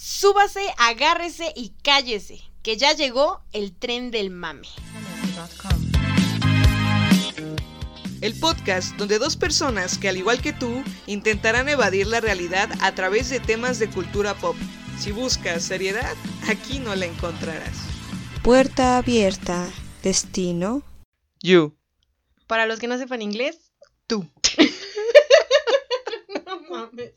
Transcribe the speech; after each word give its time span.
Súbase, 0.00 0.60
agárrese 0.78 1.52
y 1.56 1.70
cállese, 1.82 2.40
que 2.62 2.76
ya 2.76 2.92
llegó 2.92 3.42
el 3.52 3.74
tren 3.76 4.12
del 4.12 4.30
mame. 4.30 4.68
El 8.20 8.38
podcast 8.38 8.94
donde 8.94 9.18
dos 9.18 9.36
personas 9.36 9.98
que 9.98 10.08
al 10.08 10.16
igual 10.16 10.40
que 10.40 10.52
tú 10.52 10.84
intentarán 11.08 11.68
evadir 11.68 12.06
la 12.06 12.20
realidad 12.20 12.70
a 12.80 12.94
través 12.94 13.28
de 13.28 13.40
temas 13.40 13.80
de 13.80 13.90
cultura 13.90 14.34
pop. 14.34 14.54
Si 15.00 15.10
buscas 15.10 15.64
seriedad, 15.64 16.14
aquí 16.48 16.78
no 16.78 16.94
la 16.94 17.06
encontrarás. 17.06 17.76
Puerta 18.44 18.98
abierta. 18.98 19.68
Destino. 20.04 20.84
You. 21.42 21.76
Para 22.46 22.66
los 22.66 22.78
que 22.78 22.86
no 22.86 22.98
sepan 22.98 23.20
inglés, 23.20 23.72
tú. 24.06 24.24
no 26.46 26.60
mames. 26.70 27.14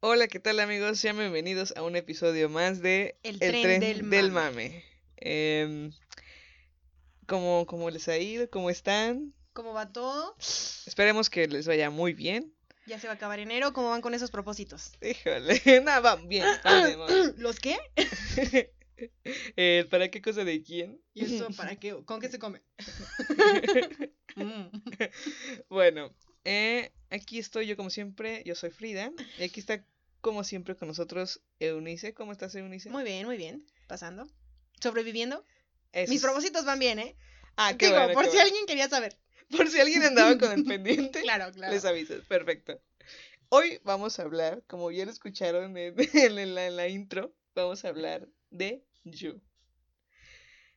Hola, 0.00 0.28
¿qué 0.28 0.40
tal 0.40 0.60
amigos? 0.60 0.98
Sean 0.98 1.18
bienvenidos 1.18 1.74
a 1.76 1.82
un 1.82 1.94
episodio 1.94 2.48
más 2.48 2.80
de 2.80 3.18
El 3.22 3.38
tren 3.38 4.08
del 4.08 4.32
mame. 4.32 4.82
Em, 5.18 5.92
¿cómo, 7.26 7.66
¿Cómo 7.66 7.90
les 7.90 8.08
ha 8.08 8.16
ido? 8.16 8.48
¿Cómo 8.48 8.70
están? 8.70 9.34
¿Cómo 9.52 9.74
va 9.74 9.92
todo? 9.92 10.36
Esperemos 10.86 11.28
que 11.28 11.46
les 11.46 11.66
vaya 11.66 11.90
muy 11.90 12.14
bien. 12.14 12.54
Ya 12.86 12.98
se 12.98 13.08
va 13.08 13.12
a 13.12 13.16
acabar 13.16 13.40
enero. 13.40 13.74
¿Cómo 13.74 13.90
van 13.90 14.00
con 14.00 14.14
esos 14.14 14.30
propósitos? 14.30 14.92
Híjole, 15.02 15.60
nada, 15.84 16.00
va 16.00 16.16
bien. 16.16 16.46
vale. 16.64 16.96
¿Los 17.36 17.60
qué? 17.60 17.78
Eh, 19.56 19.86
¿Para 19.90 20.10
qué 20.10 20.20
cosa 20.22 20.44
de 20.44 20.62
quién? 20.62 21.00
¿Y 21.14 21.24
eso 21.24 21.48
para 21.56 21.76
qué? 21.76 21.94
¿Con 22.04 22.20
qué 22.20 22.28
se 22.28 22.38
come? 22.38 22.62
Mm. 24.36 24.68
Bueno, 25.68 26.14
eh, 26.44 26.92
aquí 27.10 27.40
estoy 27.40 27.66
yo 27.66 27.76
como 27.76 27.90
siempre, 27.90 28.42
yo 28.46 28.54
soy 28.54 28.70
Frida, 28.70 29.12
y 29.38 29.42
aquí 29.42 29.58
está 29.58 29.84
como 30.20 30.44
siempre 30.44 30.76
con 30.76 30.86
nosotros 30.86 31.42
Eunice. 31.58 32.14
¿Cómo 32.14 32.30
estás 32.30 32.54
Eunice? 32.54 32.90
Muy 32.90 33.02
bien, 33.02 33.26
muy 33.26 33.36
bien. 33.36 33.66
Pasando. 33.88 34.28
¿Sobreviviendo? 34.80 35.44
Eso 35.92 36.12
Mis 36.12 36.22
propósitos 36.22 36.64
van 36.64 36.78
bien, 36.78 37.00
¿eh? 37.00 37.16
Ah, 37.56 37.76
qué 37.76 37.86
Digo, 37.86 37.98
bueno, 37.98 38.14
por 38.14 38.22
qué 38.24 38.30
si 38.30 38.36
bueno. 38.36 38.46
alguien 38.48 38.66
quería 38.66 38.88
saber. 38.88 39.16
Por 39.50 39.68
si 39.68 39.80
alguien 39.80 40.04
andaba 40.04 40.38
con 40.38 40.52
el 40.52 40.64
pendiente, 40.64 41.22
Claro, 41.22 41.52
claro. 41.52 41.72
les 41.72 41.84
avisas, 41.84 42.24
perfecto. 42.26 42.80
Hoy 43.48 43.80
vamos 43.82 44.20
a 44.20 44.22
hablar, 44.22 44.62
como 44.68 44.92
ya 44.92 45.04
lo 45.04 45.10
escucharon 45.10 45.76
en, 45.76 45.94
en 45.98 46.54
la, 46.54 46.66
en 46.68 46.76
la 46.76 46.86
intro, 46.86 47.34
vamos 47.56 47.84
a 47.84 47.88
hablar 47.88 48.28
de 48.50 48.84
You. 49.04 49.40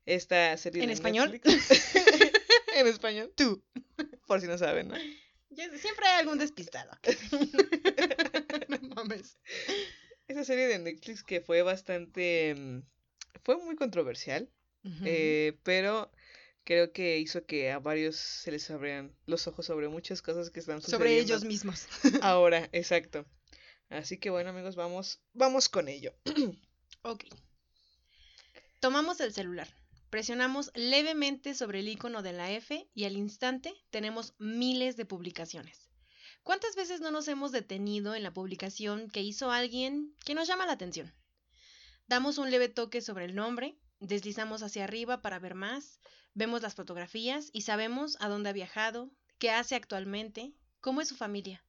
Esta 0.05 0.57
serie 0.57 0.83
¿En 0.83 0.87
de 0.87 0.93
español? 0.93 1.31
Netflix. 1.31 1.95
en 2.75 2.87
español, 2.87 3.33
Tú. 3.35 3.63
por 4.27 4.41
si 4.41 4.47
no 4.47 4.57
saben, 4.57 4.89
¿no? 4.89 4.95
Siempre 5.55 6.07
hay 6.07 6.21
algún 6.21 6.39
despistado. 6.39 6.91
no 8.69 8.79
mames. 8.95 9.37
Esa 10.27 10.43
serie 10.43 10.67
de 10.67 10.79
Netflix 10.79 11.23
que 11.23 11.41
fue 11.41 11.61
bastante... 11.61 12.55
mm, 12.57 12.79
fue 13.43 13.57
muy 13.57 13.75
controversial, 13.75 14.49
eh, 15.05 15.57
pero 15.63 16.11
creo 16.63 16.91
que 16.91 17.19
hizo 17.19 17.45
que 17.45 17.71
a 17.71 17.79
varios 17.79 18.15
se 18.15 18.51
les 18.51 18.69
abrieran 18.71 19.15
los 19.25 19.47
ojos 19.47 19.65
sobre 19.65 19.89
muchas 19.89 20.21
cosas 20.21 20.49
que 20.49 20.59
están 20.59 20.81
sucediendo. 20.81 21.05
Sobre 21.05 21.19
ellos 21.19 21.43
mismos. 21.45 21.87
Ahora, 22.21 22.69
exacto. 22.71 23.25
Así 23.89 24.17
que 24.17 24.29
bueno, 24.29 24.49
amigos, 24.49 24.75
vamos, 24.75 25.21
vamos 25.33 25.69
con 25.69 25.87
ello. 25.87 26.13
Ok. 27.05 27.25
Tomamos 28.83 29.21
el 29.21 29.31
celular. 29.31 29.69
Presionamos 30.09 30.69
levemente 30.75 31.55
sobre 31.55 31.79
el 31.79 31.87
icono 31.87 32.21
de 32.21 32.33
la 32.33 32.51
F 32.51 32.91
y 32.93 33.05
al 33.05 33.15
instante 33.15 33.73
tenemos 33.91 34.35
miles 34.39 34.97
de 34.97 35.05
publicaciones. 35.05 35.89
¿Cuántas 36.43 36.75
veces 36.75 36.99
no 36.99 37.09
nos 37.09 37.29
hemos 37.29 37.53
detenido 37.53 38.13
en 38.13 38.23
la 38.23 38.33
publicación 38.33 39.09
que 39.09 39.21
hizo 39.21 39.51
alguien 39.51 40.13
que 40.25 40.35
nos 40.35 40.49
llama 40.49 40.65
la 40.65 40.73
atención? 40.73 41.15
Damos 42.07 42.37
un 42.37 42.51
leve 42.51 42.67
toque 42.67 42.99
sobre 42.99 43.23
el 43.23 43.35
nombre, 43.35 43.79
deslizamos 44.01 44.63
hacia 44.63 44.83
arriba 44.83 45.21
para 45.21 45.39
ver 45.39 45.55
más, 45.55 46.01
vemos 46.33 46.61
las 46.61 46.75
fotografías 46.75 47.51
y 47.53 47.61
sabemos 47.61 48.17
a 48.19 48.27
dónde 48.27 48.49
ha 48.49 48.51
viajado, 48.51 49.11
qué 49.37 49.49
hace 49.49 49.75
actualmente, 49.75 50.51
cómo 50.81 50.99
es 50.99 51.07
su 51.07 51.15
familia. 51.15 51.63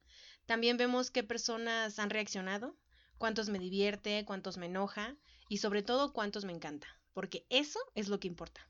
También 0.47 0.79
vemos 0.79 1.13
qué 1.13 1.23
personas 1.23 2.01
han 2.01 2.11
reaccionado, 2.11 2.77
cuántos 3.19 3.51
me 3.51 3.61
divierte, 3.61 4.25
cuántos 4.27 4.57
me 4.57 4.67
enoja 4.67 5.17
y 5.49 5.59
sobre 5.59 5.85
todo 5.85 6.13
cuántos 6.13 6.45
me 6.45 6.53
encanta, 6.53 6.89
porque 7.15 7.47
eso 7.49 7.81
es 7.95 8.09
lo 8.09 8.21
que 8.21 8.29
importa. 8.29 8.69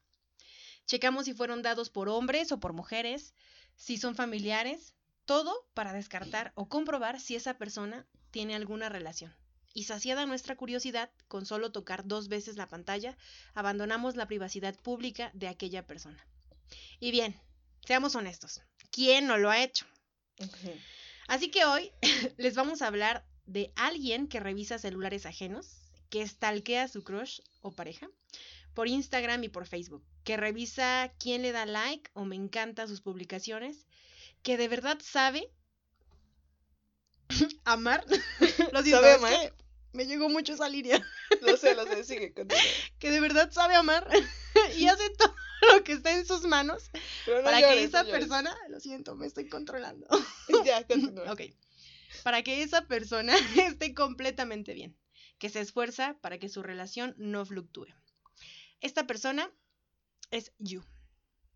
Checamos 0.87 1.25
si 1.25 1.34
fueron 1.34 1.62
dados 1.62 1.91
por 1.91 2.09
hombres 2.09 2.53
o 2.53 2.60
por 2.60 2.72
mujeres, 2.72 3.34
si 3.75 3.97
son 3.97 4.15
familiares, 4.15 4.94
todo 5.25 5.66
para 5.75 5.93
descartar 5.93 6.53
o 6.54 6.69
comprobar 6.69 7.21
si 7.21 7.34
esa 7.34 7.56
persona 7.56 8.06
tiene 8.31 8.54
alguna 8.54 8.88
relación. 8.88 9.34
Y 9.72 9.84
saciada 9.84 10.27
nuestra 10.27 10.56
curiosidad, 10.56 11.10
con 11.27 11.47
solo 11.47 11.72
tocar 11.72 12.06
dos 12.06 12.28
veces 12.28 12.56
la 12.56 12.69
pantalla, 12.69 13.16
abandonamos 13.54 14.15
la 14.15 14.28
privacidad 14.28 14.78
pública 14.78 15.31
de 15.34 15.49
aquella 15.49 15.87
persona. 15.87 16.25
Y 17.00 17.10
bien, 17.10 17.34
seamos 17.84 18.15
honestos, 18.15 18.60
¿quién 18.91 19.27
no 19.27 19.37
lo 19.37 19.50
ha 19.50 19.62
hecho? 19.62 19.87
Así 21.27 21.50
que 21.50 21.65
hoy 21.65 21.91
les 22.37 22.54
vamos 22.54 22.83
a 22.83 22.87
hablar 22.87 23.27
de 23.47 23.72
alguien 23.77 24.28
que 24.28 24.41
revisa 24.41 24.78
celulares 24.78 25.27
ajenos, 25.27 25.84
que 26.14 26.25
stalkea 26.25 26.84
a 26.84 26.88
su 26.88 27.02
crush 27.02 27.41
o 27.60 27.72
pareja 27.72 28.08
por 28.72 28.86
Instagram 28.86 29.42
y 29.42 29.48
por 29.48 29.66
Facebook, 29.66 30.04
que 30.22 30.36
revisa 30.36 31.12
quién 31.19 31.42
le 31.42 31.50
da 31.50 31.66
like 31.66 32.08
o 32.12 32.25
me 32.25 32.36
encanta 32.36 32.86
sus 32.86 33.00
publicaciones, 33.00 33.84
que 34.44 34.56
de 34.56 34.69
verdad 34.69 34.97
sabe 35.03 35.50
amar. 37.64 38.04
Lo 38.72 38.82
siento, 38.84 39.00
¿Sabe 39.00 39.10
es 39.10 39.16
amar? 39.16 39.32
que 39.32 39.53
me 39.92 40.06
llegó 40.06 40.28
mucho 40.28 40.54
esa 40.54 40.69
línea. 40.69 41.04
Lo 41.42 41.56
sé, 41.56 41.74
lo 41.74 41.84
sé, 41.84 42.04
sigue 42.04 42.32
continúa. 42.32 42.62
Que 43.00 43.10
de 43.10 43.19
verdad 43.19 43.50
sabe 43.50 43.74
amar 43.74 44.08
y 44.76 44.86
hace 44.86 45.10
todo 45.19 45.34
lo 45.72 45.82
que 45.82 45.94
está 45.94 46.12
en 46.12 46.24
sus 46.24 46.42
manos 46.42 46.92
no 47.26 47.42
para 47.42 47.60
llores, 47.60 47.76
que 47.76 47.84
esa 47.86 48.04
persona, 48.04 48.56
lo 48.69 48.78
siento, 48.78 49.16
me 49.16 49.26
estoy 49.26 49.48
controlando. 49.48 50.06
ya, 50.64 50.86
continúa. 50.86 51.32
Ok. 51.32 51.41
Para 52.22 52.44
que 52.44 52.62
esa 52.62 52.86
persona 52.86 53.34
esté 53.56 53.94
completamente 53.94 54.74
bien. 54.74 54.97
Que 55.39 55.49
se 55.49 55.61
esfuerza 55.61 56.17
para 56.21 56.39
que 56.39 56.49
su 56.49 56.62
relación 56.62 57.15
no 57.19 57.45
fluctúe. 57.45 57.87
Esta 58.81 59.06
persona 59.06 59.50
es 60.31 60.53
you. 60.59 60.83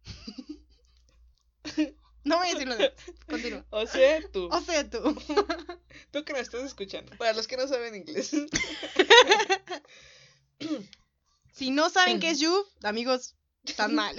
no 2.25 2.39
voy 2.39 2.49
a 2.49 2.53
decirlo 2.53 2.77
de. 2.77 2.93
Continúa. 3.28 3.66
O 3.71 3.87
sea, 3.87 4.21
tú. 4.31 4.49
O 4.50 4.61
sea, 4.61 4.89
tú. 4.89 5.00
Tú 6.11 6.25
que 6.25 6.33
nos 6.33 6.43
estás 6.43 6.65
escuchando. 6.65 7.16
Para 7.19 7.33
los 7.33 7.47
que 7.47 7.56
no 7.56 7.66
saben 7.66 7.94
inglés. 7.94 8.31
Si 11.53 11.71
no 11.71 11.91
saben 11.91 12.21
qué 12.21 12.31
es 12.31 12.41
you, 12.41 12.65
amigos, 12.83 13.34
están 13.65 13.95
mal. 13.95 14.16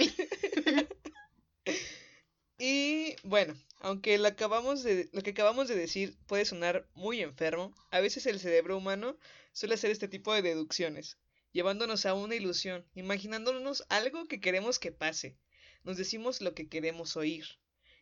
Y 2.58 3.16
bueno, 3.24 3.54
aunque 3.80 4.16
lo, 4.18 4.28
acabamos 4.28 4.82
de, 4.82 5.08
lo 5.12 5.22
que 5.22 5.30
acabamos 5.30 5.68
de 5.68 5.74
decir 5.74 6.16
puede 6.26 6.44
sonar 6.44 6.86
muy 6.94 7.20
enfermo, 7.22 7.74
a 7.90 8.00
veces 8.00 8.26
el 8.26 8.38
cerebro 8.38 8.76
humano 8.76 9.18
suele 9.52 9.74
hacer 9.74 9.90
este 9.90 10.08
tipo 10.08 10.32
de 10.34 10.42
deducciones, 10.42 11.18
llevándonos 11.52 12.06
a 12.06 12.14
una 12.14 12.34
ilusión, 12.34 12.86
imaginándonos 12.94 13.84
algo 13.88 14.26
que 14.28 14.40
queremos 14.40 14.78
que 14.78 14.92
pase. 14.92 15.36
Nos 15.82 15.96
decimos 15.96 16.40
lo 16.42 16.54
que 16.54 16.68
queremos 16.68 17.16
oír. 17.16 17.46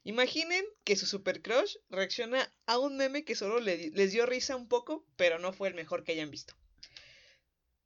Imaginen 0.02 0.64
que 0.84 0.96
su 0.96 1.06
super 1.06 1.42
crush 1.42 1.76
reacciona 1.90 2.52
a 2.66 2.78
un 2.78 2.96
meme 2.96 3.24
que 3.24 3.36
solo 3.36 3.60
le 3.60 3.90
les 3.90 4.12
dio 4.12 4.26
risa 4.26 4.56
un 4.56 4.68
poco, 4.68 5.06
pero 5.16 5.38
no 5.38 5.52
fue 5.52 5.68
el 5.68 5.74
mejor 5.74 6.02
que 6.02 6.12
hayan 6.12 6.30
visto. 6.30 6.54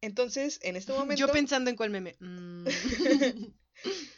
Entonces, 0.01 0.61
en 0.63 0.77
este 0.77 0.93
momento, 0.99 1.21
Yo 1.21 1.33
pensando 1.33 1.71
en 1.71 1.77
cuál 1.77 1.91
meme. 1.91 2.17
Mm. 2.21 2.67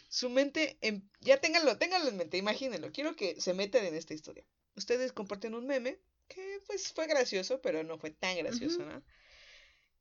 su 0.09 0.31
mente, 0.31 0.79
em- 0.81 1.09
ya 1.21 1.41
ténganlo, 1.41 1.77
ténganlo 1.79 2.09
en 2.09 2.17
mente, 2.17 2.37
imagínenlo. 2.37 2.93
Quiero 2.93 3.17
que 3.17 3.41
se 3.41 3.55
metan 3.55 3.85
en 3.85 3.95
esta 3.95 4.15
historia. 4.15 4.45
Ustedes 4.77 5.13
comparten 5.13 5.55
un 5.55 5.67
meme 5.67 5.99
que 6.29 6.61
pues 6.67 6.93
fue 6.93 7.07
gracioso, 7.07 7.61
pero 7.61 7.83
no 7.85 7.99
fue 7.99 8.11
tan 8.11 8.37
gracioso. 8.37 8.85
¿no? 8.85 9.03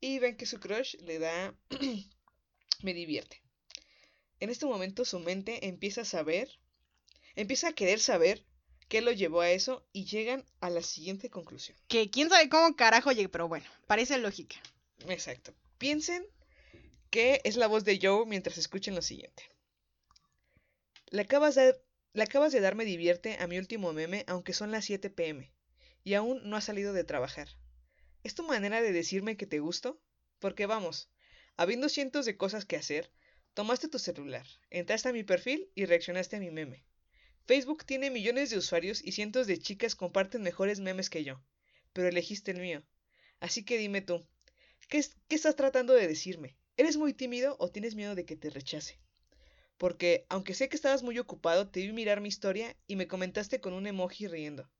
Y 0.00 0.18
ven 0.18 0.36
que 0.36 0.46
su 0.46 0.58
crush 0.60 0.96
le 1.00 1.18
da 1.18 1.54
me 2.82 2.94
divierte. 2.94 3.42
En 4.40 4.50
este 4.50 4.66
momento 4.66 5.04
su 5.04 5.20
mente 5.20 5.66
empieza 5.66 6.02
a 6.02 6.04
saber, 6.04 6.48
empieza 7.34 7.68
a 7.68 7.72
querer 7.72 8.00
saber 8.00 8.44
qué 8.88 9.00
lo 9.00 9.12
llevó 9.12 9.40
a 9.40 9.50
eso 9.50 9.86
y 9.92 10.04
llegan 10.04 10.44
a 10.60 10.70
la 10.70 10.82
siguiente 10.82 11.30
conclusión. 11.30 11.76
que 11.88 12.10
quién 12.10 12.28
sabe 12.28 12.48
cómo 12.48 12.76
carajo 12.76 13.12
llegue, 13.12 13.28
pero 13.28 13.48
bueno, 13.48 13.66
parece 13.86 14.18
lógica. 14.18 14.56
Exacto. 15.08 15.54
Piensen 15.78 16.26
que 17.10 17.40
es 17.44 17.56
la 17.56 17.66
voz 17.68 17.84
de 17.84 17.98
Joe 18.02 18.26
mientras 18.26 18.58
escuchen 18.58 18.94
lo 18.94 19.02
siguiente. 19.02 19.44
Le 21.14 21.22
acabas 21.22 21.54
de, 21.54 21.76
le 22.12 22.24
acabas 22.24 22.50
de 22.50 22.84
divierte 22.84 23.36
a 23.38 23.46
mi 23.46 23.56
último 23.56 23.92
meme, 23.92 24.24
aunque 24.26 24.52
son 24.52 24.72
las 24.72 24.86
7 24.86 25.10
pm, 25.10 25.52
y 26.02 26.14
aún 26.14 26.40
no 26.42 26.56
has 26.56 26.64
salido 26.64 26.92
de 26.92 27.04
trabajar. 27.04 27.48
¿Es 28.24 28.34
tu 28.34 28.42
manera 28.42 28.82
de 28.82 28.90
decirme 28.90 29.36
que 29.36 29.46
te 29.46 29.60
gusto? 29.60 30.02
Porque 30.40 30.66
vamos, 30.66 31.08
habiendo 31.56 31.88
cientos 31.88 32.26
de 32.26 32.36
cosas 32.36 32.64
que 32.64 32.74
hacer, 32.74 33.12
tomaste 33.52 33.86
tu 33.86 34.00
celular, 34.00 34.44
entraste 34.70 35.08
a 35.08 35.12
mi 35.12 35.22
perfil 35.22 35.70
y 35.76 35.84
reaccionaste 35.84 36.34
a 36.34 36.40
mi 36.40 36.50
meme. 36.50 36.84
Facebook 37.46 37.84
tiene 37.86 38.10
millones 38.10 38.50
de 38.50 38.58
usuarios 38.58 39.00
y 39.00 39.12
cientos 39.12 39.46
de 39.46 39.60
chicas 39.60 39.94
comparten 39.94 40.42
mejores 40.42 40.80
memes 40.80 41.10
que 41.10 41.22
yo, 41.22 41.40
pero 41.92 42.08
elegiste 42.08 42.50
el 42.50 42.58
mío. 42.58 42.82
Así 43.38 43.64
que 43.64 43.78
dime 43.78 44.00
tú, 44.00 44.26
¿qué, 44.88 45.00
qué 45.28 45.36
estás 45.36 45.54
tratando 45.54 45.94
de 45.94 46.08
decirme? 46.08 46.56
¿Eres 46.76 46.96
muy 46.96 47.14
tímido 47.14 47.54
o 47.60 47.70
tienes 47.70 47.94
miedo 47.94 48.16
de 48.16 48.24
que 48.24 48.34
te 48.34 48.50
rechace? 48.50 48.98
Porque, 49.78 50.26
aunque 50.28 50.54
sé 50.54 50.68
que 50.68 50.76
estabas 50.76 51.02
muy 51.02 51.18
ocupado, 51.18 51.68
te 51.68 51.80
vi 51.80 51.92
mirar 51.92 52.20
mi 52.20 52.28
historia 52.28 52.76
y 52.86 52.96
me 52.96 53.08
comentaste 53.08 53.60
con 53.60 53.72
un 53.72 53.86
emoji 53.86 54.28
riendo. 54.28 54.70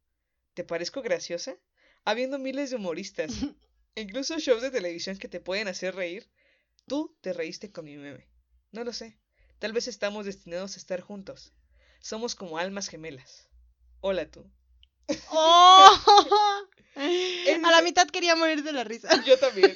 ¿Te 0.55 0.65
parezco 0.65 1.03
graciosa? 1.03 1.57
Habiendo 2.05 2.39
miles 2.39 2.71
de 2.71 2.77
humoristas, 2.77 3.33
incluso 3.97 4.39
shows 4.39 4.63
de 4.63 4.71
televisión 4.71 5.19
que 5.19 5.29
te 5.29 5.41
pueden 5.41 5.69
hacer 5.69 5.95
reír, 5.95 6.31
tú 6.87 7.17
te 7.21 7.33
reíste 7.33 7.73
con 7.73 7.85
mi 7.85 7.97
meme. 7.97 8.29
No 8.71 8.85
lo 8.85 8.93
sé. 8.93 9.19
Tal 9.59 9.73
vez 9.73 9.89
estamos 9.89 10.27
destinados 10.27 10.75
a 10.77 10.79
estar 10.79 11.01
juntos. 11.01 11.53
Somos 12.01 12.35
como 12.35 12.59
almas 12.59 12.89
gemelas. 12.89 13.49
Hola 14.01 14.31
tú. 14.31 14.49
¡Oh! 15.31 16.67
A 17.65 17.71
la 17.71 17.83
mitad 17.83 18.07
quería 18.09 18.37
morir 18.37 18.63
de 18.63 18.73
la 18.73 18.85
risa. 18.85 19.09
Yo 19.25 19.39
también. 19.39 19.75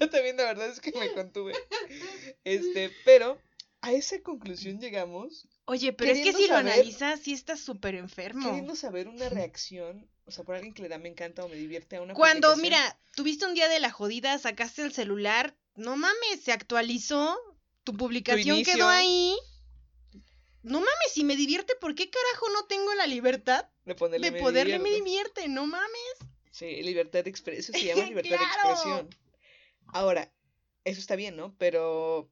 Yo 0.00 0.10
también, 0.10 0.36
la 0.36 0.44
verdad 0.44 0.68
es 0.68 0.80
que 0.80 0.92
me 0.92 1.12
contuve. 1.12 1.52
Este, 2.44 2.90
pero 3.04 3.40
a 3.82 3.92
esa 3.92 4.20
conclusión 4.22 4.78
llegamos 4.78 5.48
Oye, 5.64 5.92
pero 5.92 6.12
es 6.12 6.20
que 6.20 6.32
si 6.32 6.48
lo 6.48 6.56
analizas, 6.56 7.20
sí 7.20 7.32
estás 7.32 7.60
súper 7.60 7.94
enfermo. 7.94 8.44
queriendo 8.44 8.74
saber 8.74 9.08
una 9.08 9.28
reacción, 9.28 10.10
o 10.24 10.30
sea, 10.30 10.44
por 10.44 10.56
alguien 10.56 10.74
que 10.74 10.82
le 10.82 10.88
da 10.88 10.98
me 10.98 11.08
encanta 11.08 11.44
o 11.44 11.48
me 11.48 11.54
divierte 11.56 11.96
a 11.96 12.02
una 12.02 12.14
Cuando, 12.14 12.56
mira, 12.56 12.98
tuviste 13.14 13.46
un 13.46 13.54
día 13.54 13.68
de 13.68 13.80
la 13.80 13.90
jodida, 13.90 14.36
sacaste 14.38 14.82
el 14.82 14.92
celular, 14.92 15.56
no 15.76 15.96
mames, 15.96 16.42
se 16.42 16.52
actualizó, 16.52 17.38
tu 17.84 17.94
publicación 17.94 18.64
quedó 18.64 18.88
ahí. 18.88 19.36
No 20.62 20.80
mames, 20.80 21.12
si 21.12 21.24
me 21.24 21.36
divierte, 21.36 21.74
¿por 21.80 21.94
qué 21.94 22.10
carajo 22.10 22.48
no 22.52 22.66
tengo 22.66 22.92
la 22.94 23.06
libertad 23.06 23.68
de, 23.84 23.94
ponerle 23.94 24.26
de 24.26 24.32
me 24.32 24.40
poderle 24.40 24.78
me 24.78 24.90
divierte. 24.90 25.42
divierte? 25.42 25.48
No 25.48 25.66
mames. 25.66 26.16
Sí, 26.50 26.82
libertad 26.82 27.24
de 27.24 27.30
expresión, 27.30 27.78
se 27.78 27.86
llama 27.86 28.04
libertad 28.08 28.38
de 28.38 28.44
expresión. 28.44 29.08
Ahora, 29.86 30.30
eso 30.84 31.00
está 31.00 31.16
bien, 31.16 31.36
¿no? 31.36 31.54
Pero 31.56 32.30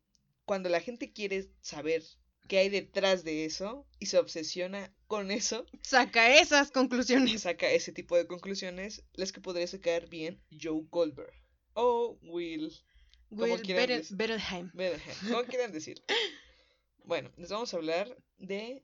cuando 0.48 0.68
la 0.70 0.80
gente 0.80 1.12
quiere 1.12 1.48
saber 1.60 2.02
qué 2.48 2.58
hay 2.58 2.70
detrás 2.70 3.22
de 3.22 3.44
eso 3.44 3.86
y 4.00 4.06
se 4.06 4.18
obsesiona 4.18 4.90
con 5.06 5.30
eso 5.30 5.66
Saca 5.82 6.38
esas 6.40 6.70
conclusiones. 6.70 7.42
saca 7.42 7.70
ese 7.70 7.92
tipo 7.92 8.16
de 8.16 8.26
conclusiones, 8.26 9.04
las 9.12 9.30
que 9.32 9.40
podría 9.42 9.66
sacar 9.66 10.08
bien 10.08 10.42
Joe 10.50 10.82
Goldberg 10.90 11.34
o 11.74 12.18
Will 12.22 12.72
Will. 13.30 13.60
Bettelheim. 13.62 14.70
Bettelheim, 14.72 15.28
como 15.30 15.44
quieran 15.44 15.70
decir. 15.72 16.02
Bueno, 17.04 17.30
les 17.38 17.48
vamos 17.50 17.72
a 17.72 17.76
hablar 17.78 18.16
de 18.36 18.82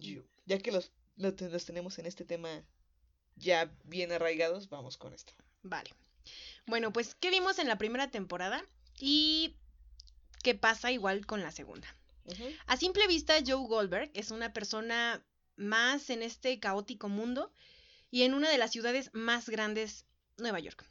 You. 0.00 0.24
Ya 0.44 0.58
que 0.58 0.72
los, 0.72 0.92
lo 1.16 1.34
te- 1.34 1.48
los 1.48 1.64
tenemos 1.64 1.98
en 1.98 2.04
este 2.06 2.24
tema 2.26 2.64
ya 3.36 3.74
bien 3.84 4.12
arraigados, 4.12 4.68
vamos 4.68 4.98
con 4.98 5.14
esto. 5.14 5.32
Vale. 5.62 5.88
Bueno, 6.66 6.92
pues, 6.92 7.14
¿qué 7.14 7.30
vimos 7.30 7.58
en 7.58 7.68
la 7.68 7.78
primera 7.78 8.10
temporada? 8.10 8.62
Y 8.98 9.56
qué 10.42 10.54
pasa 10.54 10.90
igual 10.92 11.26
con 11.26 11.42
la 11.42 11.50
segunda. 11.50 11.88
A 12.66 12.76
simple 12.76 13.06
vista, 13.08 13.34
Joe 13.44 13.66
Goldberg 13.66 14.10
es 14.14 14.30
una 14.30 14.52
persona 14.52 15.24
más 15.56 16.08
en 16.10 16.22
este 16.22 16.60
caótico 16.60 17.08
mundo 17.08 17.52
y 18.10 18.22
en 18.22 18.34
una 18.34 18.48
de 18.50 18.58
las 18.58 18.70
ciudades 18.70 19.10
más 19.12 19.48
grandes, 19.48 20.06
Nueva 20.38 20.60
York. 20.60 20.84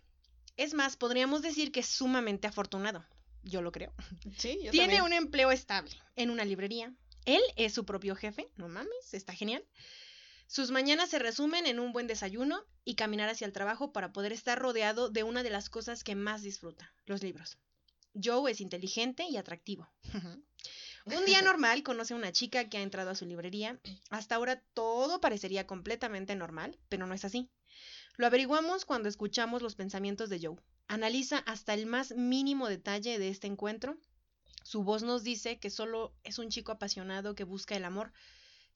Es 0.58 0.74
más, 0.74 0.98
podríamos 0.98 1.42
decir 1.42 1.72
que 1.72 1.80
es 1.80 1.88
sumamente 1.88 2.48
afortunado. 2.48 3.06
Yo 3.44 3.62
lo 3.62 3.72
creo. 3.72 3.94
Sí, 4.38 4.60
yo 4.62 4.72
Tiene 4.72 4.98
también. 4.98 5.04
un 5.04 5.14
empleo 5.14 5.52
estable 5.52 5.92
en 6.16 6.30
una 6.30 6.46
librería. 6.46 6.94
Él 7.26 7.42
es 7.56 7.74
su 7.74 7.86
propio 7.86 8.16
jefe, 8.16 8.48
no 8.56 8.68
mames, 8.68 9.14
está 9.14 9.34
genial. 9.34 9.64
Sus 10.48 10.70
mañanas 10.70 11.10
se 11.10 11.18
resumen 11.20 11.66
en 11.66 11.80
un 11.80 11.94
buen 11.94 12.08
desayuno 12.08 12.66
y 12.84 12.96
caminar 12.96 13.30
hacia 13.30 13.46
el 13.48 13.54
trabajo 13.54 13.94
para 13.94 14.12
poder 14.12 14.34
estar 14.34 14.60
rodeado 14.60 15.10
de 15.10 15.24
una 15.24 15.44
de 15.44 15.50
las 15.50 15.70
cosas 15.70 16.04
que 16.04 16.16
más 16.16 16.42
disfruta, 16.42 16.94
los 17.06 17.24
libros. 17.24 17.58
Joe 18.14 18.52
es 18.52 18.62
inteligente 18.62 19.26
y 19.30 19.38
atractivo. 19.38 19.90
Un 21.06 21.26
día 21.26 21.42
normal 21.42 21.84
conoce 21.84 22.14
a 22.14 22.18
una 22.18 22.32
chica 22.32 22.70
que 22.70 22.78
ha 22.78 22.82
entrado 22.82 23.10
a 23.12 23.16
su 23.16 23.26
librería. 23.26 23.80
Hasta 24.10 24.36
ahora 24.36 24.62
todo 24.74 25.22
parecería 25.22 25.68
completamente 25.68 26.36
normal, 26.36 26.78
pero 26.90 27.08
no 27.08 27.14
es 27.14 27.26
así. 27.26 27.50
Lo 28.18 28.28
averiguamos 28.28 28.86
cuando 28.86 29.10
escuchamos 29.10 29.62
los 29.62 29.76
pensamientos 29.76 30.30
de 30.30 30.40
Joe. 30.42 30.58
Analiza 30.88 31.40
hasta 31.40 31.74
el 31.74 31.86
más 31.86 32.12
mínimo 32.16 32.68
detalle 32.68 33.18
de 33.18 33.30
este 33.30 33.48
encuentro. 33.48 33.98
Su 34.64 34.84
voz 34.84 35.04
nos 35.04 35.24
dice 35.24 35.58
que 35.60 35.70
solo 35.70 36.14
es 36.24 36.38
un 36.38 36.50
chico 36.50 36.72
apasionado 36.72 37.34
que 37.34 37.46
busca 37.46 37.76
el 37.76 37.86
amor, 37.86 38.14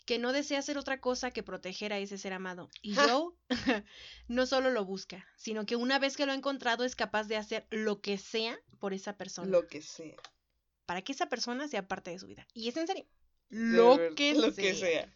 que 0.06 0.20
no 0.20 0.34
desea 0.34 0.60
hacer 0.60 0.78
otra 0.78 1.00
cosa 1.02 1.32
que 1.32 1.44
proteger 1.44 1.92
a 1.92 2.00
ese 2.00 2.18
ser 2.18 2.34
amado. 2.34 2.70
Y. 2.82 2.96
Joe 2.96 3.34
no 4.28 4.46
solo 4.46 4.72
lo 4.72 4.86
busca, 4.86 5.26
sino 5.36 5.66
que 5.66 5.76
una 5.76 6.00
vez 6.00 6.16
que 6.16 6.26
lo 6.26 6.32
ha 6.32 6.36
encontrado 6.36 6.84
es 6.84 6.96
capaz 6.96 7.28
de 7.28 7.38
hacer 7.38 7.68
lo 7.70 8.02
que 8.02 8.18
sea 8.18 8.58
por 8.76 8.94
esa 8.94 9.18
persona 9.18 9.50
Lo 9.50 9.68
que 9.68 9.82
sea. 9.82 10.16
para 10.86 11.02
que 11.02 11.12
esa 11.14 11.28
persona 11.28 11.68
sea 11.68 11.88
parte 11.88 12.12
de 12.12 12.20
su 12.20 12.28
vida. 12.28 12.48
Y 12.54 12.70
es 12.70 12.78
en 12.78 12.88
serio. 12.88 13.06
Lo 13.50 13.98
ver- 13.98 14.14
que 14.16 14.34
lo 14.34 14.52
sea. 14.52 14.64
que 14.64 14.74
sea. 14.76 15.14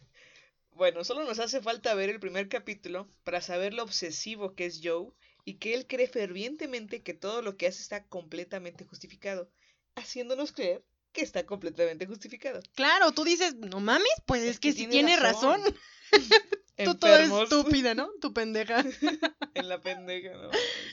Bueno, 0.72 1.04
solo 1.04 1.24
nos 1.24 1.38
hace 1.40 1.60
falta 1.60 1.94
ver 1.94 2.10
el 2.10 2.20
primer 2.20 2.48
capítulo 2.48 3.08
para 3.24 3.40
saber 3.40 3.74
lo 3.74 3.82
obsesivo 3.82 4.54
que 4.54 4.66
es 4.66 4.80
Joe 4.82 5.08
y 5.44 5.54
que 5.54 5.74
él 5.74 5.86
cree 5.86 6.06
fervientemente 6.08 7.02
que 7.02 7.12
todo 7.14 7.42
lo 7.42 7.56
que 7.56 7.66
hace 7.66 7.82
está 7.82 8.04
completamente 8.06 8.84
justificado, 8.84 9.50
haciéndonos 9.96 10.52
creer 10.52 10.84
que 11.12 11.22
está 11.22 11.44
completamente 11.44 12.06
justificado. 12.06 12.60
Claro, 12.76 13.10
tú 13.12 13.24
dices, 13.24 13.56
no 13.56 13.80
mames, 13.80 14.08
pues 14.26 14.42
es, 14.42 14.50
Es 14.50 14.60
que, 14.60 14.68
que 14.68 14.72
sí 14.72 14.78
tiene 14.86 14.92
tiene 15.08 15.16
razón. 15.16 15.60
razón. 15.60 15.76
Tú 16.84 16.94
toda 16.94 17.42
estúpida, 17.42 17.94
¿no? 17.94 18.10
Tu 18.22 18.32
pendeja. 18.32 18.82
en 19.54 19.68
la 19.68 19.80
pendeja, 19.82 20.30
¿no? 20.32 20.50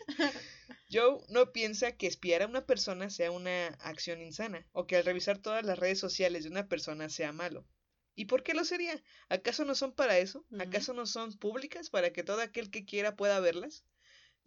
Joe 0.89 1.19
no 1.28 1.51
piensa 1.51 1.92
que 1.92 2.07
espiar 2.07 2.42
a 2.42 2.48
una 2.48 2.66
persona 2.66 3.10
sea 3.10 3.31
una 3.31 3.68
acción 3.80 4.22
insana 4.22 4.66
o 4.72 4.88
que 4.88 4.95
al 4.95 5.04
revisar 5.04 5.38
todas 5.38 5.66
las 5.66 5.78
redes 5.78 6.00
sociales 6.00 6.44
de 6.44 6.50
una 6.50 6.68
persona 6.68 7.10
sea 7.10 7.34
malo. 7.34 7.68
¿Y 8.16 8.25
por 8.25 8.42
qué 8.42 8.54
lo 8.54 8.63
sería? 8.63 9.04
¿Acaso 9.28 9.66
no 9.66 9.75
son 9.75 9.92
para 9.92 10.18
eso? 10.18 10.45
¿Acaso 10.60 10.94
no 10.94 11.06
son 11.06 11.38
públicas 11.38 11.89
para 11.89 12.13
que 12.13 12.24
todo 12.24 12.42
aquel 12.42 12.72
que 12.72 12.86
quiera 12.86 13.16
pueda 13.18 13.39
verlas? 13.42 13.84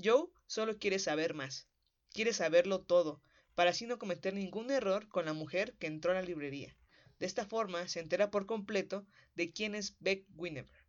Joe 0.03 0.29
solo 0.47 0.79
quiere 0.79 0.99
saber 0.99 1.35
más. 1.35 1.69
Quiere 2.11 2.33
saberlo 2.33 2.81
todo, 2.81 3.23
para 3.55 3.71
así 3.71 3.87
no 3.87 3.99
cometer 3.99 4.33
ningún 4.33 4.71
error 4.71 5.09
con 5.09 5.27
la 5.27 5.35
mujer 5.35 5.77
que 5.79 5.87
entró 5.87 6.13
a 6.13 6.15
la 6.15 6.23
librería. 6.23 6.75
De 7.19 7.27
esta 7.27 7.45
forma 7.45 7.87
se 7.87 8.01
entera 8.01 8.31
por 8.31 8.47
completo 8.47 9.07
de 9.35 9.53
quién 9.53 9.75
es 9.75 9.97
Beck 10.01 10.25
Winneber. 10.35 10.80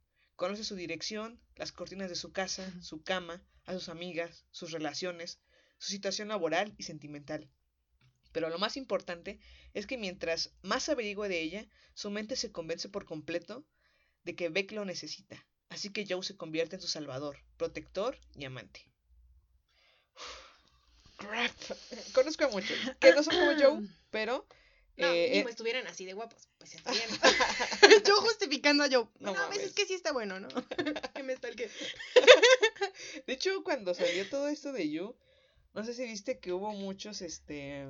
Conoce 0.42 0.64
su 0.64 0.76
dirección, 0.76 1.40
las 1.56 1.72
cortinas 1.72 2.10
de 2.10 2.16
su 2.16 2.32
casa, 2.32 2.74
su 2.82 3.04
cama, 3.04 3.46
a 3.66 3.74
sus 3.74 3.90
amigas, 3.90 4.44
sus 4.50 4.72
relaciones, 4.72 5.40
su 5.78 5.92
situación 5.92 6.30
laboral 6.30 6.74
y 6.80 6.84
sentimental. 6.84 7.48
Pero 8.32 8.50
lo 8.50 8.58
más 8.58 8.76
importante 8.76 9.40
es 9.76 9.86
que 9.86 10.00
mientras 10.00 10.52
más 10.64 10.90
averigua 10.90 11.28
de 11.28 11.42
ella, 11.42 11.68
su 11.94 12.10
mente 12.10 12.36
se 12.36 12.52
convence 12.52 12.90
por 12.90 13.06
completo 13.06 13.68
de 14.24 14.36
que 14.36 14.50
Beck 14.50 14.72
lo 14.72 14.84
necesita. 14.84 15.46
Así 15.70 15.92
que 15.92 16.08
Joe 16.10 16.24
se 16.24 16.36
convierte 16.36 16.78
en 16.78 16.82
su 16.82 16.88
salvador, 16.88 17.38
protector 17.58 18.18
y 18.34 18.46
amante. 18.46 18.92
Crap. 21.18 21.56
Conozco 22.14 22.46
a 22.46 22.48
muchos 22.48 22.80
que 23.00 23.14
no 23.14 23.22
son 23.22 23.36
como 23.36 23.62
Joe, 23.62 23.88
pero 24.10 24.48
No, 24.98 25.08
eh, 25.08 25.40
eh, 25.40 25.46
estuvieran 25.50 25.88
así 25.88 26.06
de 26.06 26.14
guapos. 26.14 26.50
Pues 26.58 26.76
está 26.76 26.92
bien. 26.92 27.10
Yo 28.06 28.16
justificando 28.18 28.84
a 28.84 28.88
Joe. 28.90 29.08
No 29.20 29.32
No, 29.32 29.34
mames, 29.34 29.58
es 29.58 29.64
mames. 29.64 29.74
que 29.74 29.86
sí 29.86 29.94
está 29.94 30.12
bueno, 30.12 30.40
¿no? 30.40 30.48
que 31.16 31.24
me 31.24 31.36
stalkee. 31.36 31.70
de 33.28 33.34
hecho 33.34 33.64
cuando 33.64 33.94
salió 33.94 34.30
todo 34.30 34.48
esto 34.48 34.74
de 34.74 34.90
You, 34.90 35.16
no 35.74 35.84
sé 35.84 35.94
si 35.94 36.04
viste 36.04 36.40
que 36.40 36.52
hubo 36.52 36.72
muchos 36.74 37.22
este 37.22 37.86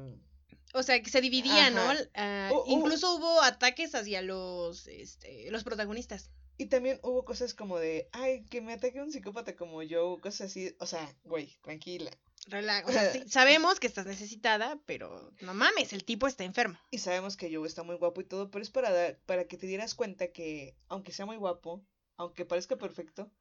O 0.73 0.83
sea, 0.83 1.01
que 1.01 1.09
se 1.09 1.21
dividía, 1.21 1.69
¿no? 1.71 1.81
Ajá. 1.81 2.07
Ah. 2.13 2.51
Incluso 2.67 3.15
hubo 3.15 3.41
ataques 3.41 3.95
hacia 3.95 4.21
los, 4.21 4.87
este, 4.87 5.49
los 5.51 5.63
protagonistas. 5.63 6.29
Y 6.57 6.67
también 6.67 6.99
hubo 7.01 7.25
cosas 7.25 7.55
como 7.55 7.79
de, 7.79 8.07
ay, 8.11 8.45
que 8.45 8.61
me 8.61 8.73
ataque 8.73 9.01
un 9.01 9.11
psicópata 9.11 9.55
como 9.55 9.81
yo, 9.81 10.19
cosas 10.21 10.51
así. 10.51 10.75
O 10.79 10.85
sea, 10.85 11.11
güey, 11.23 11.57
tranquila. 11.63 12.11
Rela- 12.47 12.83
o 12.85 12.91
sea, 12.91 13.11
sí, 13.11 13.23
sabemos 13.27 13.79
que 13.79 13.87
estás 13.87 14.05
necesitada, 14.05 14.79
pero 14.85 15.31
no 15.41 15.53
mames, 15.53 15.93
el 15.93 16.03
tipo 16.03 16.27
está 16.27 16.43
enfermo. 16.43 16.79
Y 16.91 16.97
sabemos 16.97 17.37
que 17.37 17.53
Joe 17.53 17.67
está 17.67 17.83
muy 17.83 17.95
guapo 17.97 18.21
y 18.21 18.25
todo, 18.25 18.49
pero 18.51 18.63
es 18.63 18.69
para, 18.71 18.91
dar- 18.91 19.19
para 19.25 19.45
que 19.45 19.57
te 19.57 19.67
dieras 19.67 19.93
cuenta 19.95 20.31
que, 20.31 20.75
aunque 20.87 21.11
sea 21.11 21.25
muy 21.25 21.37
guapo, 21.37 21.83
aunque 22.17 22.45
parezca 22.45 22.75
perfecto, 22.77 23.31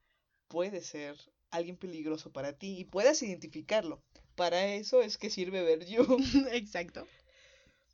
puede 0.48 0.82
ser 0.82 1.16
alguien 1.50 1.76
peligroso 1.76 2.30
para 2.32 2.52
ti 2.52 2.78
y 2.78 2.84
puedas 2.84 3.22
identificarlo. 3.22 4.02
Para 4.36 4.66
eso 4.66 5.02
es 5.02 5.18
que 5.18 5.30
sirve 5.30 5.62
ver 5.62 5.84
You. 5.86 6.04
Exacto. 6.52 7.06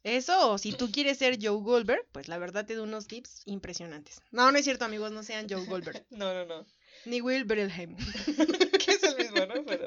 Eso, 0.05 0.53
o 0.53 0.59
si 0.59 0.73
tú 0.73 0.93
quieres 0.93 1.19
ser 1.19 1.37
Joe 1.43 1.61
Goldberg, 1.61 2.07
pues 2.13 2.29
la 2.29 2.39
verdad 2.39 2.65
te 2.65 2.75
doy 2.77 2.85
unos 2.87 3.09
tips 3.09 3.43
impresionantes. 3.47 4.21
No, 4.31 4.53
no 4.53 4.59
es 4.59 4.65
cierto, 4.65 4.85
amigos, 4.85 5.11
no 5.11 5.25
sean 5.25 5.49
Joe 5.49 5.65
Goldberg. 5.67 6.05
no, 6.11 6.33
no, 6.33 6.45
no. 6.47 6.65
Ni 7.07 7.21
Will 7.21 7.45
Bettelheim. 7.45 7.97
que 7.97 8.93
es 8.93 9.03
el 9.03 9.17
mismo, 9.17 9.47
¿no? 9.47 9.65
Pero. 9.65 9.86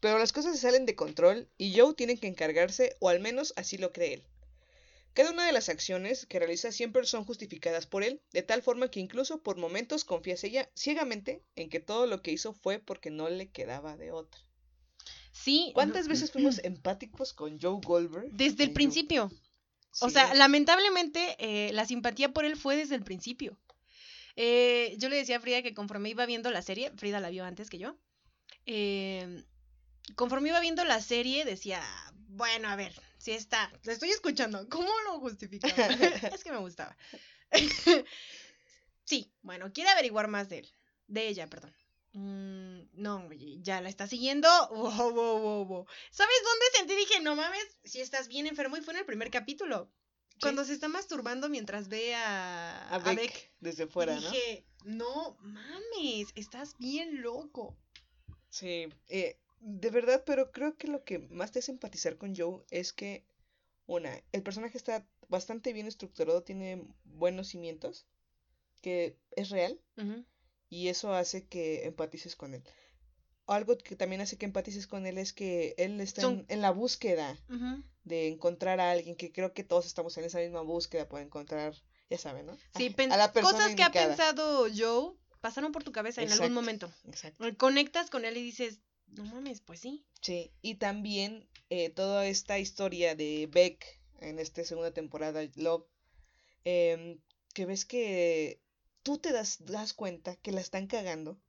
Pero 0.00 0.18
las 0.18 0.32
cosas 0.32 0.54
se 0.54 0.62
salen 0.62 0.86
de 0.86 0.94
control 0.94 1.48
y 1.58 1.76
Joe 1.76 1.94
tiene 1.94 2.18
que 2.18 2.28
encargarse, 2.28 2.96
o 3.00 3.08
al 3.08 3.20
menos 3.20 3.52
así 3.56 3.78
lo 3.78 3.92
cree 3.92 4.14
él. 4.14 4.22
Cada 5.12 5.32
una 5.32 5.44
de 5.46 5.52
las 5.52 5.68
acciones 5.68 6.26
que 6.26 6.38
realiza 6.38 6.70
siempre 6.70 7.04
son 7.04 7.24
justificadas 7.24 7.86
por 7.86 8.04
él, 8.04 8.22
de 8.32 8.42
tal 8.42 8.62
forma 8.62 8.88
que 8.90 9.00
incluso 9.00 9.42
por 9.42 9.56
momentos 9.56 10.04
confía 10.04 10.36
ella 10.42 10.70
ciegamente 10.76 11.42
en 11.56 11.68
que 11.70 11.80
todo 11.80 12.06
lo 12.06 12.22
que 12.22 12.30
hizo 12.30 12.52
fue 12.52 12.78
porque 12.78 13.10
no 13.10 13.28
le 13.28 13.50
quedaba 13.50 13.96
de 13.96 14.12
otra. 14.12 14.40
Sí. 15.32 15.72
¿Cuántas 15.74 16.04
no- 16.06 16.10
veces 16.10 16.30
fuimos 16.30 16.60
empáticos 16.62 17.32
con 17.32 17.60
Joe 17.60 17.80
Goldberg? 17.84 18.30
Desde 18.30 18.62
el 18.64 18.72
principio. 18.72 19.32
O 20.00 20.10
sea, 20.10 20.32
lamentablemente 20.34 21.34
eh, 21.40 21.72
la 21.72 21.84
simpatía 21.86 22.32
por 22.32 22.44
él 22.44 22.56
fue 22.56 22.76
desde 22.76 22.94
el 22.94 23.02
principio. 23.02 23.58
Eh, 24.36 24.94
yo 24.98 25.08
le 25.08 25.16
decía 25.16 25.38
a 25.38 25.40
Frida 25.40 25.62
que 25.62 25.74
conforme 25.74 26.10
iba 26.10 26.24
viendo 26.26 26.52
la 26.52 26.62
serie, 26.62 26.92
Frida 26.96 27.18
la 27.18 27.30
vio 27.30 27.44
antes 27.44 27.68
que 27.70 27.78
yo, 27.78 27.96
eh, 28.70 29.44
conforme 30.14 30.50
iba 30.50 30.60
viendo 30.60 30.84
la 30.84 31.00
serie 31.00 31.46
decía, 31.46 31.82
bueno, 32.28 32.68
a 32.68 32.76
ver, 32.76 32.92
si 33.16 33.32
está, 33.32 33.72
lo 33.82 33.92
estoy 33.92 34.10
escuchando, 34.10 34.68
¿cómo 34.68 34.90
lo 35.06 35.20
justificaba? 35.20 35.72
es 36.34 36.44
que 36.44 36.52
me 36.52 36.58
gustaba. 36.58 36.94
sí, 39.04 39.32
bueno, 39.40 39.72
quiere 39.72 39.88
averiguar 39.88 40.28
más 40.28 40.50
de 40.50 40.58
él, 40.58 40.72
de 41.06 41.28
ella, 41.28 41.48
perdón. 41.48 41.74
Mm, 42.12 42.88
no, 42.92 43.26
ya 43.62 43.80
la 43.80 43.88
está 43.88 44.06
siguiendo. 44.06 44.48
Wow, 44.68 45.12
wow, 45.12 45.38
wow, 45.38 45.64
wow. 45.64 45.86
¿Sabes 46.10 46.36
dónde 46.44 46.66
sentí? 46.74 46.94
Dije, 46.94 47.20
no 47.20 47.36
mames, 47.36 47.78
si 47.84 48.02
estás 48.02 48.28
bien 48.28 48.46
enfermo 48.46 48.76
y 48.76 48.82
fue 48.82 48.92
en 48.92 49.00
el 49.00 49.06
primer 49.06 49.30
capítulo. 49.30 49.90
Cuando 50.40 50.64
se 50.64 50.74
está 50.74 50.88
masturbando 50.88 51.48
mientras 51.48 51.88
ve 51.88 52.14
a, 52.14 52.86
A 52.90 52.96
a 52.96 53.14
Beck, 53.14 53.50
desde 53.60 53.86
fuera, 53.86 54.14
¿no? 54.14 54.20
dije, 54.20 54.64
no 54.84 55.36
mames, 55.40 56.28
estás 56.34 56.76
bien 56.78 57.22
loco. 57.22 57.76
Sí, 58.50 58.88
eh, 59.08 59.38
de 59.60 59.90
verdad, 59.90 60.22
pero 60.26 60.50
creo 60.52 60.76
que 60.76 60.88
lo 60.88 61.04
que 61.04 61.18
más 61.18 61.52
te 61.52 61.58
hace 61.58 61.72
empatizar 61.72 62.16
con 62.16 62.34
Joe 62.36 62.62
es 62.70 62.92
que, 62.92 63.24
una, 63.86 64.22
el 64.32 64.42
personaje 64.42 64.78
está 64.78 65.06
bastante 65.28 65.72
bien 65.72 65.86
estructurado, 65.86 66.42
tiene 66.42 66.84
buenos 67.04 67.48
cimientos, 67.48 68.06
que 68.82 69.16
es 69.36 69.50
real, 69.50 69.80
y 70.70 70.88
eso 70.88 71.12
hace 71.14 71.46
que 71.46 71.86
empatices 71.86 72.36
con 72.36 72.54
él. 72.54 72.62
Algo 73.46 73.76
que 73.78 73.96
también 73.96 74.20
hace 74.20 74.36
que 74.36 74.44
empatices 74.46 74.86
con 74.86 75.06
él 75.06 75.18
es 75.18 75.32
que 75.32 75.74
él 75.78 76.00
está 76.00 76.22
Son- 76.22 76.40
en, 76.40 76.46
en 76.48 76.62
la 76.62 76.70
búsqueda 76.70 77.38
de 78.04 78.28
encontrar 78.28 78.80
a 78.80 78.90
alguien, 78.90 79.16
que 79.16 79.32
creo 79.32 79.52
que 79.52 79.64
todos 79.64 79.86
estamos 79.86 80.16
en 80.18 80.24
esa 80.24 80.38
misma 80.38 80.62
búsqueda 80.62 81.08
por 81.08 81.20
encontrar, 81.20 81.74
ya 82.10 82.18
saben, 82.18 82.46
¿no? 82.46 82.56
Sí, 82.76 82.88
a, 82.90 82.96
pen- 82.96 83.12
a 83.12 83.16
la 83.16 83.32
persona 83.32 83.58
cosas 83.58 83.74
que 83.74 83.82
ha 83.82 83.90
pensado 83.92 84.66
Joe 84.74 85.14
pasaron 85.40 85.72
por 85.72 85.84
tu 85.84 85.92
cabeza 85.92 86.22
en 86.22 86.32
algún 86.32 86.46
Exacto. 86.46 86.54
momento. 86.54 86.92
Exacto. 87.06 87.56
Conectas 87.56 88.10
con 88.10 88.24
él 88.24 88.36
y 88.36 88.42
dices, 88.42 88.80
no 89.08 89.24
mames, 89.24 89.60
pues 89.60 89.80
sí. 89.80 90.04
Sí, 90.20 90.52
y 90.62 90.76
también 90.76 91.48
eh, 91.70 91.90
toda 91.90 92.26
esta 92.26 92.58
historia 92.58 93.14
de 93.14 93.48
Beck 93.50 93.84
en 94.20 94.38
esta 94.38 94.64
segunda 94.64 94.92
temporada, 94.92 95.42
Love, 95.54 95.86
em, 96.64 97.20
que 97.54 97.66
ves 97.66 97.84
que 97.84 98.60
tú 99.02 99.18
te 99.18 99.32
das, 99.32 99.64
das 99.64 99.94
cuenta 99.94 100.36
que 100.36 100.52
la 100.52 100.60
están 100.60 100.86
cagando 100.86 101.40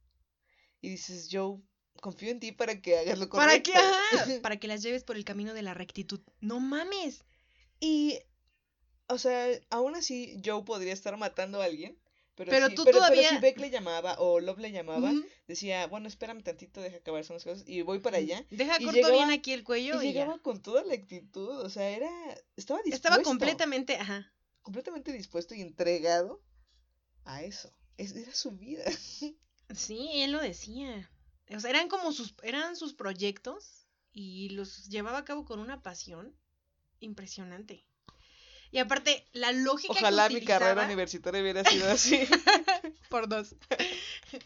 y 0.81 0.89
dices, 0.89 1.29
yo 1.29 1.61
confío 1.99 2.29
en 2.29 2.39
ti 2.39 2.51
para 2.51 2.81
que 2.81 2.97
hagas 2.97 3.19
lo 3.19 3.29
¿Para 3.29 3.61
correcto. 3.61 3.71
qué? 3.71 3.77
Ajá, 3.77 4.41
Para 4.41 4.57
que 4.57 4.67
las 4.67 4.81
lleves 4.81 5.03
por 5.03 5.17
el 5.17 5.25
camino 5.25 5.53
de 5.53 5.61
la 5.61 5.73
rectitud. 5.73 6.21
No 6.39 6.59
mames. 6.59 7.25
Y, 7.79 8.19
o 9.07 9.17
sea, 9.17 9.47
aún 9.69 9.95
así 9.95 10.39
Joe 10.43 10.63
podría 10.63 10.93
estar 10.93 11.17
matando 11.17 11.61
a 11.61 11.65
alguien. 11.65 11.97
Pero, 12.45 12.69
tú 12.69 12.83
pero, 12.83 12.85
pero 12.85 12.97
todavía- 12.99 13.29
si 13.29 13.37
Beck 13.39 13.59
le 13.59 13.69
llamaba 13.69 14.15
o 14.19 14.39
Love 14.39 14.59
le 14.59 14.71
llamaba, 14.71 15.11
decía, 15.47 15.87
bueno, 15.87 16.07
espérame 16.07 16.41
tantito, 16.43 16.79
deja 16.81 16.97
acabar 16.97 17.23
unas 17.29 17.43
cosas 17.43 17.63
y 17.67 17.81
voy 17.81 17.99
para 17.99 18.17
allá. 18.17 18.45
Deja 18.49 18.77
Y 18.79 18.85
corto 18.85 18.95
llegaba- 18.97 19.13
bien 19.15 19.31
aquí 19.31 19.51
el 19.53 19.63
cuello 19.63 20.01
Y 20.01 20.07
y, 20.07 20.13
ya. 20.13 20.21
llegaba 20.21 20.39
con 20.41 20.61
toda 20.61 20.83
la 20.83 20.93
actitud, 20.93 21.59
o 21.61 21.69
sea, 21.69 21.89
era, 21.89 22.09
estaba 22.55 22.79
dispuesto. 22.81 22.95
Estaba 23.09 23.21
completamente, 23.23 23.95
ajá. 23.97 24.31
completamente 24.61 25.11
dispuesto 25.11 25.53
y 25.55 25.61
entregado 25.61 26.41
a 27.25 27.43
eso. 27.43 27.73
Es, 27.97 28.15
era 28.15 28.33
su 28.33 28.51
vida. 28.51 28.83
Sí, 29.75 30.09
él 30.21 30.31
lo 30.31 30.39
decía. 30.41 31.11
O 31.53 31.59
sea, 31.59 31.69
eran 31.69 31.89
como 31.89 32.11
sus, 32.11 32.33
eran 32.43 32.75
sus 32.75 32.93
proyectos 32.93 33.85
y 34.11 34.49
los 34.49 34.87
llevaba 34.87 35.17
a 35.19 35.25
cabo 35.25 35.45
con 35.45 35.59
una 35.59 35.81
pasión 35.81 36.35
impresionante. 36.99 37.85
Y 38.71 38.77
aparte, 38.77 39.25
la 39.33 39.51
lógica 39.51 39.93
Ojalá 39.93 40.27
que 40.27 40.35
mi 40.35 40.41
carrera 40.45 40.71
utilizaba- 40.73 40.85
universitaria 40.85 41.41
hubiera 41.41 41.63
sido 41.63 41.89
así. 41.91 42.19
por 43.09 43.27
dos. 43.27 43.55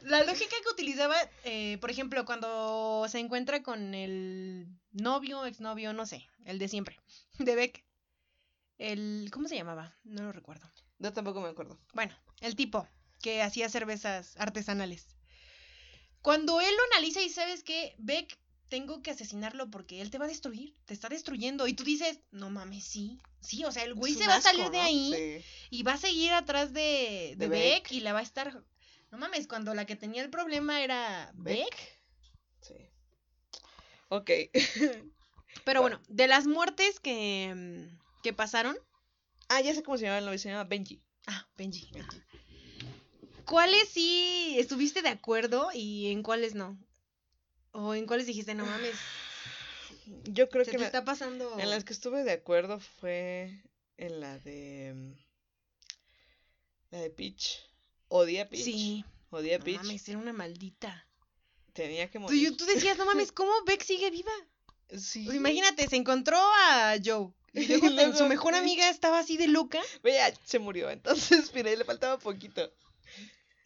La 0.01 0.23
lógica 0.23 0.55
que 0.63 0.69
utilizaba, 0.71 1.15
eh, 1.43 1.77
por 1.81 1.91
ejemplo, 1.91 2.23
cuando 2.25 3.05
se 3.09 3.19
encuentra 3.19 3.61
con 3.63 3.93
el 3.93 4.67
novio, 4.91 5.45
exnovio, 5.45 5.91
no 5.93 6.05
sé, 6.05 6.25
el 6.45 6.57
de 6.59 6.67
siempre, 6.69 6.97
de 7.37 7.55
Beck. 7.55 7.85
El, 8.77 9.29
¿cómo 9.31 9.47
se 9.47 9.55
llamaba? 9.55 9.97
No 10.03 10.23
lo 10.23 10.31
recuerdo. 10.31 10.71
Yo 10.99 11.11
tampoco 11.13 11.41
me 11.41 11.49
acuerdo. 11.49 11.77
Bueno, 11.93 12.15
el 12.41 12.55
tipo 12.55 12.87
que 13.21 13.41
hacía 13.41 13.67
cervezas 13.69 14.35
artesanales. 14.37 15.07
Cuando 16.21 16.61
él 16.61 16.73
lo 16.73 16.83
analiza 16.95 17.21
y 17.21 17.29
sabes 17.29 17.63
que 17.63 17.95
Beck, 17.97 18.37
tengo 18.73 19.03
que 19.03 19.11
asesinarlo 19.11 19.69
porque 19.69 20.01
él 20.01 20.09
te 20.09 20.17
va 20.17 20.25
a 20.25 20.27
destruir, 20.27 20.73
te 20.85 20.95
está 20.95 21.07
destruyendo. 21.07 21.67
Y 21.67 21.75
tú 21.75 21.83
dices, 21.83 22.21
no 22.31 22.49
mames, 22.49 22.83
sí, 22.83 23.19
sí, 23.39 23.63
o 23.65 23.71
sea, 23.71 23.83
el 23.83 23.93
güey 23.93 24.15
se 24.15 24.25
va 24.25 24.37
a 24.37 24.41
salir 24.41 24.71
de 24.71 24.79
¿no? 24.79 24.83
ahí 24.83 25.13
Sí. 25.13 25.45
y 25.69 25.83
va 25.83 25.93
a 25.93 25.97
seguir 25.97 26.31
atrás 26.31 26.73
de, 26.73 27.35
de, 27.37 27.47
De 27.47 27.47
Beck, 27.49 27.83
Beck. 27.83 27.91
y 27.91 27.99
la 27.99 28.13
va 28.13 28.19
a 28.19 28.23
estar... 28.23 28.63
No 29.11 29.19
mames, 29.19 29.45
cuando 29.45 29.75
la 29.75 29.85
que 29.85 29.95
tenía 29.95 30.23
el 30.23 30.31
problema 30.31 30.81
era 30.81 31.29
Beck. 31.35 31.59
Beck. 31.69 32.01
Sí. 32.61 32.73
Ok. 34.09 34.31
Pero 35.65 35.81
bueno, 35.81 36.01
de 36.07 36.27
las 36.27 36.47
muertes 36.47 36.99
que, 36.99 37.53
mm, 37.55 38.21
que 38.23 38.33
pasaron... 38.33 38.75
ah, 39.49 39.61
ya 39.61 39.75
sé 39.75 39.83
cómo 39.83 39.99
se 39.99 40.05
llama 40.05 40.17
el 40.17 40.25
novio, 40.25 40.39
se 40.39 40.49
llama 40.49 40.63
Benji. 40.63 40.99
Ah, 41.27 41.47
Benji. 41.55 41.91
ajá. 41.99 42.25
¿Cuáles 43.45 43.87
sí 43.89 44.55
estuviste 44.57 45.03
de 45.03 45.09
acuerdo 45.09 45.69
y 45.75 46.11
en 46.11 46.23
cuáles 46.23 46.55
no? 46.55 46.79
¿O 47.73 47.93
en 47.93 48.05
cuáles 48.05 48.25
dijiste, 48.27 48.55
no 48.55 48.65
mames, 48.65 48.95
Yo 50.25 50.49
creo 50.49 50.63
se 50.65 50.71
que 50.71 50.77
te 50.77 50.85
está 50.85 51.03
pasando... 51.05 51.59
en 51.59 51.69
las 51.69 51.83
que 51.83 51.93
estuve 51.93 52.23
de 52.23 52.31
acuerdo 52.31 52.79
fue 52.79 53.61
en 53.97 54.19
la 54.19 54.37
de. 54.39 54.93
mm, 54.95 55.13
La 56.91 56.99
de 56.99 57.09
Peach. 57.09 57.59
Odia 58.09 58.47
Peach. 58.49 58.63
Sí, 58.63 59.05
Odia 59.29 59.57
no 59.59 59.63
Peach. 59.65 59.77
mames, 59.77 60.07
era 60.09 60.17
una 60.17 60.33
maldita. 60.33 61.07
Tenía 61.73 62.07
que 62.11 62.19
Tú, 62.19 62.23
morir. 62.25 62.55
tú 62.57 62.65
decías, 62.65 62.97
no 62.97 63.05
mames, 63.05 63.31
¿cómo 63.33 63.51
Beck 63.65 63.81
sigue 63.83 64.11
viva? 64.11 64.31
Sí. 64.97 65.23
Pues 65.25 65.37
imagínate, 65.37 65.87
se 65.87 65.95
encontró 65.95 66.37
a 66.37 66.95
Joe. 67.03 67.29
Y 67.53 67.65
luego, 67.77 68.15
su 68.15 68.25
mejor 68.27 68.53
amiga 68.55 68.89
estaba 68.89 69.19
así 69.19 69.37
de 69.37 69.47
loca. 69.47 69.79
Vaya, 70.03 70.31
se 70.45 70.59
murió. 70.59 70.89
Entonces, 70.91 71.51
mira, 71.55 71.71
le 71.75 71.85
faltaba 71.85 72.19
poquito. 72.19 72.71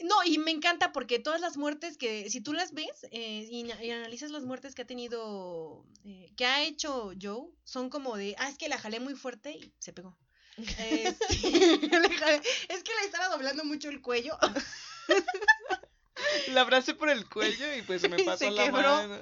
No, 0.04 0.24
y 0.24 0.38
me 0.38 0.52
encanta 0.52 0.92
porque 0.92 1.20
todas 1.20 1.42
las 1.42 1.58
muertes 1.58 1.98
que, 1.98 2.30
si 2.30 2.42
tú 2.42 2.54
las 2.54 2.74
ves 2.74 3.06
eh, 3.12 3.48
y, 3.50 3.64
na- 3.64 3.84
y 3.84 3.92
analizas 3.92 4.32
las 4.32 4.44
muertes 4.44 4.76
que 4.76 4.84
ha 4.84 4.88
tenido, 4.88 5.86
eh, 6.06 6.32
que 6.38 6.46
ha 6.46 6.64
hecho 6.64 7.12
Joe, 7.20 7.48
son 7.64 7.90
como 7.90 8.16
de, 8.16 8.36
ah, 8.38 8.50
es 8.50 8.58
que 8.58 8.70
la 8.70 8.78
jalé 8.78 9.00
muy 9.00 9.16
fuerte 9.16 9.52
y 9.52 9.74
se 9.80 9.94
pegó. 9.94 10.18
Eh, 10.80 11.16
sí, 11.30 11.52
jalé- 11.90 12.42
es 12.70 12.84
que 12.84 12.92
le 13.00 13.06
estaba 13.06 13.30
doblando 13.30 13.64
mucho 13.66 13.90
el 13.90 14.02
cuello. 14.02 14.38
La 16.48 16.62
abracé 16.62 16.94
por 16.96 17.10
el 17.10 17.30
cuello 17.30 17.74
y 17.76 17.82
pues 17.84 18.08
me 18.10 18.24
pasó 18.24 18.46
se 18.46 18.52
la 18.52 18.66
quebró. 18.66 19.08
mano. 19.08 19.18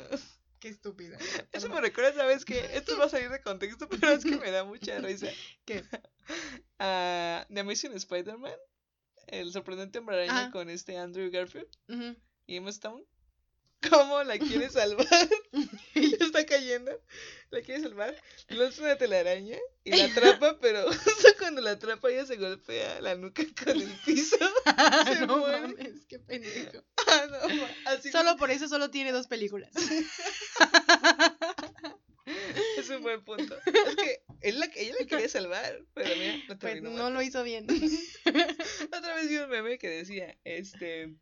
Qué 0.60 0.70
estúpida. 0.70 1.17
Eso 1.51 1.67
me 1.70 1.82
recuerda, 1.82 2.13
¿sabes 2.13 2.46
qué? 2.46 2.70
Esto 2.74 2.98
va 2.98 3.05
a 3.05 3.10
salir 3.10 3.29
de 3.29 3.41
contexto, 3.41 3.88
pero 3.89 4.12
es 4.12 4.24
que 4.24 4.38
me 4.38 4.50
da 4.51 4.63
mucha 4.63 4.98
risa. 5.00 5.27
¿Qué? 5.65 5.84
Ah, 6.79 7.46
The 7.53 7.60
Amazing 7.60 7.94
Spider-Man, 7.94 8.53
el 9.27 9.51
sorprendente 9.51 10.00
hombre 10.00 10.15
araña 10.24 10.51
con 10.51 10.70
este 10.70 10.98
Andrew 10.98 11.29
Garfield 11.32 11.67
y 12.48 12.55
Emma 12.58 12.70
Stone. 12.70 13.03
¿Cómo 13.89 14.24
la 14.24 14.39
quiere 14.39 14.70
salvar? 14.72 15.05
Está 15.96 16.46
cayendo. 16.46 16.91
La 17.51 17.62
quiere 17.62 17.82
salvar. 17.84 18.15
Lanza 18.50 18.82
una 18.82 18.98
telaraña 18.98 19.58
y 19.84 19.91
la 19.96 20.05
atrapa, 20.05 20.58
pero 20.60 20.86
cuando 21.39 21.62
la 21.62 21.72
atrapa 21.72 22.10
ella 22.10 22.25
se 22.25 22.38
golpea 22.38 23.00
la 23.01 23.15
nuca 23.15 23.44
con 23.63 23.70
el 23.79 23.89
piso. 24.05 24.38
Se 25.05 25.25
no 25.27 25.38
muere. 25.38 25.60
mames, 25.62 26.05
qué 26.08 26.17
pendejo. 26.20 26.84
Ah, 27.08 27.25
no, 27.29 27.55
ma- 27.55 27.70
así 27.91 28.12
Solo 28.12 28.36
por 28.38 28.50
eso 28.50 28.67
solo 28.67 28.89
tiene 28.89 29.12
dos 29.12 29.27
películas. 29.27 29.70
Es 32.77 32.89
un 32.89 33.01
buen 33.03 33.24
punto. 33.24 33.55
Es 33.65 33.96
que 33.96 34.24
él 34.42 34.60
la, 34.60 34.70
ella 34.75 34.94
la 35.00 35.06
quería 35.08 35.30
salvar, 35.30 35.84
pero 35.94 36.15
mira, 36.18 36.38
no 36.48 36.58
Pues 36.60 36.82
no 36.82 37.10
lo 37.10 37.22
hizo 37.22 37.44
bien. 37.44 37.65
Otra 38.98 39.15
vez 39.15 39.30
vi 39.30 39.38
un 39.38 39.50
meme 39.50 39.77
que 39.77 39.89
decía, 39.89 40.38
este, 40.44 41.13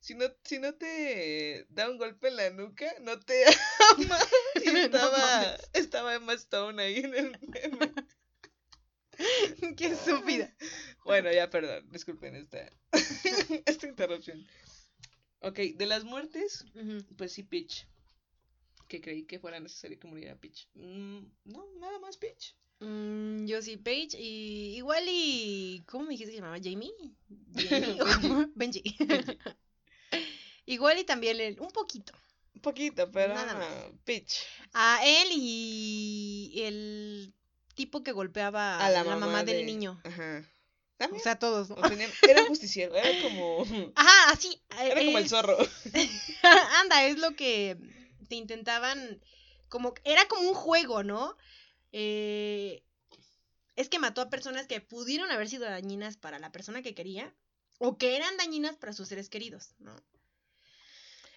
si 0.00 0.14
no, 0.14 0.26
si 0.44 0.58
no 0.58 0.74
te 0.74 1.66
da 1.68 1.90
un 1.90 1.98
golpe 1.98 2.28
en 2.28 2.36
la 2.36 2.50
nuca, 2.50 2.86
no 3.00 3.18
te 3.20 3.44
ama. 3.98 4.18
Y 4.64 4.70
No 4.70 4.78
estaba, 4.78 5.18
mames. 5.18 5.70
estaba 5.74 6.14
Emma 6.14 6.32
Stone 6.34 6.82
ahí 6.82 6.98
en 6.98 7.14
el 7.14 7.38
meme. 7.40 7.92
qué 9.76 9.86
estúpida. 9.86 10.54
Bueno, 11.04 11.30
ya, 11.32 11.48
perdón, 11.50 11.88
disculpen 11.90 12.34
esta, 12.36 12.70
esta 13.66 13.86
interrupción. 13.86 14.46
Ok, 15.40 15.58
de 15.76 15.86
las 15.86 16.04
muertes, 16.04 16.64
Ujú. 16.74 17.04
pues 17.16 17.32
sí, 17.32 17.42
Peach. 17.42 17.86
Que 18.86 19.00
creí 19.00 19.24
que 19.24 19.38
fuera 19.38 19.58
necesario 19.60 19.98
que 19.98 20.06
muriera 20.08 20.36
Peach. 20.36 20.68
Mm, 20.74 21.18
no, 21.44 21.66
nada 21.80 21.98
más 21.98 22.16
Peach. 22.16 22.54
Mm, 22.80 23.46
yo 23.46 23.62
sí, 23.62 23.76
Paige. 23.78 24.18
Y 24.20 24.76
igual 24.76 25.04
y. 25.08 25.82
¿Cómo 25.86 26.04
me 26.04 26.10
dijiste 26.10 26.32
que 26.32 26.36
se 26.36 26.42
llamaba? 26.42 26.60
¿Jamie? 26.62 26.92
¿Jamie? 27.56 28.00
¿O 28.02 28.46
Benji. 28.54 28.82
igual 30.66 30.98
y 30.98 31.04
también 31.04 31.40
el- 31.40 31.60
un 31.60 31.70
poquito. 31.70 32.12
Un 32.54 32.60
poquito, 32.62 33.10
pero 33.12 33.34
Nada 33.34 33.54
más. 33.54 33.68
Peach. 34.04 34.40
A 34.72 35.00
él 35.04 35.28
y 35.32 36.52
el 36.64 37.32
tipo 37.74 38.02
que 38.02 38.12
golpeaba 38.12 38.78
a 38.84 38.90
la, 38.90 39.04
mamá, 39.04 39.44
del 39.44 39.58
de- 39.58 39.64
niño. 39.64 40.00
Ajá. 40.04 40.44
O 41.12 41.18
sea, 41.18 41.38
todos, 41.38 41.68
¿no? 41.68 41.76
Tenía- 41.88 42.08
era 42.26 42.46
justiciero, 42.46 42.94
era 42.96 43.22
como. 43.22 43.62
Ajá, 43.94 44.30
así. 44.32 44.62
Era 44.80 45.04
como 45.04 45.18
el 45.18 45.28
zorro. 45.28 45.56
Anda, 46.80 47.06
es 47.06 47.18
lo 47.18 47.36
que 47.36 47.76
te 48.26 48.36
intentaban. 48.36 49.20
Como. 49.68 49.94
Era 50.04 50.26
como 50.28 50.48
un 50.48 50.54
juego, 50.54 51.02
¿no? 51.02 51.36
Eh, 51.92 52.82
es 53.76 53.88
que 53.88 53.98
mató 53.98 54.20
a 54.20 54.30
personas 54.30 54.66
que 54.66 54.80
pudieron 54.80 55.30
haber 55.30 55.48
sido 55.48 55.64
dañinas 55.64 56.16
para 56.16 56.38
la 56.38 56.52
persona 56.52 56.82
que 56.82 56.94
quería. 56.94 57.34
O 57.78 57.98
que 57.98 58.16
eran 58.16 58.36
dañinas 58.38 58.76
para 58.76 58.94
sus 58.94 59.08
seres 59.08 59.28
queridos, 59.28 59.74
¿no? 59.78 59.94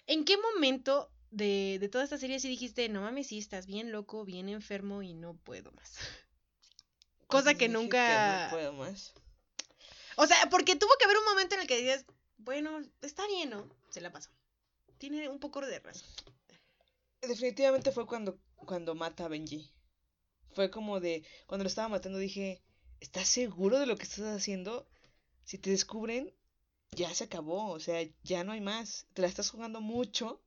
¿En 0.06 0.24
qué 0.24 0.38
momento 0.38 1.10
de, 1.30 1.76
de 1.78 1.88
toda 1.90 2.04
esta 2.04 2.16
serie 2.16 2.40
sí 2.40 2.48
dijiste, 2.48 2.88
no 2.88 3.02
mames, 3.02 3.26
sí, 3.26 3.38
estás 3.38 3.66
bien 3.66 3.92
loco, 3.92 4.24
bien 4.24 4.48
enfermo 4.48 5.02
y 5.02 5.12
no 5.12 5.34
puedo 5.34 5.70
más? 5.72 5.92
Cosa 7.26 7.54
que 7.54 7.68
nunca... 7.68 8.44
no 8.44 8.50
puedo 8.50 8.72
más. 8.72 9.12
O 10.16 10.26
sea, 10.26 10.48
porque 10.50 10.76
tuvo 10.76 10.90
que 10.98 11.04
haber 11.04 11.18
un 11.18 11.24
momento 11.26 11.54
en 11.54 11.62
el 11.62 11.66
que 11.66 11.78
dices, 11.78 12.04
bueno, 12.38 12.80
está 13.02 13.26
bien, 13.26 13.50
¿no? 13.50 13.68
Se 13.90 14.00
la 14.00 14.10
pasó. 14.10 14.30
Tiene 14.98 15.28
un 15.28 15.38
poco 15.38 15.60
de 15.60 15.78
razón. 15.78 16.08
Definitivamente 17.22 17.92
fue 17.92 18.06
cuando, 18.06 18.38
cuando 18.56 18.94
mata 18.94 19.24
a 19.24 19.28
Benji. 19.28 19.70
Fue 20.52 20.70
como 20.70 21.00
de. 21.00 21.24
Cuando 21.46 21.64
lo 21.64 21.68
estaba 21.68 21.88
matando 21.88 22.18
dije. 22.18 22.62
¿Estás 23.00 23.28
seguro 23.28 23.78
de 23.78 23.86
lo 23.86 23.96
que 23.96 24.02
estás 24.02 24.36
haciendo? 24.36 24.86
Si 25.44 25.56
te 25.56 25.70
descubren, 25.70 26.34
ya 26.90 27.14
se 27.14 27.24
acabó. 27.24 27.70
O 27.70 27.80
sea, 27.80 28.06
ya 28.22 28.44
no 28.44 28.52
hay 28.52 28.60
más. 28.60 29.06
Te 29.14 29.22
la 29.22 29.28
estás 29.28 29.50
jugando 29.50 29.80
mucho. 29.80 30.42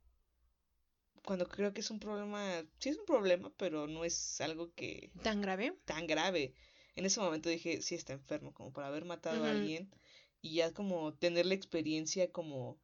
Cuando 1.25 1.47
creo 1.47 1.73
que 1.73 1.81
es 1.81 1.89
un 1.89 1.99
problema. 1.99 2.63
Sí 2.79 2.89
es 2.89 2.97
un 2.97 3.05
problema, 3.05 3.51
pero 3.57 3.87
no 3.87 4.05
es 4.05 4.39
algo 4.41 4.73
que. 4.73 5.11
¿Tan 5.23 5.41
grave? 5.41 5.79
tan 5.85 6.05
grave. 6.05 6.53
En 6.95 7.05
ese 7.05 7.19
momento 7.19 7.49
dije, 7.49 7.81
sí 7.81 7.95
está 7.95 8.13
enfermo, 8.13 8.53
como 8.53 8.71
para 8.71 8.87
haber 8.87 9.05
matado 9.05 9.43
a 9.45 9.49
alguien 9.49 9.91
y 10.43 10.55
ya 10.55 10.73
como 10.73 11.13
tener 11.13 11.45
la 11.45 11.55
experiencia 11.55 12.31
como 12.31 12.77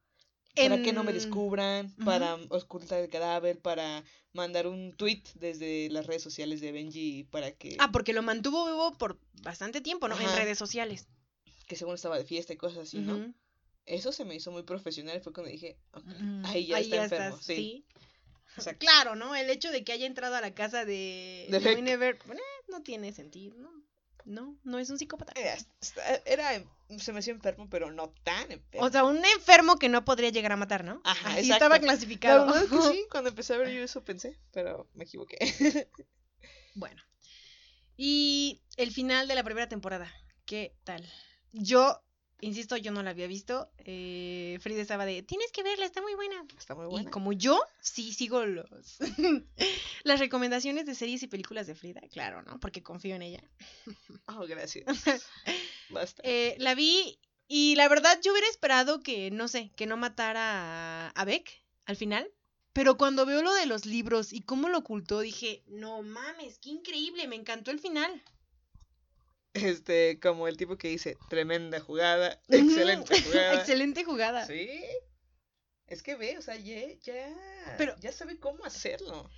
para 0.54 0.82
que 0.82 0.92
no 0.92 1.04
me 1.04 1.12
descubran, 1.12 1.94
para 2.04 2.34
ocultar 2.48 3.00
el 3.00 3.08
cadáver, 3.08 3.58
para 3.60 4.04
mandar 4.32 4.66
un 4.66 4.92
tweet 4.96 5.22
desde 5.34 5.88
las 5.90 6.06
redes 6.06 6.22
sociales 6.22 6.60
de 6.60 6.72
Benji 6.72 7.24
para 7.24 7.52
que, 7.52 7.76
Ah, 7.78 7.90
porque 7.92 8.12
lo 8.12 8.22
mantuvo 8.22 8.66
vivo 8.66 8.96
por 8.98 9.18
bastante 9.42 9.80
tiempo, 9.80 10.08
¿no? 10.08 10.18
En 10.18 10.36
redes 10.36 10.58
sociales. 10.58 11.08
que 11.66 11.76
según 11.76 11.94
estaba 11.94 12.18
de 12.18 12.24
fiesta 12.24 12.52
y 12.52 12.56
cosas 12.56 12.80
así, 12.88 12.98
¿no? 12.98 13.32
Eso 13.86 14.12
se 14.12 14.24
me 14.24 14.34
hizo 14.34 14.50
muy 14.50 14.64
profesional 14.64 15.16
y 15.16 15.20
fue 15.20 15.32
cuando 15.32 15.50
dije, 15.50 15.78
ahí 16.44 16.66
ya 16.66 16.80
está 16.80 17.04
enfermo, 17.04 17.36
estás, 17.36 17.44
sí. 17.44 17.86
O 18.56 18.60
sea, 18.60 18.74
claro, 18.74 19.14
¿no? 19.14 19.34
El 19.36 19.48
hecho 19.50 19.70
de 19.70 19.84
que 19.84 19.92
haya 19.92 20.06
entrado 20.06 20.34
a 20.34 20.40
la 20.40 20.54
casa 20.54 20.84
de, 20.84 21.46
De 21.48 21.58
bueno, 22.26 22.40
eh, 22.40 22.64
no 22.68 22.82
tiene 22.82 23.12
sentido, 23.12 23.56
¿no? 23.56 23.70
No, 24.24 24.56
no 24.64 24.78
es 24.78 24.90
un 24.90 24.98
psicópata. 24.98 25.32
Era, 25.36 25.56
era- 26.24 26.64
se 26.98 27.12
me 27.12 27.20
hacía 27.20 27.32
enfermo, 27.32 27.68
pero 27.70 27.90
no 27.90 28.10
tan 28.24 28.50
enfermo. 28.52 28.86
O 28.86 28.90
sea, 28.90 29.04
un 29.04 29.24
enfermo 29.24 29.76
que 29.78 29.88
no 29.88 30.04
podría 30.04 30.30
llegar 30.30 30.52
a 30.52 30.56
matar, 30.56 30.84
¿no? 30.84 31.00
Ajá, 31.04 31.34
Así 31.34 31.50
estaba 31.52 31.76
la 31.76 31.80
clasificado. 31.82 32.46
verdad 32.46 32.64
es 32.64 32.70
que 32.70 32.82
sí, 32.92 33.06
cuando 33.10 33.30
empecé 33.30 33.54
a 33.54 33.58
ver 33.58 33.70
yo 33.70 33.82
eso 33.82 34.04
pensé, 34.04 34.38
pero 34.52 34.88
me 34.94 35.04
equivoqué. 35.04 35.88
Bueno. 36.74 37.00
Y 37.96 38.62
el 38.76 38.92
final 38.92 39.28
de 39.28 39.34
la 39.34 39.44
primera 39.44 39.68
temporada, 39.68 40.10
¿qué 40.46 40.74
tal? 40.84 41.06
Yo, 41.52 42.02
insisto, 42.40 42.76
yo 42.76 42.92
no 42.92 43.02
la 43.02 43.10
había 43.10 43.26
visto. 43.26 43.70
Eh, 43.78 44.58
Frida 44.60 44.82
estaba 44.82 45.04
de, 45.06 45.22
tienes 45.22 45.50
que 45.52 45.62
verla, 45.62 45.86
está 45.86 46.00
muy 46.02 46.14
buena. 46.14 46.44
Está 46.58 46.74
muy 46.74 46.86
Y 46.86 46.88
buena. 46.88 47.10
como 47.10 47.32
yo, 47.32 47.60
sí 47.80 48.12
sigo 48.12 48.44
los 48.46 48.68
las 50.04 50.18
recomendaciones 50.20 50.86
de 50.86 50.94
series 50.94 51.22
y 51.22 51.26
películas 51.28 51.66
de 51.66 51.74
Frida, 51.74 52.00
claro, 52.12 52.42
¿no? 52.42 52.58
Porque 52.60 52.82
confío 52.82 53.14
en 53.16 53.22
ella. 53.22 53.42
Oh, 54.26 54.46
gracias. 54.46 54.84
Basta. 55.90 56.22
Eh, 56.24 56.54
la 56.58 56.74
vi 56.74 57.18
y 57.48 57.74
la 57.74 57.88
verdad 57.88 58.18
yo 58.22 58.32
hubiera 58.32 58.48
esperado 58.48 59.02
que, 59.02 59.30
no 59.30 59.48
sé, 59.48 59.70
que 59.76 59.86
no 59.86 59.96
matara 59.96 61.08
a 61.08 61.24
Beck 61.24 61.50
al 61.86 61.96
final. 61.96 62.30
Pero 62.72 62.96
cuando 62.96 63.26
veo 63.26 63.42
lo 63.42 63.52
de 63.52 63.66
los 63.66 63.84
libros 63.84 64.32
y 64.32 64.42
cómo 64.42 64.68
lo 64.68 64.78
ocultó, 64.78 65.18
dije, 65.20 65.64
no 65.66 66.02
mames, 66.02 66.58
qué 66.60 66.70
increíble, 66.70 67.26
me 67.26 67.34
encantó 67.34 67.72
el 67.72 67.80
final. 67.80 68.22
Este, 69.54 70.20
como 70.20 70.46
el 70.48 70.56
tipo 70.56 70.76
que 70.76 70.88
dice, 70.88 71.16
tremenda 71.28 71.80
jugada, 71.80 72.40
excelente 72.48 73.20
jugada. 73.22 73.54
Excelente 73.60 74.04
jugada. 74.04 74.46
Sí. 74.46 74.68
Es 75.86 76.02
que 76.04 76.14
ve, 76.14 76.38
o 76.38 76.42
sea, 76.42 76.56
ya, 76.56 76.86
ya, 77.02 77.74
Pero- 77.76 77.96
ya 77.98 78.12
sabe 78.12 78.38
cómo 78.38 78.64
hacerlo. 78.64 79.28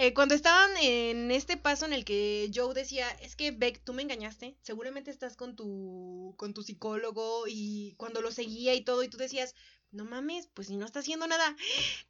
Eh, 0.00 0.14
cuando 0.14 0.34
estaban 0.36 0.70
en 0.80 1.30
este 1.32 1.56
paso 1.56 1.84
en 1.84 1.92
el 1.92 2.04
que 2.04 2.50
Joe 2.54 2.72
decía, 2.72 3.10
es 3.20 3.34
que 3.34 3.50
Beck, 3.50 3.82
tú 3.84 3.92
me 3.92 4.02
engañaste, 4.02 4.56
seguramente 4.62 5.10
estás 5.10 5.36
con 5.36 5.56
tu, 5.56 6.34
con 6.38 6.54
tu 6.54 6.62
psicólogo 6.62 7.44
y 7.48 7.94
cuando 7.96 8.22
lo 8.22 8.30
seguía 8.30 8.74
y 8.74 8.82
todo 8.84 9.02
y 9.02 9.08
tú 9.08 9.16
decías, 9.18 9.54
no 9.90 10.04
mames, 10.04 10.46
pues 10.54 10.68
si 10.68 10.76
no 10.76 10.86
está 10.86 11.00
haciendo 11.00 11.26
nada. 11.26 11.56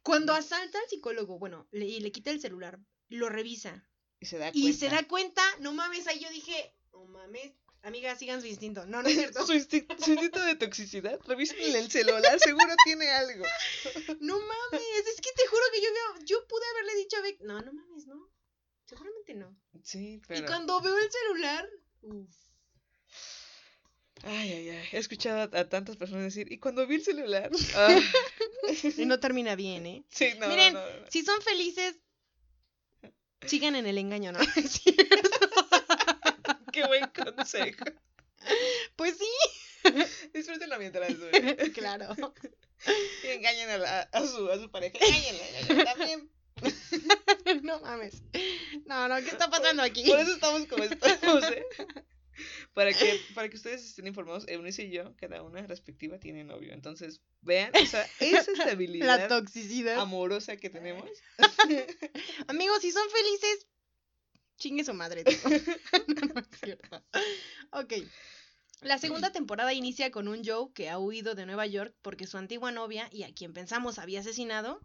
Cuando 0.03 0.33
asalta 0.33 0.77
al 0.79 0.87
psicólogo, 0.89 1.39
bueno, 1.39 1.67
le, 1.71 1.85
y 1.87 1.99
le 1.99 2.11
quita 2.11 2.29
el 2.29 2.39
celular, 2.39 2.79
lo 3.09 3.27
revisa 3.27 3.83
Y 4.19 4.27
se 4.27 4.37
da 4.37 4.51
y 4.53 4.61
cuenta. 4.61 4.79
se 4.79 4.89
da 4.89 5.07
cuenta, 5.07 5.41
no 5.59 5.73
mames, 5.73 6.05
ahí 6.07 6.19
yo 6.19 6.29
dije, 6.29 6.75
no 6.93 7.05
mames, 7.05 7.51
amiga, 7.83 8.15
sigan 8.15 8.41
su 8.41 8.47
instinto. 8.47 8.85
No, 8.85 9.01
no 9.01 9.09
es 9.09 9.15
cierto. 9.15 9.45
Su, 9.45 9.53
insti- 9.53 9.85
su 10.03 10.11
instinto 10.11 10.41
de 10.43 10.55
toxicidad, 10.55 11.19
revísenle 11.27 11.79
el 11.79 11.89
celular, 11.91 12.39
seguro 12.39 12.73
tiene 12.85 13.09
algo. 13.09 13.45
No 14.21 14.37
mames, 14.39 14.81
es 15.07 15.21
que 15.21 15.31
te 15.35 15.47
juro 15.47 15.61
que 15.73 15.81
yo, 15.81 15.87
veo- 15.93 16.25
yo 16.25 16.47
pude 16.47 16.63
haberle 16.71 16.95
dicho 16.95 17.17
a 17.17 17.21
Beck, 17.21 17.39
no, 17.41 17.61
no 17.61 17.73
mames, 17.73 18.05
no. 18.07 18.29
Seguramente 18.85 19.33
no. 19.35 19.55
Sí, 19.83 20.21
pero... 20.27 20.41
Y 20.41 20.45
cuando 20.45 20.81
veo 20.81 20.97
el 20.97 21.09
celular, 21.11 21.69
uff. 22.01 22.35
Ay, 24.23 24.51
ay, 24.51 24.69
ay. 24.69 24.87
He 24.91 24.97
escuchado 24.97 25.39
a, 25.55 25.59
a 25.59 25.69
tantas 25.69 25.95
personas 25.95 26.25
decir, 26.25 26.51
y 26.51 26.57
cuando 26.57 26.85
vi 26.87 26.95
el 26.95 27.03
celular... 27.03 27.49
ah, 27.75 27.99
Y 28.97 29.05
no 29.05 29.19
termina 29.19 29.55
bien, 29.55 29.85
¿eh? 29.85 30.03
sí, 30.09 30.33
no, 30.37 30.47
Miren, 30.49 30.73
no, 30.73 30.85
no, 30.85 30.99
no. 30.99 31.05
Si 31.09 31.23
son 31.23 31.41
felices, 31.41 31.95
sigan 33.45 33.75
en 33.75 33.85
el 33.87 33.97
engaño, 33.97 34.31
¿no? 34.33 34.39
Qué 36.81 36.87
buen 36.87 37.07
consejo. 37.35 37.85
pues 38.95 39.17
sí, 39.17 39.83
Disfrútenlo 40.33 40.77
mientras 40.77 41.17
dure. 41.17 41.55
claro. 41.73 42.15
Y 43.23 43.27
engañen 43.27 43.69
a, 43.69 43.77
la- 43.77 44.01
a 44.01 44.25
su, 44.27 44.49
a 44.49 44.57
su 44.57 44.69
pareja. 44.71 44.97
Engáñenla, 44.99 45.83
también. 45.85 46.29
No 47.63 47.79
mames. 47.79 48.21
No, 48.85 49.07
no, 49.07 49.15
¿qué 49.17 49.27
está 49.29 49.49
pasando 49.49 49.81
aquí? 49.81 50.03
Por 50.05 50.19
eso 50.19 50.33
estamos 50.33 50.65
como 50.67 50.83
estamos, 50.83 51.43
¿eh? 51.51 51.65
Para 52.73 52.93
que, 52.93 53.19
para 53.33 53.49
que 53.49 53.55
ustedes 53.57 53.83
estén 53.83 54.07
informados, 54.07 54.45
Eunice 54.47 54.83
y 54.83 54.91
yo, 54.91 55.15
cada 55.17 55.41
una 55.41 55.65
respectiva, 55.67 56.19
tiene 56.19 56.43
novio. 56.43 56.73
Entonces, 56.73 57.21
vean, 57.41 57.71
o 57.75 57.85
sea, 57.85 58.07
esa 58.19 58.51
La 58.51 58.57
estabilidad 58.63 59.27
toxicidad. 59.29 59.99
amorosa 59.99 60.55
que 60.57 60.69
tenemos. 60.69 61.09
Amigos, 62.47 62.81
si 62.81 62.91
son 62.91 63.09
felices, 63.09 63.67
chingue 64.59 64.83
su 64.83 64.93
madre. 64.93 65.23
tío. 65.23 65.37
no, 66.07 66.33
no 66.33 66.39
es 66.41 66.47
cierto. 66.63 67.03
Ok. 67.71 67.93
La 68.81 68.97
segunda 68.97 69.31
temporada 69.31 69.73
inicia 69.73 70.09
con 70.11 70.27
un 70.27 70.41
Joe 70.45 70.71
que 70.73 70.89
ha 70.89 70.99
huido 70.99 71.35
de 71.35 71.45
Nueva 71.45 71.65
York 71.65 71.93
porque 72.01 72.27
su 72.27 72.37
antigua 72.37 72.71
novia 72.71 73.09
y 73.11 73.23
a 73.23 73.33
quien 73.33 73.51
pensamos 73.53 73.99
había 73.99 74.21
asesinado. 74.21 74.79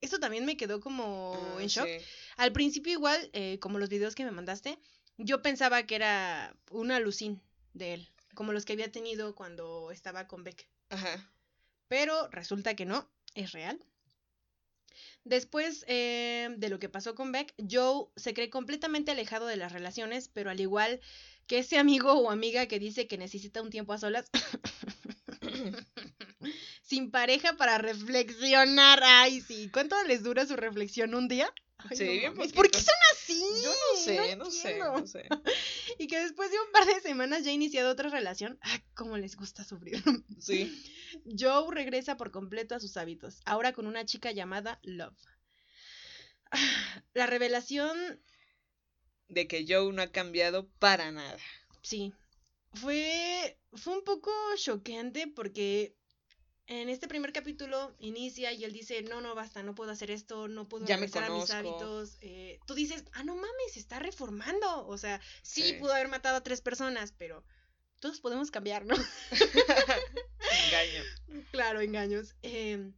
Esto 0.00 0.18
también 0.18 0.44
me 0.44 0.56
quedó 0.56 0.80
como 0.80 1.34
Ah, 1.56 1.62
en 1.62 1.68
shock. 1.68 1.86
sí. 1.86 2.04
Al 2.36 2.52
principio 2.52 2.92
igual, 2.92 3.30
eh, 3.32 3.58
como 3.60 3.78
los 3.78 3.88
videos 3.88 4.14
que 4.14 4.24
me 4.24 4.30
mandaste, 4.30 4.78
yo 5.18 5.42
pensaba 5.42 5.84
que 5.84 5.96
era 5.96 6.56
una 6.70 6.96
alucín 6.96 7.40
de 7.74 7.94
él, 7.94 8.08
como 8.34 8.52
los 8.52 8.64
que 8.64 8.72
había 8.74 8.90
tenido 8.92 9.34
cuando 9.34 9.90
estaba 9.90 10.26
con 10.28 10.44
Beck. 10.44 10.68
Ajá. 10.90 11.28
Pero 11.88 12.28
resulta 12.30 12.74
que 12.74 12.86
no, 12.86 13.08
es 13.34 13.52
real. 13.52 13.82
Después 15.28 15.84
eh, 15.88 16.48
de 16.56 16.70
lo 16.70 16.78
que 16.78 16.88
pasó 16.88 17.14
con 17.14 17.32
Beck, 17.32 17.52
Joe 17.70 18.06
se 18.16 18.32
cree 18.32 18.48
completamente 18.48 19.10
alejado 19.10 19.46
de 19.46 19.56
las 19.56 19.72
relaciones, 19.72 20.30
pero 20.32 20.48
al 20.48 20.58
igual 20.58 21.00
que 21.46 21.58
ese 21.58 21.78
amigo 21.78 22.14
o 22.14 22.30
amiga 22.30 22.66
que 22.66 22.78
dice 22.78 23.06
que 23.06 23.18
necesita 23.18 23.60
un 23.60 23.68
tiempo 23.68 23.92
a 23.92 23.98
solas, 23.98 24.30
sin 26.82 27.10
pareja 27.10 27.58
para 27.58 27.76
reflexionar. 27.76 29.00
Ay, 29.02 29.42
sí. 29.42 29.68
¿Cuánto 29.70 30.02
les 30.04 30.22
dura 30.22 30.46
su 30.46 30.56
reflexión? 30.56 31.14
¿Un 31.14 31.28
día? 31.28 31.52
Ay, 31.76 31.96
Sí, 31.96 32.04
no 32.04 32.32
bien. 32.32 32.50
¿Por 32.52 32.70
qué 32.70 32.78
son 32.78 32.94
así? 33.12 33.44
Yo 33.62 33.70
no 33.70 34.00
sé, 34.00 34.36
no, 34.36 34.50
sé, 34.50 34.78
no 34.78 35.06
sé. 35.06 35.28
Y 35.98 36.06
que 36.06 36.20
después 36.20 36.50
de 36.50 36.58
un 36.58 36.72
par 36.72 36.86
de 36.86 37.02
semanas 37.02 37.44
ya 37.44 37.50
ha 37.50 37.54
iniciado 37.54 37.90
otra 37.90 38.08
relación. 38.08 38.58
Ah, 38.62 38.80
cómo 38.94 39.18
les 39.18 39.36
gusta 39.36 39.62
sufrir. 39.62 40.02
Sí. 40.38 40.84
Joe 41.38 41.74
regresa 41.74 42.16
por 42.16 42.30
completo 42.30 42.74
a 42.74 42.80
sus 42.80 42.96
hábitos, 42.96 43.40
ahora 43.44 43.72
con 43.72 43.86
una 43.86 44.04
chica 44.04 44.32
llamada 44.32 44.78
Love. 44.82 45.18
La 47.14 47.26
revelación, 47.26 48.20
De 49.28 49.46
que 49.46 49.64
Joe 49.68 49.92
no 49.92 50.02
ha 50.02 50.10
cambiado 50.10 50.68
para 50.78 51.10
nada. 51.12 51.38
sí, 51.82 52.12
fue, 52.74 53.58
fue 53.74 53.94
un 53.98 54.04
poco 54.04 54.30
choqueante 54.56 55.26
porque 55.26 55.94
en 56.66 56.88
este 56.90 57.08
primer 57.08 57.32
capítulo 57.32 57.94
inicia 57.98 58.52
y 58.52 58.64
él 58.64 58.72
dice, 58.72 59.02
no, 59.02 59.20
no, 59.22 59.34
basta, 59.34 59.62
no 59.62 59.74
puedo 59.74 59.90
hacer 59.90 60.10
esto, 60.10 60.48
no 60.48 60.68
puedo 60.68 60.86
Ya 60.86 60.98
me 60.98 61.06
a 61.14 61.30
mis 61.30 61.50
hábitos. 61.50 62.18
eh, 62.20 62.58
tú 62.66 62.74
dices, 62.74 63.04
ah, 63.12 63.24
no 63.24 63.34
mames, 63.34 63.72
se 63.72 63.80
está 63.80 63.98
reformando. 63.98 64.86
O 64.86 64.98
sea, 64.98 65.20
sí, 65.42 65.62
Sí. 65.62 65.72
pudo 65.80 65.92
haber 65.94 66.08
matado 66.08 66.36
a 66.36 66.42
tres 66.42 66.60
personas, 66.60 67.12
pero 67.16 67.42
todos 68.00 68.20
podemos 68.20 68.50
cambiar, 68.50 68.84
¿no? 68.84 68.94
Engaño. 70.66 71.02
Claro, 71.50 71.80
engaños. 71.80 72.34
Em, 72.42 72.94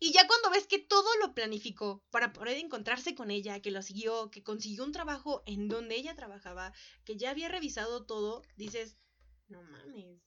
y 0.00 0.12
ya 0.12 0.26
cuando 0.26 0.50
ves 0.50 0.66
que 0.66 0.78
todo 0.78 1.08
lo 1.20 1.34
planificó 1.34 2.02
para 2.10 2.32
poder 2.32 2.58
encontrarse 2.58 3.14
con 3.14 3.30
ella, 3.30 3.60
que 3.60 3.70
lo 3.70 3.82
siguió, 3.82 4.30
que 4.30 4.42
consiguió 4.42 4.84
un 4.84 4.92
trabajo 4.92 5.42
en 5.46 5.68
donde 5.68 5.96
ella 5.96 6.14
trabajaba, 6.14 6.72
que 7.04 7.16
ya 7.16 7.30
había 7.30 7.48
revisado 7.48 8.04
todo, 8.04 8.42
dices, 8.56 8.96
no 9.48 9.62
mames. 9.62 10.20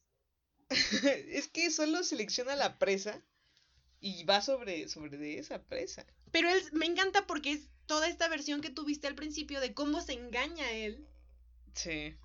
es 1.28 1.48
que 1.48 1.70
solo 1.70 2.02
selecciona 2.02 2.56
la 2.56 2.78
presa 2.78 3.22
y 4.00 4.24
va 4.24 4.40
sobre, 4.40 4.88
sobre 4.88 5.16
de 5.16 5.38
esa 5.38 5.62
presa. 5.62 6.06
Pero 6.30 6.50
él 6.50 6.62
me 6.72 6.86
encanta 6.86 7.26
porque 7.26 7.52
es 7.52 7.68
toda 7.86 8.08
esta 8.08 8.28
versión 8.28 8.60
que 8.60 8.70
tuviste 8.70 9.06
al 9.06 9.14
principio 9.14 9.60
de 9.60 9.74
cómo 9.74 10.00
se 10.00 10.12
engaña 10.12 10.70
él. 10.72 11.06
Sí. 11.74 12.16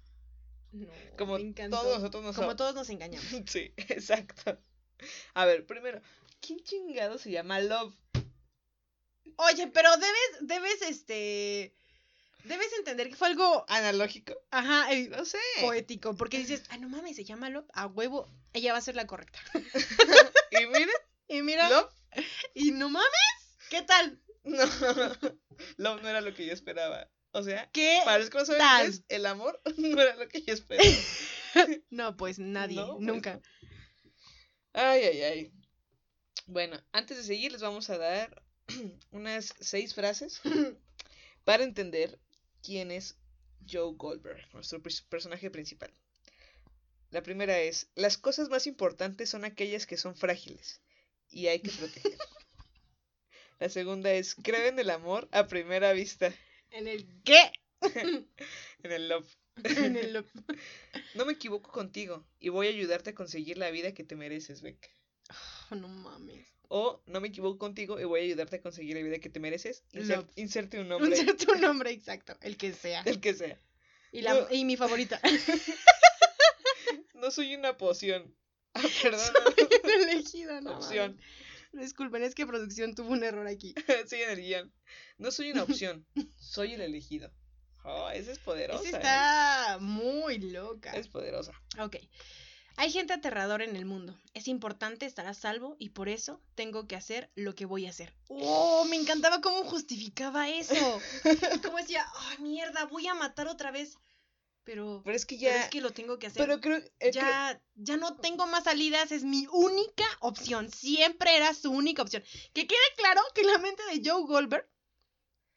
No, 0.74 0.88
Como 1.18 1.38
me 1.38 1.54
todos 1.54 2.00
nosotros 2.00 2.24
nos 2.24 2.36
Como 2.36 2.56
todos 2.56 2.74
nos 2.76 2.90
engañamos. 2.90 3.26
Sí, 3.48 3.74
exacto. 3.78 4.60
A 5.34 5.46
ver, 5.46 5.66
primero, 5.66 6.02
¿quién 6.42 6.60
chingado 6.64 7.18
se 7.18 7.32
llama 7.32 7.60
Love? 7.60 7.94
Oye, 9.38 9.68
pero 9.68 9.90
debes, 9.98 10.30
debes, 10.42 10.82
este, 10.84 11.74
debes 12.44 12.72
entender 12.78 13.10
que 13.10 13.16
fue 13.16 13.28
algo, 13.30 13.66
Analógico. 13.68 14.34
ajá, 14.52 14.92
eh, 14.94 15.10
No 15.10 15.26
sé. 15.26 15.40
poético, 15.62 16.16
porque 16.16 16.38
dices, 16.40 16.64
ah, 16.70 16.78
no 16.78 16.90
mames, 16.90 17.16
se 17.16 17.24
llama 17.26 17.50
Love, 17.50 17.68
a 17.74 17.88
huevo, 17.88 18.30
ella 18.54 18.74
va 18.74 18.80
a 18.80 18.82
ser 18.82 18.96
la 18.96 19.08
correcta. 19.08 19.40
Y 20.52 20.68
miren, 20.68 20.90
Y 21.28 21.42
mira, 21.42 21.68
Love. 21.70 21.92
y 22.54 22.72
no 22.72 22.90
mames, 22.90 23.58
¿qué 23.70 23.82
tal? 23.82 24.20
No. 24.44 24.66
Love 25.78 26.02
no 26.02 26.10
era 26.10 26.22
lo 26.22 26.34
que 26.34 26.46
yo 26.46 26.54
esperaba. 26.54 27.10
O 27.34 27.43
sea, 27.43 27.69
¿Qué 27.74 28.00
para 28.06 28.19
los 28.19 28.30
que 28.30 28.38
no 28.38 28.46
saben 28.46 28.60
tal? 28.60 28.86
inglés, 28.86 29.04
el 29.10 29.26
amor 29.26 29.60
no 29.78 30.02
era 30.02 30.15
lo 30.15 30.28
que 30.30 30.41
yo 30.41 30.54
esperaba. 30.54 30.89
No, 31.91 32.17
pues 32.17 32.39
nadie, 32.39 32.78
No, 32.78 32.93
pues 32.93 33.02
nunca. 33.06 33.34
no. 33.36 33.41
Ay, 34.74 35.02
ay, 35.04 35.22
ay. 35.22 35.52
Bueno, 36.48 36.82
antes 36.91 37.17
de 37.17 37.24
seguir 37.24 37.52
les 37.52 37.62
vamos 37.62 37.89
a 37.89 37.98
dar 37.98 38.43
unas 39.12 39.54
seis 39.60 39.93
frases 39.93 40.41
para 41.46 41.63
entender 41.63 42.19
quién 42.63 42.89
es 42.91 43.17
Joe 43.69 43.93
Goldberg, 43.96 44.41
nuestro 44.54 44.82
pers- 44.82 45.06
personaje 45.08 45.52
principal. 45.52 45.93
La 47.12 47.22
primera 47.22 47.60
es, 47.60 47.89
las 47.96 48.17
cosas 48.17 48.50
más 48.50 48.65
importantes 48.65 49.30
son 49.30 49.46
aquellas 49.46 49.86
que 49.86 49.98
son 49.98 50.15
frágiles 50.15 50.82
y 51.30 51.48
hay 51.48 51.60
que 51.62 51.72
proteger. 51.72 52.17
La 53.60 53.69
segunda 53.69 54.12
es, 54.12 54.36
creo 54.36 54.65
en 54.67 54.80
el 54.80 54.89
amor 54.89 55.30
a 55.32 55.48
primera 55.48 55.93
vista, 55.93 56.34
¿En 56.74 56.88
el 56.88 57.08
qué? 57.24 57.52
en 58.84 58.92
el 58.92 59.10
love. 59.10 59.28
en 59.64 59.96
el 59.98 60.14
Love. 60.14 60.32
No 61.16 61.26
me 61.26 61.34
equivoco 61.34 61.72
contigo 61.72 62.26
y 62.40 62.50
voy 62.50 62.68
a 62.68 62.70
ayudarte 62.72 63.12
a 63.12 63.16
conseguir 63.16 63.58
la 63.58 63.70
vida 63.72 63.94
que 63.94 64.04
te 64.04 64.16
mereces, 64.16 64.62
Beck. 64.62 64.90
Oh, 65.72 65.76
no 65.76 65.88
mames. 65.88 66.48
O 66.70 67.04
no 67.06 67.22
me 67.22 67.28
equivoco 67.28 67.60
contigo 67.60 68.00
y 68.00 68.04
voy 68.04 68.22
a 68.22 68.24
ayudarte 68.24 68.56
a 68.56 68.62
conseguir 68.62 68.96
la 68.98 69.04
vida 69.04 69.20
que 69.20 69.30
te 69.30 69.40
mereces. 69.40 69.84
Insert- 69.94 70.28
inserte 70.36 70.78
un 70.80 70.84
Un 70.86 70.90
nombre, 70.90 71.16
cierto 71.16 71.54
nombre 71.56 71.92
exacto, 71.92 72.36
el 72.42 72.58
que 72.58 72.74
sea. 72.74 73.04
el 73.06 73.22
que 73.22 73.34
sea. 73.36 73.60
Y, 74.12 74.22
la, 74.22 74.34
No. 74.34 74.48
y 74.50 74.66
mi 74.66 74.76
favorita. 74.76 75.22
No 77.14 77.30
soy 77.32 77.56
una 77.56 77.78
poción. 77.78 78.36
Ah, 78.74 78.82
perdón. 79.04 79.22
elegida, 80.02 80.62
no 80.62 80.78
Opción. 80.78 81.12
mames. 81.16 81.26
Disculpen, 81.74 82.24
es 82.24 82.36
que 82.36 82.46
producción 82.46 82.94
tuvo 82.94 83.10
un 83.10 83.24
error 83.24 83.48
aquí. 83.48 83.74
sí, 84.08 84.22
en 84.22 84.30
el 84.30 84.42
guion. 84.42 84.74
No 85.18 85.32
soy 85.32 85.52
una 85.52 85.64
opción. 85.64 86.06
Soy 86.38 86.74
el 86.74 86.82
elegido. 86.82 87.32
Oh, 87.84 88.10
esa 88.12 88.32
es 88.32 88.40
poderosa. 88.40 88.88
Esa 88.88 88.98
¿eh? 88.98 89.00
está 89.00 89.78
muy 89.82 90.38
loca. 90.38 90.92
Es 90.92 91.08
poderosa. 91.08 91.52
Ok. 91.80 91.98
Hay 92.76 92.92
gente 92.92 93.14
aterradora 93.14 93.64
en 93.64 93.76
el 93.76 93.86
mundo. 93.86 94.18
Es 94.34 94.48
importante 94.48 95.06
estar 95.06 95.28
a 95.28 95.34
salvo 95.34 95.76
y 95.78 95.90
por 95.90 96.10
eso 96.10 96.42
tengo 96.56 96.88
que 96.88 96.96
hacer 96.96 97.30
lo 97.36 97.54
que 97.54 97.66
voy 97.66 97.86
a 97.86 97.90
hacer. 97.90 98.16
¡Oh! 98.30 98.86
Me 98.86 98.96
encantaba 98.96 99.42
cómo 99.42 99.64
justificaba 99.64 100.50
eso. 100.50 100.74
Y 101.56 101.60
cómo 101.60 101.78
decía, 101.78 102.06
¡ay, 102.16 102.38
mierda! 102.40 102.86
Voy 102.86 103.08
a 103.08 103.14
matar 103.14 103.48
otra 103.48 103.72
vez. 103.72 103.98
Pero, 104.65 105.02
Pero 105.04 105.15
es 105.15 105.26
que 105.26 105.36
pero 105.36 105.52
ya. 105.52 105.63
es 105.63 105.69
que 105.69 105.82
lo 105.82 105.91
tengo 105.91 106.17
que 106.19 106.28
hacer. 106.28 106.41
Pero 106.45 106.62
creo. 106.62 106.78
eh, 106.78 106.89
creo- 106.99 107.12
ya, 107.12 107.62
ya 107.76 107.97
no 107.97 108.15
tengo 108.17 108.47
más 108.47 108.63
salidas, 108.63 109.12
es 109.12 109.23
mi 109.26 109.45
única 109.52 110.06
opción. 110.21 110.71
Siempre 110.71 111.36
era 111.36 111.54
su 111.54 111.69
única 111.71 112.02
opción. 112.02 112.23
Que 112.54 112.65
quede 112.65 112.80
claro 112.97 113.21
que 113.36 113.41
en 113.41 113.47
la 113.47 113.58
mente 113.58 113.84
de 113.91 114.02
Joe 114.10 114.23
Goldberg, 114.26 114.69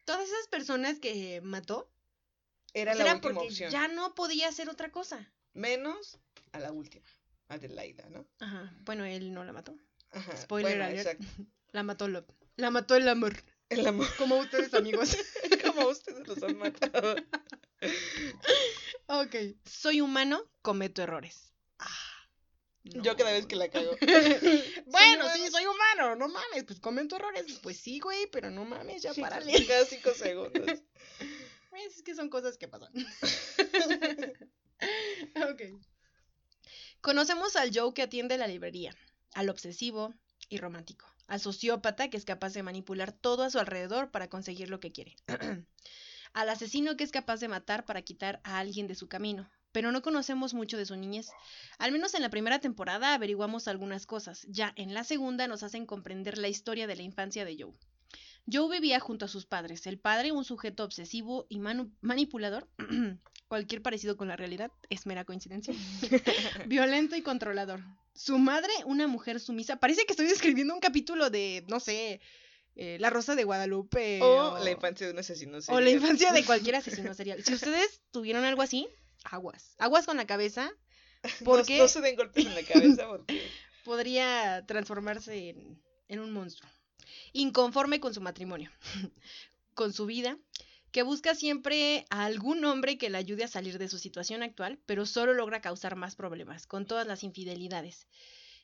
todas 0.04 0.26
esas 0.28 0.48
personas 0.48 0.98
que 0.98 1.40
mató, 1.42 1.88
era 2.74 2.92
pues 2.92 2.98
la 2.98 3.04
era 3.04 3.14
última 3.14 3.34
porque 3.34 3.48
opción. 3.48 3.70
ya 3.70 3.86
no 3.88 4.14
podía 4.14 4.48
hacer 4.48 4.68
otra 4.68 4.90
cosa. 4.90 5.32
Menos 5.54 6.18
a 6.52 6.58
la 6.58 6.72
última. 6.72 7.06
Adelaida, 7.48 8.08
¿no? 8.10 8.26
Ajá, 8.40 8.74
bueno, 8.84 9.04
él 9.04 9.32
no 9.32 9.44
la 9.44 9.52
mató. 9.52 9.78
Ajá. 10.10 10.36
Spoiler 10.36 10.78
bueno, 10.78 10.84
alert. 11.00 11.20
La 11.70 11.82
mató 11.84 12.08
Love. 12.08 12.26
La 12.56 12.70
mató 12.70 12.96
el 12.96 13.08
amor. 13.08 13.36
El 13.68 13.86
amor. 13.86 14.06
Como 14.18 14.36
ustedes, 14.38 14.74
amigos. 14.74 15.16
Como 15.76 15.88
ustedes 15.88 16.26
los 16.26 16.42
han 16.42 16.58
matado. 16.58 17.16
ok. 19.06 19.34
Soy 19.64 20.00
humano, 20.00 20.42
cometo 20.62 21.02
errores. 21.02 21.52
Ah, 21.78 22.28
Yo 22.84 23.16
cada 23.16 23.32
vez 23.32 23.46
que 23.46 23.56
la 23.56 23.68
cago. 23.68 23.92
bueno, 24.86 25.24
sí, 25.34 25.48
soy 25.50 25.66
humano, 25.66 26.16
no 26.16 26.28
mames, 26.28 26.64
pues 26.64 26.80
cometo 26.80 27.16
errores. 27.16 27.60
Pues 27.62 27.78
sí, 27.78 28.00
güey, 28.00 28.26
pero 28.30 28.50
no 28.50 28.64
mames, 28.64 29.02
ya 29.02 29.12
Sí, 29.12 29.20
párale. 29.20 29.66
Cada 29.66 29.84
cinco 29.84 30.12
segundos. 30.14 30.82
Es 31.72 32.02
que 32.02 32.14
son 32.14 32.30
cosas 32.30 32.56
que 32.56 32.68
pasan. 32.68 32.90
ok. 35.50 35.62
Conocemos 37.02 37.54
al 37.56 37.70
Joe 37.72 37.92
que 37.92 38.02
atiende 38.02 38.38
la 38.38 38.46
librería, 38.46 38.96
al 39.34 39.50
obsesivo 39.50 40.14
y 40.48 40.56
romántico, 40.58 41.06
al 41.26 41.40
sociópata 41.40 42.08
que 42.08 42.16
es 42.16 42.24
capaz 42.24 42.52
de 42.54 42.62
manipular 42.62 43.12
todo 43.12 43.42
a 43.42 43.50
su 43.50 43.58
alrededor 43.58 44.10
para 44.10 44.28
conseguir 44.28 44.70
lo 44.70 44.80
que 44.80 44.92
quiere, 44.92 45.16
al 46.32 46.48
asesino 46.48 46.96
que 46.96 47.04
es 47.04 47.10
capaz 47.10 47.40
de 47.40 47.48
matar 47.48 47.84
para 47.84 48.02
quitar 48.02 48.40
a 48.44 48.58
alguien 48.58 48.86
de 48.86 48.94
su 48.94 49.08
camino. 49.08 49.50
Pero 49.72 49.92
no 49.92 50.00
conocemos 50.00 50.54
mucho 50.54 50.78
de 50.78 50.86
su 50.86 50.96
niñez. 50.96 51.28
Al 51.78 51.92
menos 51.92 52.14
en 52.14 52.22
la 52.22 52.30
primera 52.30 52.60
temporada 52.60 53.12
averiguamos 53.12 53.68
algunas 53.68 54.06
cosas. 54.06 54.46
Ya 54.48 54.72
en 54.76 54.94
la 54.94 55.04
segunda 55.04 55.48
nos 55.48 55.62
hacen 55.62 55.84
comprender 55.84 56.38
la 56.38 56.48
historia 56.48 56.86
de 56.86 56.96
la 56.96 57.02
infancia 57.02 57.44
de 57.44 57.58
Joe. 57.60 57.74
Joe 58.50 58.70
vivía 58.70 59.00
junto 59.00 59.26
a 59.26 59.28
sus 59.28 59.44
padres. 59.44 59.86
El 59.86 59.98
padre, 59.98 60.32
un 60.32 60.46
sujeto 60.46 60.82
obsesivo 60.82 61.46
y 61.50 61.60
manipulador. 62.00 62.70
Cualquier 63.48 63.82
parecido 63.82 64.16
con 64.16 64.28
la 64.28 64.36
realidad 64.36 64.70
es 64.88 65.04
mera 65.04 65.24
coincidencia. 65.24 65.74
Violento 66.66 67.16
y 67.16 67.22
controlador. 67.22 67.82
Su 68.16 68.38
madre, 68.38 68.72
una 68.86 69.06
mujer 69.06 69.38
sumisa. 69.40 69.76
Parece 69.76 70.04
que 70.06 70.12
estoy 70.12 70.26
describiendo 70.26 70.74
un 70.74 70.80
capítulo 70.80 71.30
de, 71.30 71.64
no 71.68 71.80
sé, 71.80 72.20
eh, 72.74 72.96
La 72.98 73.10
Rosa 73.10 73.34
de 73.36 73.44
Guadalupe. 73.44 74.20
O 74.22 74.58
la 74.58 74.70
infancia 74.70 75.06
de 75.06 75.12
un 75.12 75.18
asesino 75.18 75.52
o 75.52 75.56
la 75.56 75.62
serial. 75.62 75.88
infancia 75.90 76.32
de 76.32 76.44
cualquier 76.44 76.76
asesino 76.76 77.14
serial. 77.14 77.44
Si 77.44 77.52
ustedes 77.54 78.02
tuvieron 78.10 78.44
algo 78.44 78.62
así, 78.62 78.88
aguas. 79.24 79.74
Aguas 79.78 80.06
con 80.06 80.16
la 80.16 80.26
cabeza. 80.26 80.70
No- 81.40 81.44
Porque 81.44 81.78
No, 81.78 81.88
se 81.88 82.00
den 82.02 82.14
golpes 82.14 82.46
en 82.46 82.54
la 82.54 82.62
cabeza 82.62 83.08
porque 83.08 83.42
podría 83.84 84.64
transformarse 84.66 85.48
en, 85.50 85.82
en 86.08 86.20
un 86.20 86.30
monstruo. 86.30 86.70
Inconforme 87.32 87.98
con 88.00 88.14
su 88.14 88.20
matrimonio, 88.20 88.70
con 89.74 89.92
su 89.92 90.06
vida, 90.06 90.38
que 90.92 91.02
busca 91.02 91.34
siempre 91.34 92.06
a 92.10 92.24
algún 92.24 92.64
hombre 92.64 92.98
que 92.98 93.10
le 93.10 93.18
ayude 93.18 93.44
a 93.44 93.48
salir 93.48 93.78
de 93.78 93.88
su 93.88 93.98
situación 93.98 94.42
actual, 94.42 94.78
pero 94.86 95.06
solo 95.06 95.34
logra 95.34 95.60
causar 95.60 95.96
más 95.96 96.16
problemas, 96.16 96.66
con 96.66 96.86
todas 96.86 97.06
las 97.06 97.22
infidelidades. 97.22 98.06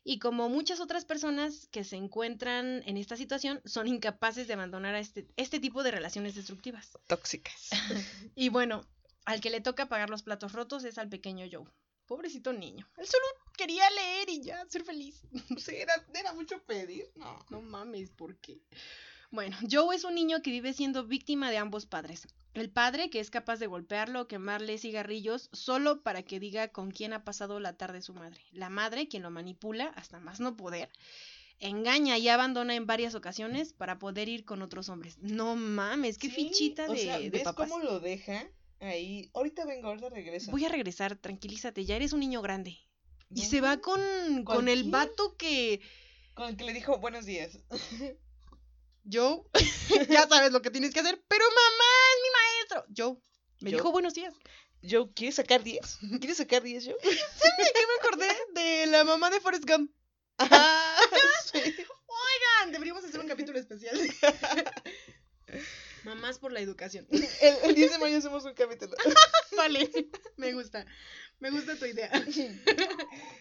Y 0.04 0.18
como 0.18 0.48
muchas 0.48 0.80
otras 0.80 1.04
personas 1.04 1.68
que 1.70 1.84
se 1.84 1.96
encuentran 1.96 2.82
en 2.86 2.96
esta 2.96 3.16
situación, 3.16 3.60
son 3.64 3.86
incapaces 3.86 4.48
de 4.48 4.54
abandonar 4.54 4.94
a 4.94 5.00
este, 5.00 5.28
este 5.36 5.60
tipo 5.60 5.82
de 5.82 5.92
relaciones 5.92 6.34
destructivas. 6.34 6.98
tóxicas. 7.06 7.70
Y 8.34 8.48
bueno, 8.48 8.84
al 9.24 9.40
que 9.40 9.50
le 9.50 9.60
toca 9.60 9.88
pagar 9.88 10.10
los 10.10 10.22
platos 10.22 10.52
rotos 10.52 10.84
es 10.84 10.98
al 10.98 11.08
pequeño 11.08 11.46
Joe. 11.50 11.70
Pobrecito 12.06 12.52
niño. 12.52 12.90
Él 12.96 13.06
solo 13.06 13.24
quería 13.56 13.88
leer 13.90 14.28
y 14.28 14.42
ya, 14.42 14.66
ser 14.68 14.84
feliz. 14.84 15.22
Sí, 15.58 15.76
era, 15.76 15.94
era 16.14 16.32
mucho 16.32 16.60
pedir. 16.64 17.06
No. 17.14 17.38
No 17.50 17.62
mames, 17.62 18.10
¿por 18.10 18.36
qué? 18.38 18.60
Bueno, 19.32 19.56
Joe 19.68 19.96
es 19.96 20.04
un 20.04 20.14
niño 20.14 20.42
que 20.42 20.50
vive 20.50 20.74
siendo 20.74 21.06
víctima 21.06 21.50
de 21.50 21.56
ambos 21.56 21.86
padres. 21.86 22.28
El 22.52 22.68
padre, 22.70 23.08
que 23.08 23.18
es 23.18 23.30
capaz 23.30 23.58
de 23.58 23.66
golpearlo 23.66 24.20
o 24.20 24.28
quemarle 24.28 24.76
cigarrillos 24.76 25.48
solo 25.52 26.02
para 26.02 26.22
que 26.22 26.38
diga 26.38 26.68
con 26.68 26.90
quién 26.90 27.14
ha 27.14 27.24
pasado 27.24 27.58
la 27.58 27.72
tarde 27.78 28.02
su 28.02 28.12
madre. 28.12 28.42
La 28.52 28.68
madre, 28.68 29.08
quien 29.08 29.22
lo 29.22 29.30
manipula 29.30 29.86
hasta 29.96 30.20
más 30.20 30.38
no 30.38 30.54
poder. 30.54 30.90
engaña 31.60 32.18
y 32.18 32.28
abandona 32.28 32.74
en 32.74 32.86
varias 32.86 33.14
ocasiones 33.14 33.72
para 33.72 33.98
poder 33.98 34.28
ir 34.28 34.44
con 34.44 34.60
otros 34.60 34.90
hombres. 34.90 35.16
No 35.22 35.56
mames, 35.56 36.18
qué 36.18 36.28
Sí, 36.28 36.34
fichita 36.34 36.86
o 36.90 36.92
de, 36.92 36.98
sea, 36.98 37.18
de 37.18 37.30
¿ves 37.30 37.42
papás. 37.42 37.70
cómo 37.70 37.82
lo 37.82 38.00
deja 38.00 38.46
ahí? 38.80 39.30
Ahorita 39.32 39.64
vengo, 39.64 39.88
ahorita 39.88 40.10
regreso. 40.10 40.50
Voy 40.50 40.66
a 40.66 40.68
regresar, 40.68 41.16
tranquilízate, 41.16 41.86
ya 41.86 41.96
eres 41.96 42.12
un 42.12 42.20
niño 42.20 42.42
grande. 42.42 42.76
Y 43.34 43.42
se 43.42 43.62
va 43.62 43.78
con, 43.78 44.44
¿Con 44.44 44.68
el 44.68 44.90
vato 44.90 45.36
que... 45.38 45.80
Con 46.34 46.48
el 46.50 46.56
que 46.56 46.64
le 46.64 46.74
dijo 46.74 46.98
buenos 46.98 47.24
días. 47.24 47.58
Joe, 49.10 49.42
ya 50.08 50.28
sabes 50.28 50.52
lo 50.52 50.62
que 50.62 50.70
tienes 50.70 50.92
que 50.92 51.00
hacer, 51.00 51.22
pero 51.28 51.44
mamá 51.44 51.90
es 52.12 52.22
mi 52.22 52.28
maestro. 52.38 52.94
Joe, 52.96 53.16
me 53.60 53.70
Joe. 53.70 53.78
dijo 53.78 53.92
buenos 53.92 54.14
días. 54.14 54.34
Joe, 54.88 55.12
¿quieres 55.14 55.36
sacar 55.36 55.62
10? 55.62 55.98
¿Quieres 56.18 56.38
sacar 56.38 56.62
10, 56.62 56.84
Joe? 56.84 56.96
¿De 57.02 57.10
qué 57.10 57.86
me 57.86 57.94
acordé? 58.00 58.28
De 58.54 58.86
la 58.86 59.04
mamá 59.04 59.30
de 59.30 59.40
Forrest 59.40 59.64
Gump. 59.64 59.92
Ah, 60.38 60.96
sí. 61.52 61.58
Oigan, 61.58 62.72
deberíamos 62.72 63.04
hacer 63.04 63.20
un 63.20 63.28
capítulo 63.28 63.58
especial. 63.58 63.96
Mamás 66.04 66.38
por 66.38 66.52
la 66.52 66.60
educación. 66.60 67.06
El, 67.10 67.56
el 67.64 67.74
10 67.74 67.92
de 67.92 67.98
mayo 67.98 68.18
hacemos 68.18 68.44
un 68.44 68.54
capítulo. 68.54 68.94
Vale, 69.56 69.90
me 70.36 70.52
gusta. 70.52 70.86
Me 71.40 71.50
gusta 71.50 71.76
tu 71.76 71.86
idea. 71.86 72.10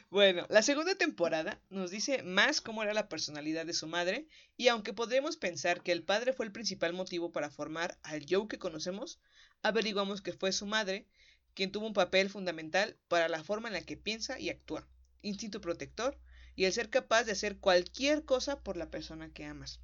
Bueno, 0.09 0.45
la 0.49 0.61
segunda 0.61 0.95
temporada 0.95 1.61
nos 1.69 1.91
dice 1.91 2.23
más 2.23 2.59
cómo 2.59 2.83
era 2.83 2.93
la 2.93 3.07
personalidad 3.07 3.65
de 3.65 3.73
su 3.73 3.87
madre, 3.87 4.27
y 4.57 4.67
aunque 4.67 4.91
podremos 4.91 5.37
pensar 5.37 5.83
que 5.83 5.91
el 5.91 6.03
padre 6.03 6.33
fue 6.33 6.45
el 6.45 6.51
principal 6.51 6.93
motivo 6.93 7.31
para 7.31 7.49
formar 7.49 7.97
al 8.03 8.25
Joe 8.27 8.47
que 8.47 8.59
conocemos, 8.59 9.19
averiguamos 9.61 10.21
que 10.21 10.33
fue 10.33 10.51
su 10.51 10.65
madre 10.65 11.07
quien 11.53 11.71
tuvo 11.71 11.87
un 11.87 11.93
papel 11.93 12.29
fundamental 12.29 12.97
para 13.07 13.29
la 13.29 13.43
forma 13.43 13.67
en 13.69 13.73
la 13.73 13.83
que 13.83 13.97
piensa 13.97 14.39
y 14.39 14.49
actúa, 14.49 14.87
instinto 15.21 15.61
protector 15.61 16.17
y 16.55 16.65
el 16.65 16.73
ser 16.73 16.89
capaz 16.89 17.23
de 17.23 17.33
hacer 17.33 17.59
cualquier 17.59 18.25
cosa 18.25 18.61
por 18.61 18.77
la 18.77 18.89
persona 18.89 19.31
que 19.31 19.45
amas. 19.45 19.79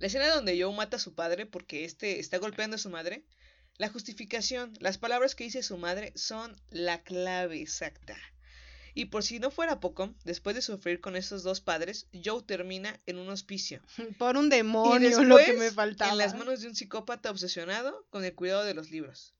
La 0.00 0.06
escena 0.06 0.28
donde 0.34 0.60
Joe 0.60 0.74
mata 0.74 0.96
a 0.96 1.00
su 1.00 1.14
padre 1.14 1.44
porque 1.44 1.84
éste 1.84 2.20
está 2.20 2.38
golpeando 2.38 2.76
a 2.76 2.78
su 2.78 2.88
madre, 2.88 3.22
la 3.76 3.90
justificación, 3.90 4.72
las 4.80 4.96
palabras 4.96 5.34
que 5.34 5.44
dice 5.44 5.62
su 5.62 5.76
madre 5.76 6.14
son 6.16 6.56
la 6.70 7.02
clave 7.02 7.60
exacta. 7.60 8.16
Y 8.94 9.04
por 9.06 9.22
si 9.22 9.38
no 9.38 9.50
fuera 9.50 9.78
poco, 9.78 10.14
después 10.24 10.56
de 10.56 10.62
sufrir 10.62 11.02
con 11.02 11.16
estos 11.16 11.42
dos 11.42 11.60
padres, 11.60 12.06
Joe 12.24 12.42
termina 12.42 12.98
en 13.04 13.18
un 13.18 13.28
hospicio, 13.28 13.82
Por 14.18 14.38
un 14.38 14.46
y 14.46 14.56
demonio, 14.56 15.22
lo 15.22 15.36
que 15.36 15.42
después, 15.42 15.58
me 15.58 15.70
faltaba. 15.70 16.12
en 16.12 16.18
las 16.18 16.34
manos 16.34 16.62
de 16.62 16.68
un 16.68 16.74
psicópata 16.74 17.30
obsesionado 17.30 18.06
con 18.08 18.24
el 18.24 18.34
cuidado 18.34 18.64
de 18.64 18.72
los 18.72 18.90
libros. 18.90 19.34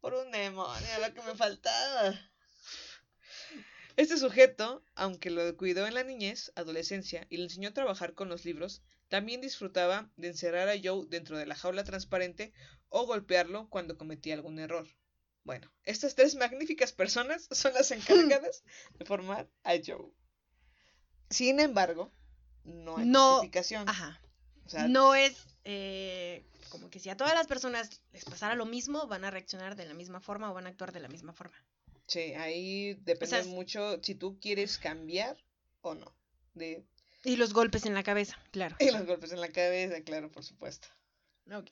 Por 0.00 0.14
un 0.14 0.32
demonio, 0.32 0.88
lo 1.00 1.14
que 1.14 1.22
me 1.22 1.36
faltaba. 1.36 2.18
Este 3.96 4.18
sujeto, 4.18 4.82
aunque 4.96 5.30
lo 5.30 5.56
cuidó 5.56 5.86
en 5.86 5.94
la 5.94 6.02
niñez, 6.02 6.50
adolescencia 6.56 7.28
y 7.30 7.36
le 7.36 7.44
enseñó 7.44 7.68
a 7.68 7.74
trabajar 7.74 8.14
con 8.14 8.28
los 8.28 8.44
libros, 8.44 8.82
también 9.10 9.40
disfrutaba 9.40 10.08
de 10.16 10.28
encerrar 10.28 10.68
a 10.68 10.76
Joe 10.82 11.04
dentro 11.08 11.36
de 11.36 11.44
la 11.44 11.56
jaula 11.56 11.84
transparente 11.84 12.52
o 12.88 13.06
golpearlo 13.06 13.68
cuando 13.68 13.98
cometía 13.98 14.34
algún 14.34 14.58
error. 14.58 14.86
Bueno, 15.44 15.70
estas 15.84 16.14
tres 16.14 16.36
magníficas 16.36 16.92
personas 16.92 17.48
son 17.50 17.74
las 17.74 17.90
encargadas 17.90 18.62
de 18.98 19.04
formar 19.04 19.50
a 19.64 19.72
Joe. 19.84 20.12
Sin 21.28 21.60
embargo, 21.60 22.12
no 22.64 22.98
hay 22.98 23.06
No, 23.06 23.32
justificación. 23.34 23.88
Ajá. 23.88 24.20
O 24.64 24.68
sea, 24.70 24.86
no 24.86 25.16
es 25.16 25.44
eh, 25.64 26.46
como 26.68 26.88
que 26.88 27.00
si 27.00 27.10
a 27.10 27.16
todas 27.16 27.34
las 27.34 27.48
personas 27.48 28.00
les 28.12 28.24
pasara 28.24 28.54
lo 28.54 28.64
mismo, 28.64 29.08
van 29.08 29.24
a 29.24 29.30
reaccionar 29.30 29.74
de 29.74 29.86
la 29.86 29.94
misma 29.94 30.20
forma 30.20 30.50
o 30.50 30.54
van 30.54 30.66
a 30.66 30.70
actuar 30.70 30.92
de 30.92 31.00
la 31.00 31.08
misma 31.08 31.32
forma. 31.32 31.56
Sí, 32.06 32.34
ahí 32.34 32.94
depende 32.94 33.42
sea, 33.42 33.44
mucho 33.44 34.00
si 34.02 34.14
tú 34.14 34.38
quieres 34.38 34.78
cambiar 34.78 35.36
o 35.80 35.94
no. 35.94 36.14
De 36.54 36.84
Y 37.24 37.36
los 37.36 37.52
golpes 37.52 37.84
en 37.86 37.94
la 37.94 38.02
cabeza, 38.02 38.38
claro. 38.50 38.76
y 38.80 38.90
los 38.90 39.04
golpes 39.06 39.32
en 39.32 39.40
la 39.40 39.48
cabeza, 39.48 40.00
claro, 40.02 40.30
por 40.30 40.42
supuesto. 40.44 40.88
Ok. 41.52 41.70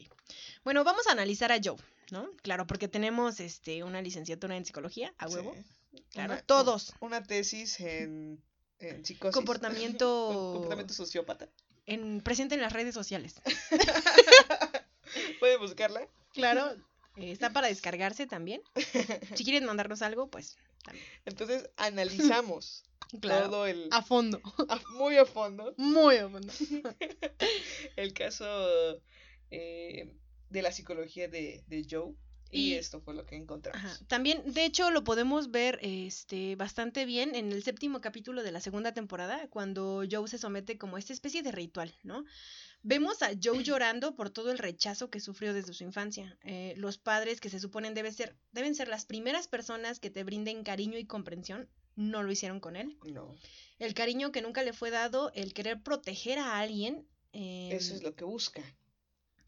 Bueno, 0.64 0.84
vamos 0.84 1.06
a 1.06 1.12
analizar 1.12 1.52
a 1.52 1.58
Joe, 1.62 1.76
¿no? 2.10 2.30
Claro, 2.42 2.66
porque 2.66 2.88
tenemos 2.88 3.40
este 3.40 3.82
una 3.84 4.02
licenciatura 4.02 4.56
en 4.56 4.64
psicología, 4.66 5.14
a 5.18 5.26
huevo. 5.28 5.54
Sí. 5.90 6.04
Claro, 6.10 6.34
Una- 6.34 6.42
todos. 6.42 6.92
Una 7.00 7.22
tesis 7.22 7.80
en, 7.80 8.42
en 8.78 9.04
psicosis. 9.04 9.34
Comportamiento- 9.34 10.28
Com- 10.34 10.52
Comportamiento 10.52 10.94
sociópata. 10.94 11.48
En, 11.86 12.20
presente 12.20 12.54
en 12.54 12.60
las 12.60 12.72
redes 12.74 12.94
sociales. 12.94 13.36
Pueden 15.40 15.60
buscarla. 15.60 16.06
Claro, 16.34 16.72
eh, 17.16 17.32
está 17.32 17.50
para 17.50 17.68
descargarse 17.68 18.26
también. 18.26 18.60
Si 19.36 19.44
quieren 19.44 19.64
mandarnos 19.64 20.02
algo, 20.02 20.28
pues 20.28 20.56
también. 20.88 21.06
Entonces 21.24 21.70
analizamos 21.76 22.84
Claro. 23.20 23.48
todo 23.48 23.66
el 23.66 23.88
A 23.90 24.02
fondo. 24.02 24.40
a- 24.68 24.80
muy 24.92 25.16
a 25.16 25.24
fondo 25.24 25.74
Muy 25.78 26.16
a 26.16 26.28
fondo. 26.28 26.52
el 27.96 28.12
caso 28.12 28.44
eh, 29.50 30.14
de 30.50 30.62
la 30.62 30.72
psicología 30.72 31.28
de, 31.28 31.64
de 31.66 31.86
Joe. 31.88 32.14
Y, 32.50 32.70
Y- 32.72 32.74
esto 32.76 33.00
fue 33.02 33.12
lo 33.14 33.26
que 33.26 33.36
encontramos. 33.36 33.82
Ajá. 33.82 33.98
También, 34.08 34.42
de 34.54 34.64
hecho, 34.64 34.90
lo 34.90 35.04
podemos 35.04 35.50
ver 35.50 35.78
este, 35.82 36.56
bastante 36.56 37.04
bien 37.04 37.34
en 37.34 37.52
el 37.52 37.62
séptimo 37.62 38.00
capítulo 38.00 38.42
de 38.42 38.52
la 38.52 38.60
segunda 38.62 38.92
temporada, 38.94 39.48
cuando 39.48 40.02
Joe 40.10 40.26
se 40.28 40.38
somete 40.38 40.78
como 40.78 40.96
a 40.96 40.98
esta 40.98 41.12
especie 41.12 41.42
de 41.42 41.52
ritual, 41.52 41.94
¿no? 42.04 42.24
Vemos 42.82 43.22
a 43.22 43.30
Joe 43.42 43.62
llorando 43.64 44.14
por 44.14 44.30
todo 44.30 44.50
el 44.50 44.58
rechazo 44.58 45.10
que 45.10 45.20
sufrió 45.20 45.52
desde 45.52 45.74
su 45.74 45.84
infancia. 45.84 46.38
Eh, 46.42 46.74
los 46.76 46.96
padres 46.96 47.40
que 47.40 47.50
se 47.50 47.60
suponen 47.60 47.92
debe 47.94 48.12
ser, 48.12 48.36
deben 48.52 48.74
ser 48.74 48.88
las 48.88 49.04
primeras 49.04 49.48
personas 49.48 49.98
que 50.00 50.10
te 50.10 50.24
brinden 50.24 50.62
cariño 50.62 50.96
y 50.98 51.04
comprensión, 51.04 51.68
no 51.96 52.22
lo 52.22 52.30
hicieron 52.30 52.60
con 52.60 52.76
él. 52.76 52.96
No, 53.04 53.34
El 53.78 53.94
cariño 53.94 54.30
que 54.30 54.42
nunca 54.42 54.62
le 54.62 54.72
fue 54.72 54.90
dado, 54.90 55.32
el 55.34 55.52
querer 55.52 55.82
proteger 55.82 56.38
a 56.38 56.58
alguien. 56.60 57.06
eh, 57.32 57.70
eso 57.72 57.94
es 57.94 58.02
lo 58.02 58.14
que 58.14 58.24
busca. 58.24 58.62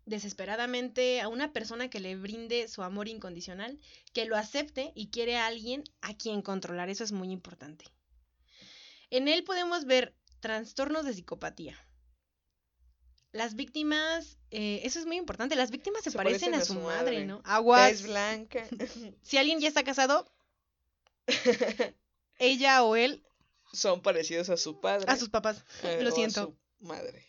desesperadamente 0.07 1.21
a 1.21 1.29
una 1.29 1.53
persona 1.53 1.88
que 1.88 2.01
le 2.01 2.16
brinde 2.16 2.66
su 2.66 2.83
amor 2.83 3.07
incondicional, 3.09 3.79
que 4.12 4.25
lo 4.25 4.37
acepte 4.37 4.93
y 4.97 5.11
quiere 5.11 5.37
a 5.37 5.47
alguien 5.47 5.85
a 6.01 6.14
quien 6.14 6.43
controlar. 6.43 6.88
Eso 6.90 7.05
es 7.05 7.12
muy 7.12 7.31
importante. 7.31 7.85
En 9.11 9.29
él 9.29 9.45
podemos 9.45 9.85
ver 9.85 10.16
trastornos 10.40 11.05
de 11.05 11.14
psicopatía. 11.14 11.79
Las 13.33 13.55
víctimas, 13.55 14.38
eh, 14.51 14.81
eso 14.85 14.99
es 14.99 15.07
muy 15.07 15.16
importante, 15.16 15.55
las 15.55 15.71
víctimas 15.71 16.03
se, 16.03 16.11
Se 16.11 16.16
parecen, 16.16 16.51
parecen 16.51 16.55
a 16.55 16.59
a 16.62 16.66
su 16.66 16.73
su 16.75 16.81
madre, 16.81 17.03
madre. 17.12 17.27
¿no? 17.27 17.40
Aguas. 17.45 17.93
Es 17.93 18.03
blanca. 18.07 18.66
Si 19.23 19.38
alguien 19.38 19.61
ya 19.61 19.69
está 19.69 19.85
casado, 19.85 20.31
ella 22.38 22.83
o 22.83 22.97
él, 22.97 23.23
Son 23.73 24.01
parecidos 24.03 24.51
a 24.51 24.57
su 24.57 24.81
padre. 24.81 25.07
a 25.09 25.16
sus 25.16 25.29
papás. 25.29 25.64
eh, 25.85 26.01
lo 26.03 26.09
o 26.11 26.12
a 26.12 26.14
siento. 26.14 26.57
su 26.81 26.87
madre. 26.87 27.25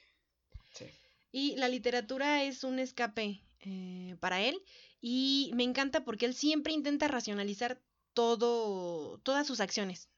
Sí. 0.73 0.85
Y 1.31 1.55
la 1.57 1.67
literatura 1.67 2.43
es 2.43 2.63
un 2.63 2.79
escape 2.79 3.43
eh, 3.61 4.15
para 4.19 4.41
él 4.41 4.59
y 5.01 5.51
me 5.53 5.63
encanta 5.63 6.03
porque 6.03 6.25
él 6.25 6.33
siempre 6.33 6.73
intenta 6.73 7.07
racionalizar 7.07 7.79
todo, 8.13 9.19
todas 9.19 9.45
sus 9.47 9.59
acciones 9.59 10.09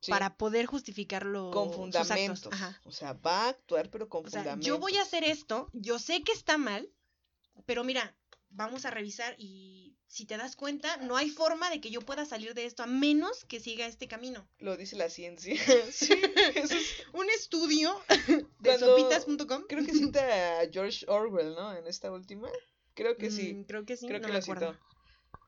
Sí, 0.00 0.10
para 0.10 0.36
poder 0.36 0.66
justificarlo. 0.66 1.50
con 1.50 1.68
sus 1.72 1.78
actos. 1.94 2.08
fundamentos. 2.08 2.52
Ajá. 2.52 2.80
O 2.84 2.92
sea, 2.92 3.12
va 3.14 3.44
a 3.44 3.48
actuar, 3.50 3.90
pero 3.90 4.08
con 4.08 4.26
O 4.26 4.30
sea, 4.30 4.40
fundamentos. 4.40 4.66
yo 4.66 4.78
voy 4.78 4.96
a 4.96 5.02
hacer 5.02 5.24
esto, 5.24 5.68
yo 5.72 5.98
sé 5.98 6.22
que 6.22 6.32
está 6.32 6.56
mal, 6.58 6.88
pero 7.66 7.84
mira, 7.84 8.16
vamos 8.48 8.84
a 8.86 8.90
revisar 8.90 9.34
y 9.38 9.96
si 10.06 10.24
te 10.26 10.36
das 10.36 10.56
cuenta, 10.56 10.96
no 10.96 11.16
hay 11.16 11.28
forma 11.30 11.70
de 11.70 11.80
que 11.80 11.90
yo 11.90 12.00
pueda 12.00 12.24
salir 12.24 12.54
de 12.54 12.64
esto 12.64 12.82
a 12.82 12.86
menos 12.86 13.44
que 13.44 13.60
siga 13.60 13.86
este 13.86 14.08
camino. 14.08 14.48
Lo 14.58 14.76
dice 14.76 14.96
la 14.96 15.08
ciencia. 15.10 15.54
sí, 15.92 16.10
eso 16.56 16.74
es- 16.74 17.04
Un 17.12 17.28
estudio 17.30 17.94
de 18.60 18.78
sopitas.com. 18.78 19.64
Creo 19.68 19.84
que 19.84 19.92
cita 19.92 20.60
a 20.60 20.68
George 20.72 21.04
Orwell, 21.08 21.54
¿no? 21.54 21.74
En 21.76 21.86
esta 21.86 22.10
última. 22.10 22.48
Creo 22.94 23.16
que 23.16 23.30
sí. 23.30 23.54
Mm, 23.54 23.64
creo 23.64 23.84
que 23.84 23.96
sí, 23.96 24.06
creo 24.06 24.18
no 24.18 24.26
que 24.26 24.32
me 24.32 24.38
lo 24.38 24.42
citó. 24.44 24.76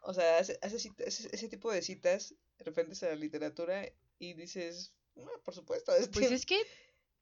O 0.05 0.15
sea, 0.15 0.39
hace, 0.39 0.59
hace 0.63 0.79
cita- 0.79 1.05
ese, 1.05 1.29
ese 1.33 1.49
tipo 1.49 1.73
de 1.73 1.81
citas 1.83 2.35
referentes 2.59 3.03
a 3.03 3.07
la 3.09 3.15
literatura 3.17 3.85
y 4.23 4.35
dices, 4.35 4.95
"Ah, 5.19 5.41
por 5.45 5.55
supuesto. 5.55 5.93
Pues 6.13 6.31
es 6.31 6.47
que, 6.47 6.61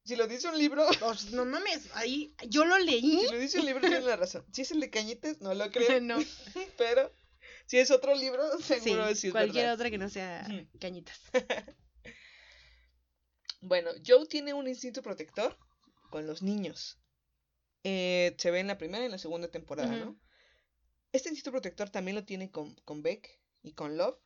Si 0.03 0.15
lo 0.15 0.27
dice 0.27 0.47
un 0.47 0.57
libro, 0.57 0.85
pues, 0.99 1.31
no 1.31 1.45
mames, 1.45 1.89
ahí 1.95 2.35
yo 2.47 2.63
lo 2.65 2.77
leí. 2.79 3.21
si 3.27 3.31
lo 3.33 3.39
dice 3.39 3.59
un 3.59 3.65
libro 3.65 3.81
tiene 3.81 4.01
la 4.01 4.15
razón. 4.15 4.45
Si 4.53 4.61
es 4.61 4.71
el 4.71 4.79
de 4.79 4.89
Cañitas, 4.89 5.41
no 5.41 5.53
lo 5.53 5.69
creo. 5.71 5.99
no, 6.01 6.17
Pero 6.77 7.11
si 7.65 7.77
es 7.79 7.89
otro 7.91 8.13
libro, 8.15 8.43
seguro 8.59 9.13
sí 9.15 9.27
es 9.27 9.31
cualquier 9.33 9.63
verdad. 9.65 9.75
otra 9.75 9.89
que 9.91 9.97
no 9.97 10.09
sea 10.09 10.47
cañitas. 10.79 11.19
Bueno, 13.63 13.91
Joe 14.05 14.25
tiene 14.25 14.55
un 14.55 14.67
instinto 14.67 15.03
protector 15.03 15.55
con 16.09 16.25
los 16.25 16.41
niños. 16.41 16.97
Eh, 17.83 18.35
se 18.39 18.49
ve 18.49 18.59
en 18.59 18.65
la 18.67 18.77
primera 18.79 19.03
y 19.03 19.05
en 19.05 19.11
la 19.11 19.19
segunda 19.19 19.49
temporada. 19.49 19.95
¿no? 19.95 20.19
Este 21.11 21.29
instinto 21.29 21.51
protector 21.51 21.89
también 21.91 22.15
lo 22.15 22.25
tiene 22.25 22.49
con, 22.49 22.73
con 22.85 23.03
Beck 23.03 23.39
y 23.61 23.73
con 23.73 23.97
Love. 23.97 24.17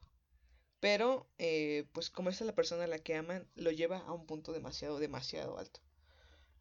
Pero, 0.86 1.28
eh, 1.39 1.88
pues 1.93 2.12
como 2.12 2.30
esta 2.30 2.43
es 2.43 2.45
la 2.45 2.54
persona 2.54 2.84
a 2.84 2.88
la 2.88 3.00
que 3.00 3.15
aman, 3.15 3.48
lo 3.56 3.71
lleva 3.71 3.98
a 3.98 4.13
un 4.13 4.28
punto 4.28 4.54
demasiado, 4.54 5.00
demasiado 5.00 5.58
alto. 5.58 5.80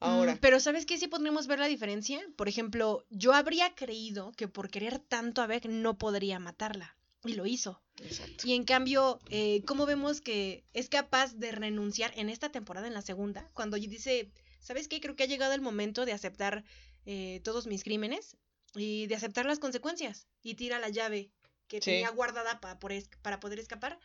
Ahora, 0.01 0.37
Mm, 0.37 0.39
pero 0.39 0.61
¿sabes 0.61 0.87
qué? 0.87 0.97
Sí 0.97 1.09
podríamos 1.09 1.47
ver 1.47 1.59
la 1.59 1.67
diferencia. 1.67 2.23
Por 2.35 2.49
ejemplo, 2.49 3.05
yo 3.11 3.35
habría 3.35 3.75
creído 3.75 4.33
que 4.33 4.49
por 4.49 4.71
querer 4.71 4.99
tanto 4.99 5.43
a 5.43 5.47
Beck 5.47 5.67
no 5.67 5.99
podría 5.99 6.39
matarla. 6.39 6.97
Y 7.23 7.35
lo 7.35 7.45
hizo. 7.45 7.83
exacto. 8.03 8.49
Y 8.49 8.55
en 8.55 8.65
cambio, 8.65 9.19
eh, 9.29 9.63
¿cómo 9.67 9.85
vemos 9.85 10.23
que 10.23 10.65
es 10.73 10.89
capaz 10.89 11.35
de 11.35 11.53
renunciar 11.53 12.11
en 12.17 12.31
esta 12.31 12.49
temporada, 12.49 12.87
en 12.87 12.95
la 12.95 13.03
segunda? 13.03 13.51
Cuando 13.53 13.77
dice, 13.77 14.31
¿sabes 14.59 14.89
qué? 14.89 15.03
Creo 15.03 15.17
que 15.17 15.25
ha 15.25 15.27
llegado 15.27 15.53
el 15.53 15.61
momento 15.61 16.07
de 16.07 16.13
aceptar 16.13 16.65
eh, 17.05 17.43
todos 17.45 17.67
mis 17.67 17.85
crímenes 17.85 18.39
y 18.75 19.07
de 19.07 19.17
aceptar 19.17 19.45
las 19.45 19.59
consecuencias. 19.59 20.29
Y 20.43 20.55
tira 20.55 20.79
la 20.79 20.89
llave 20.89 21.31
que 21.69 21.79
Sí. 21.79 21.91
tenía 21.91 22.11
guardada 22.11 22.61
pa- 22.61 22.79
por 22.79 22.93
es- 22.93 23.09
para 23.23 23.41
poder 23.41 23.59
escapar. 23.59 23.99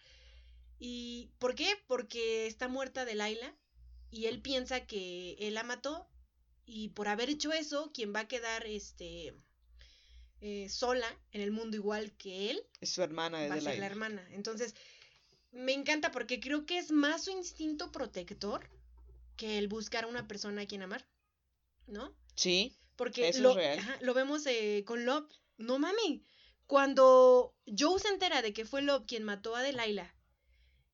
¿Y 0.80 1.30
por 1.39 1.56
qué? 1.56 1.76
Porque 1.88 2.48
está 2.48 2.67
muerta 2.67 3.06
Delilah 3.06 3.54
y 4.12 4.26
él 4.26 4.41
piensa 4.41 4.86
que 4.86 5.34
él 5.39 5.54
la 5.56 5.63
mató 5.63 6.08
y 6.65 6.89
por 6.89 7.08
haber 7.08 7.30
hecho 7.30 7.52
eso, 7.52 7.91
quien 7.93 8.13
va 8.13 8.22
a 8.22 8.28
quedar 8.28 8.65
este 8.65 9.34
eh, 10.41 10.69
sola 10.69 11.08
en 11.34 11.41
el 11.41 11.52
mundo 11.52 11.76
igual 11.76 12.13
que 12.13 12.50
él 12.52 12.63
Es 12.80 12.91
su 12.91 13.04
hermana 13.04 13.39
de 13.41 13.50
va 13.50 13.56
a 13.56 13.62
ser 13.62 13.78
la 13.80 13.86
hermana. 13.88 14.26
Entonces, 14.32 14.74
me 15.52 15.74
encanta 15.74 16.12
porque 16.12 16.39
creo 16.39 16.65
que 16.65 16.78
es 16.78 16.91
más 16.91 17.26
su 17.26 17.32
instinto 17.32 17.91
protector 17.91 18.69
que 19.36 19.58
el 19.58 19.67
buscar 19.67 20.06
a 20.06 20.08
una 20.08 20.28
persona 20.30 20.62
a 20.62 20.65
quien 20.65 20.82
amar, 20.82 21.06
¿no? 21.88 22.15
Sí, 22.36 22.74
Porque 22.95 23.28
Eso 23.30 23.38
es 23.39 23.43
lo, 23.43 23.54
real. 23.56 23.80
ajá, 23.80 23.98
lo 24.02 24.13
vemos 24.13 24.45
eh, 24.45 24.84
con 24.86 25.06
Love. 25.06 25.30
No 25.58 25.78
mami. 25.80 26.24
Cuando 26.69 27.55
Joe 27.65 27.99
se 27.99 28.10
entera 28.10 28.43
de 28.43 28.53
que 28.53 28.63
fue 28.63 28.84
Love 28.84 29.08
quien 29.08 29.23
mató 29.23 29.55
a 29.55 29.63
Delilah 29.63 30.13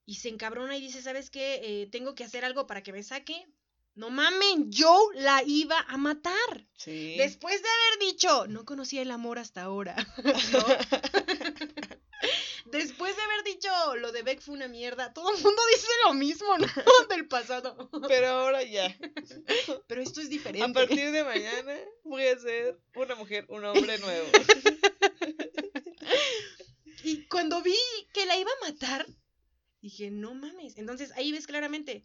y 0.05 0.15
se 0.15 0.29
encabrona 0.29 0.77
y 0.77 0.81
dice, 0.81 1.01
¿sabes 1.01 1.29
qué? 1.29 1.59
Eh, 1.61 1.89
tengo 1.91 2.15
que 2.15 2.23
hacer 2.23 2.45
algo 2.45 2.65
para 2.65 2.81
que 2.81 2.93
me 2.93 3.03
saque. 3.03 3.45
No 3.93 4.09
mamen, 4.09 4.71
Joe 4.73 5.13
la 5.15 5.43
iba 5.45 5.77
a 5.81 5.97
matar. 5.97 6.33
sí. 6.77 7.15
Después 7.17 7.61
de 7.61 7.67
haber 7.67 8.09
dicho, 8.09 8.47
no 8.47 8.63
conocía 8.63 9.01
el 9.01 9.11
amor 9.11 9.37
hasta 9.37 9.63
ahora. 9.63 9.97
Después 12.67 13.15
de 13.15 13.21
haber 13.21 13.43
dicho 13.43 13.69
lo 13.97 14.13
de 14.13 14.23
Beck 14.23 14.39
fue 14.39 14.55
una 14.55 14.69
mierda, 14.69 15.13
todo 15.13 15.29
el 15.35 15.43
mundo 15.43 15.61
dice 15.73 15.87
lo 16.05 16.13
mismo, 16.13 16.57
¿no? 16.57 16.67
Del 17.09 17.27
pasado. 17.27 17.89
Pero 18.07 18.27
ahora 18.27 18.63
ya. 18.63 18.97
Pero 19.87 20.01
esto 20.01 20.21
es 20.21 20.29
diferente. 20.29 20.65
A 20.65 20.71
partir 20.73 21.11
de 21.11 21.23
mañana 21.25 21.77
voy 22.03 22.25
a 22.27 22.39
ser 22.39 22.79
una 22.95 23.15
mujer, 23.15 23.45
un 23.49 23.65
hombre 23.65 23.97
nuevo. 23.99 24.27
Y 27.05 27.27
cuando 27.27 27.61
vi 27.61 27.75
que 28.13 28.25
la 28.25 28.35
iba 28.35 28.49
a 28.49 28.65
matar, 28.71 29.05
dije, 29.81 30.09
no 30.09 30.33
mames. 30.33 30.75
Entonces 30.77 31.11
ahí 31.11 31.31
ves 31.31 31.45
claramente 31.45 32.03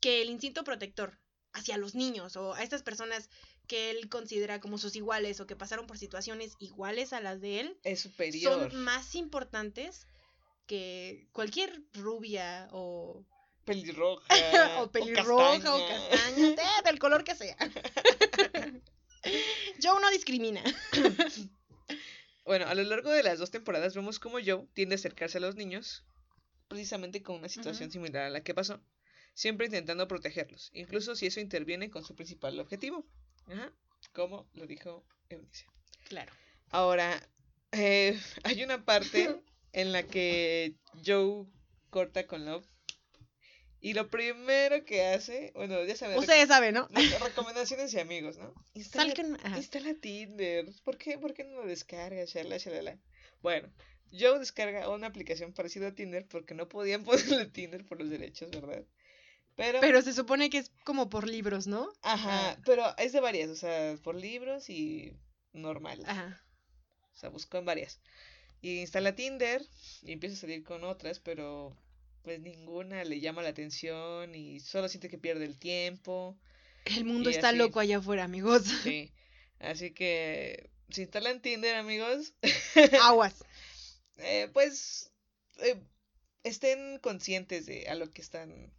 que 0.00 0.22
el 0.22 0.30
instinto 0.30 0.64
protector 0.64 1.18
hacia 1.52 1.76
los 1.76 1.94
niños 1.94 2.36
o 2.36 2.54
a 2.54 2.62
estas 2.62 2.82
personas 2.82 3.28
que 3.66 3.90
él 3.90 4.08
considera 4.08 4.60
como 4.60 4.78
sus 4.78 4.96
iguales 4.96 5.40
o 5.40 5.46
que 5.46 5.56
pasaron 5.56 5.86
por 5.86 5.98
situaciones 5.98 6.54
iguales 6.58 7.12
a 7.12 7.20
las 7.20 7.40
de 7.42 7.60
él, 7.60 7.78
Es 7.82 8.00
superior. 8.00 8.70
son 8.70 8.82
más 8.82 9.14
importantes 9.14 10.06
que 10.66 11.28
cualquier 11.32 11.82
rubia 11.92 12.68
o, 12.72 13.26
Pelirroja. 13.66 14.24
o 14.82 14.90
pelirroja 14.90 15.74
o 15.74 15.86
castaña. 15.86 16.54
castaña, 16.56 16.82
del 16.86 16.98
color 16.98 17.24
que 17.24 17.34
sea. 17.34 17.56
Joe 19.82 20.00
no 20.00 20.10
discrimina. 20.10 20.62
Bueno, 22.48 22.66
a 22.66 22.74
lo 22.74 22.82
largo 22.82 23.10
de 23.10 23.22
las 23.22 23.38
dos 23.38 23.50
temporadas 23.50 23.94
vemos 23.94 24.18
cómo 24.18 24.38
Joe 24.42 24.66
tiende 24.72 24.94
a 24.94 24.96
acercarse 24.96 25.36
a 25.36 25.40
los 25.42 25.54
niños, 25.54 26.06
precisamente 26.66 27.22
con 27.22 27.36
una 27.36 27.50
situación 27.50 27.90
similar 27.90 28.24
a 28.24 28.30
la 28.30 28.42
que 28.42 28.54
pasó, 28.54 28.80
siempre 29.34 29.66
intentando 29.66 30.08
protegerlos, 30.08 30.70
incluso 30.72 31.14
si 31.14 31.26
eso 31.26 31.40
interviene 31.40 31.90
con 31.90 32.06
su 32.06 32.16
principal 32.16 32.58
objetivo. 32.58 33.06
Ajá, 33.48 33.70
como 34.14 34.48
lo 34.54 34.66
dijo 34.66 35.04
Eunice. 35.28 35.66
Claro. 36.04 36.32
Ahora, 36.70 37.20
eh, 37.72 38.18
hay 38.44 38.64
una 38.64 38.82
parte 38.82 39.42
en 39.74 39.92
la 39.92 40.04
que 40.04 40.74
Joe 41.04 41.44
corta 41.90 42.26
con 42.26 42.46
Love. 42.46 42.66
Y 43.80 43.92
lo 43.94 44.08
primero 44.10 44.84
que 44.84 45.06
hace, 45.06 45.52
bueno, 45.54 45.84
ya 45.84 45.94
saben, 45.96 46.18
Ustedes 46.18 46.48
saben, 46.48 46.74
¿no? 46.74 46.88
reco- 46.90 47.18
recomendaciones 47.20 47.94
y 47.94 48.00
amigos, 48.00 48.36
¿no? 48.38 48.52
Instala, 48.74 49.14
instala 49.56 49.94
Tinder. 49.94 50.66
¿Por 50.84 50.98
qué, 50.98 51.16
¿Por 51.18 51.32
qué 51.34 51.44
no 51.44 51.62
lo 51.62 51.66
descargas? 51.66 52.30
Shalala, 52.30 52.56
shalala? 52.58 52.98
Bueno, 53.40 53.72
Joe 54.10 54.38
descarga 54.40 54.88
una 54.88 55.06
aplicación 55.06 55.52
parecida 55.52 55.88
a 55.88 55.94
Tinder 55.94 56.26
porque 56.26 56.54
no 56.54 56.68
podían 56.68 57.04
ponerle 57.04 57.46
Tinder 57.46 57.84
por 57.86 58.00
los 58.00 58.10
derechos, 58.10 58.50
¿verdad? 58.50 58.84
Pero, 59.54 59.80
Pero 59.80 60.02
se 60.02 60.12
supone 60.12 60.50
que 60.50 60.58
es 60.58 60.70
como 60.84 61.08
por 61.08 61.26
libros, 61.28 61.66
¿no? 61.66 61.92
ajá, 62.02 62.56
pero 62.64 62.96
es 62.96 63.12
de 63.12 63.20
varias, 63.20 63.50
o 63.50 63.56
sea, 63.56 63.96
por 64.04 64.14
libros 64.14 64.70
y 64.70 65.16
normal. 65.52 66.02
Ajá. 66.06 66.40
O 67.12 67.16
sea, 67.16 67.28
buscó 67.30 67.58
en 67.58 67.64
varias. 67.64 68.00
Y 68.60 68.80
instala 68.80 69.14
Tinder 69.16 69.64
y 70.02 70.12
empieza 70.12 70.36
a 70.36 70.40
salir 70.40 70.62
con 70.62 70.84
otras, 70.84 71.18
pero 71.18 71.76
pues 72.22 72.40
ninguna 72.40 73.04
le 73.04 73.20
llama 73.20 73.42
la 73.42 73.50
atención 73.50 74.34
y 74.34 74.60
solo 74.60 74.88
siente 74.88 75.08
que 75.08 75.18
pierde 75.18 75.44
el 75.44 75.58
tiempo. 75.58 76.38
El 76.84 77.04
mundo 77.04 77.30
está 77.30 77.50
así. 77.50 77.58
loco 77.58 77.80
allá 77.80 77.98
afuera, 77.98 78.24
amigos. 78.24 78.62
Sí. 78.82 79.12
Así 79.60 79.90
que 79.92 80.70
si 80.90 81.02
instalan 81.02 81.42
Tinder, 81.42 81.74
amigos, 81.74 82.34
Aguas. 83.02 83.34
eh, 84.18 84.48
pues 84.52 85.10
eh, 85.58 85.80
estén 86.44 86.98
conscientes 87.00 87.66
de 87.66 87.88
a 87.88 87.94
lo 87.94 88.10
que 88.10 88.22
están 88.22 88.72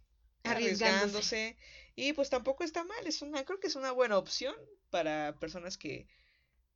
Arriesgándose. 0.44 0.84
arriesgándose. 0.84 1.56
Y 1.96 2.12
pues 2.14 2.30
tampoco 2.30 2.64
está 2.64 2.84
mal, 2.84 3.06
es 3.06 3.20
una, 3.22 3.44
creo 3.44 3.60
que 3.60 3.66
es 3.66 3.76
una 3.76 3.92
buena 3.92 4.16
opción 4.16 4.54
para 4.90 5.38
personas 5.38 5.76
que, 5.76 6.06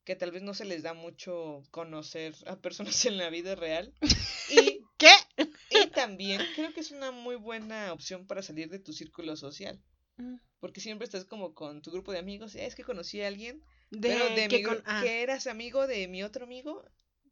que 0.04 0.16
tal 0.16 0.30
vez 0.32 0.42
no 0.42 0.54
se 0.54 0.66
les 0.66 0.82
da 0.82 0.92
mucho 0.92 1.62
conocer 1.70 2.34
a 2.46 2.56
personas 2.56 3.04
en 3.06 3.16
la 3.16 3.30
vida 3.30 3.54
real. 3.54 3.94
Y 4.50 4.73
también 6.06 6.40
creo 6.54 6.72
que 6.72 6.80
es 6.80 6.90
una 6.90 7.10
muy 7.10 7.36
buena 7.36 7.92
opción 7.92 8.26
para 8.26 8.42
salir 8.42 8.68
de 8.68 8.78
tu 8.78 8.92
círculo 8.92 9.36
social. 9.36 9.80
Porque 10.60 10.80
siempre 10.80 11.04
estás 11.04 11.24
como 11.24 11.54
con 11.54 11.82
tu 11.82 11.90
grupo 11.90 12.12
de 12.12 12.18
amigos. 12.18 12.54
"Ah, 12.56 12.60
es 12.62 12.74
que 12.74 12.84
conocí 12.84 13.20
a 13.22 13.26
alguien, 13.28 13.62
De, 13.90 14.08
pero 14.10 14.34
de 14.34 14.48
que 14.48 14.58
mi 14.58 14.62
con- 14.64 14.82
ah, 14.86 15.00
que 15.02 15.22
eras 15.22 15.46
amigo 15.46 15.86
de 15.86 16.06
mi 16.08 16.22
otro 16.22 16.44
amigo. 16.44 16.84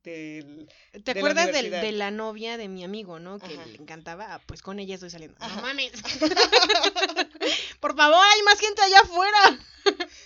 Del... 0.03 0.69
¿Te 0.91 0.99
de 0.99 1.15
la 1.15 1.21
acuerdas 1.21 1.53
del- 1.53 1.71
de 1.71 1.93
la 1.93 2.11
novia 2.11 2.57
de 2.57 2.67
mi 2.69 2.83
amigo, 2.83 3.21
no? 3.21 3.39
Que 3.39 3.55
Ajá. 3.55 3.67
le 3.67 3.77
encantaba. 3.77 4.35
Ah, 4.35 4.41
pues 4.47 4.61
con 4.61 4.81
ella 4.81 4.95
estoy 4.97 5.11
saliendo. 5.11 5.37
Ajá. 5.41 5.55
No 5.57 5.63
mames. 5.63 5.93
Por 7.81 7.97
favor, 7.97 8.19
hay 8.35 8.43
más 8.43 8.59
gente 8.59 8.83
allá 8.83 9.01
afuera. 9.01 9.59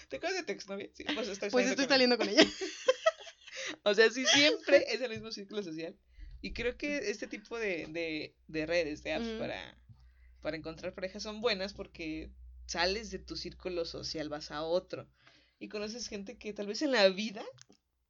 ¿Te 0.09 0.17
acuerdas 0.17 0.39
de 0.39 0.45
tu 0.45 0.53
exnovia? 0.53 0.89
Sí, 0.95 1.05
pues 1.15 1.29
estoy 1.29 1.51
Pues 1.51 1.67
saliendo 1.67 1.71
estoy 1.73 1.85
con 1.87 1.89
saliendo 1.95 2.19
con 2.19 2.29
ella. 2.29 2.45
O 3.83 3.95
sea, 3.95 4.11
sí, 4.11 4.25
siempre 4.27 4.85
es 4.89 5.01
el 5.01 5.11
mismo 5.11 5.31
círculo 5.33 5.63
social. 5.63 5.97
Y 6.47 6.53
creo 6.53 6.77
que 6.77 7.11
este 7.11 7.27
tipo 7.27 7.59
de, 7.59 7.87
de, 7.89 8.37
de 8.47 8.67
redes, 8.67 9.03
de 9.03 9.15
apps 9.15 9.27
para, 9.39 9.77
para 10.41 10.57
encontrar 10.57 10.95
parejas 10.95 11.25
son 11.25 11.41
buenas 11.41 11.73
porque 11.73 12.31
sales 12.67 13.11
de 13.11 13.19
tu 13.19 13.37
círculo 13.37 13.85
social, 13.85 14.29
vas 14.29 14.53
a 14.53 14.63
otro. 14.63 15.09
Y 15.59 15.69
conoces 15.69 16.07
gente 16.07 16.39
que 16.39 16.53
tal 16.53 16.69
vez 16.69 16.83
en 16.83 16.93
la 16.93 17.09
vida 17.09 17.45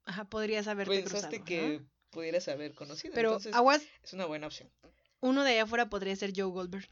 Ajá, 0.05 0.25
podrías 0.25 0.67
haberte 0.67 1.01
pensaste 1.01 1.41
cruzado. 1.41 1.45
que 1.45 1.79
¿no? 1.79 1.87
pudieras 2.11 2.47
haber 2.47 2.75
conocido. 2.75 3.11
Pero 3.15 3.29
Entonces, 3.29 3.55
aguas, 3.55 3.81
es 4.03 4.13
una 4.13 4.25
buena 4.27 4.45
opción. 4.45 4.69
uno 5.19 5.43
de 5.43 5.53
allá 5.53 5.63
afuera 5.63 5.89
podría 5.89 6.15
ser 6.15 6.31
Joe 6.35 6.51
Goldberg. 6.51 6.87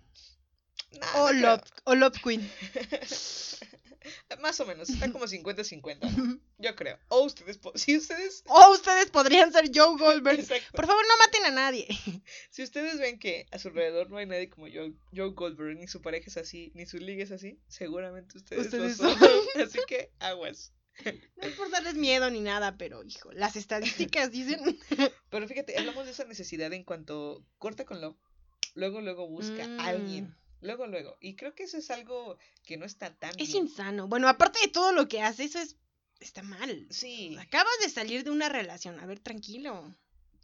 No, 1.00 1.24
O 1.26 1.32
no 1.34 1.40
Love, 1.42 1.62
o 1.84 1.94
Love 1.96 2.18
Queen. 2.24 2.42
Más 4.39 4.60
o 4.60 4.65
menos, 4.65 4.89
está 4.89 5.12
como 5.12 5.26
50-50. 5.26 6.39
Yo 6.58 6.76
creo. 6.76 6.98
O 7.10 7.24
ustedes, 7.24 7.60
si 7.76 7.98
ustedes... 7.98 8.44
o 8.48 8.72
ustedes 8.72 9.10
podrían 9.10 9.52
ser 9.52 9.70
Joe 9.74 9.98
Goldberg. 9.98 10.39
Exacto. 10.39 10.72
Por 10.74 10.86
favor, 10.88 11.04
no 11.08 11.18
maten 11.18 11.46
a 11.46 11.52
nadie. 11.52 11.88
Si 12.50 12.63
ustedes 12.63 13.00
ven 13.00 13.20
que 13.20 13.46
a 13.52 13.60
su 13.60 13.68
alrededor 13.68 14.10
no 14.10 14.18
hay 14.18 14.26
nadie 14.26 14.50
como 14.50 14.68
Joe, 14.68 14.94
Joe 15.13 15.32
Goldberg, 15.32 15.78
ni 15.78 15.88
su 15.88 16.02
pareja 16.02 16.26
es 16.28 16.38
así, 16.38 16.72
ni 16.74 16.86
su 16.86 16.98
liga 16.98 17.24
es 17.24 17.32
así, 17.32 17.60
seguramente 17.68 18.38
ustedes, 18.38 18.72
lo 18.74 18.86
Ustedes 18.86 18.98
son. 18.98 19.20
son. 19.20 19.30
Así 19.62 19.80
que 19.88 20.12
aguas. 20.20 20.74
No 21.04 21.48
es 21.48 21.54
por 21.56 21.70
darles 21.70 21.96
miedo 21.96 22.30
ni 22.30 22.39
nada, 22.39 22.78
pero 22.78 23.04
hijo, 23.04 23.32
las 23.34 23.56
estadísticas 23.58 24.32
dicen. 24.32 24.80
Pero 25.30 25.48
fíjate, 25.48 25.78
hablamos 25.78 26.06
de 26.06 26.12
esa 26.12 26.24
necesidad 26.26 26.72
en 26.72 26.84
cuanto 26.84 27.46
corta 27.58 27.86
con 27.86 28.00
lo, 28.00 28.18
luego, 28.76 29.02
luego 29.02 29.28
busca 29.28 29.65
a 29.65 29.88
alguien. 29.88 30.34
Luego, 30.62 30.88
luego. 30.88 31.18
Y 31.22 31.36
creo 31.36 31.54
que 31.56 31.64
eso 31.64 31.78
es 31.78 31.91
algo 31.91 32.38
que 32.64 32.78
no 32.78 32.86
está 32.86 33.16
tan 33.16 33.32
Es 33.39 33.49
bien. 33.49 33.66
insano. 33.66 34.08
Bueno, 34.08 34.28
aparte 34.28 34.60
de 34.62 34.68
todo 34.70 34.91
lo 34.93 35.08
que 35.08 35.22
hace, 35.22 35.43
eso 35.45 35.60
es. 35.60 35.78
Está 36.20 36.41
mal. 36.43 36.88
Sí, 36.89 37.36
Acabas 37.39 37.74
de 37.82 37.89
salir 37.89 38.24
de 38.24 38.32
una 38.32 38.49
relación. 38.49 38.99
A 38.99 39.06
ver, 39.06 39.20
tranquilo. 39.20 39.93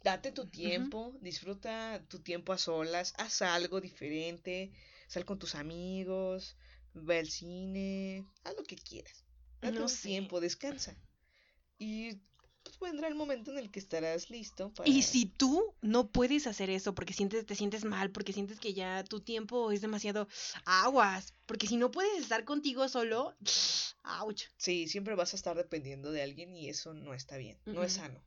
date 0.04 0.32
tu 0.32 0.46
tiempo, 0.48 1.16
disfruta 1.20 2.04
tu 2.08 2.20
tiempo 2.20 2.52
a 2.52 2.58
solas, 2.58 3.14
haz 3.18 3.40
algo 3.42 3.80
diferente, 3.80 4.72
sal 5.08 5.24
con 5.24 5.38
tus 5.38 5.54
amigos, 5.54 6.56
ve 6.94 7.18
al 7.20 7.28
cine, 7.30 8.26
haz 8.44 8.54
lo 8.56 8.64
que 8.64 8.76
quieras. 8.76 9.24
Date 9.60 9.78
No 9.78 9.82
un 9.82 9.88
sé. 9.88 10.08
tiempo, 10.08 10.40
descansa. 10.40 10.96
Y 11.78 12.20
pues 12.62 12.78
vendrá 12.80 13.08
el 13.08 13.14
momento 13.14 13.50
en 13.50 13.58
el 13.58 13.70
que 13.70 13.78
estarás 13.78 14.30
listo 14.30 14.72
para... 14.72 14.88
Y 14.88 15.02
si 15.02 15.26
tú 15.26 15.74
no 15.80 16.10
puedes 16.10 16.46
hacer 16.46 16.70
eso 16.70 16.94
porque 16.94 17.12
sientes, 17.12 17.44
te 17.46 17.54
sientes 17.54 17.84
mal, 17.84 18.10
porque 18.10 18.32
sientes 18.32 18.60
que 18.60 18.74
ya 18.74 19.04
tu 19.04 19.20
tiempo 19.20 19.72
es 19.72 19.80
demasiado 19.80 20.28
aguas, 20.64 21.34
porque 21.46 21.66
si 21.66 21.76
no 21.76 21.90
puedes 21.90 22.22
estar 22.22 22.44
contigo 22.44 22.88
solo, 22.88 23.34
ouch. 24.20 24.44
Sí, 24.56 24.88
siempre 24.88 25.14
vas 25.14 25.32
a 25.32 25.36
estar 25.36 25.56
dependiendo 25.56 26.12
de 26.12 26.22
alguien 26.22 26.54
y 26.54 26.68
eso 26.68 26.94
no 26.94 27.14
está 27.14 27.36
bien, 27.36 27.58
no 27.66 27.82
es 27.82 27.94
sano. 27.94 28.22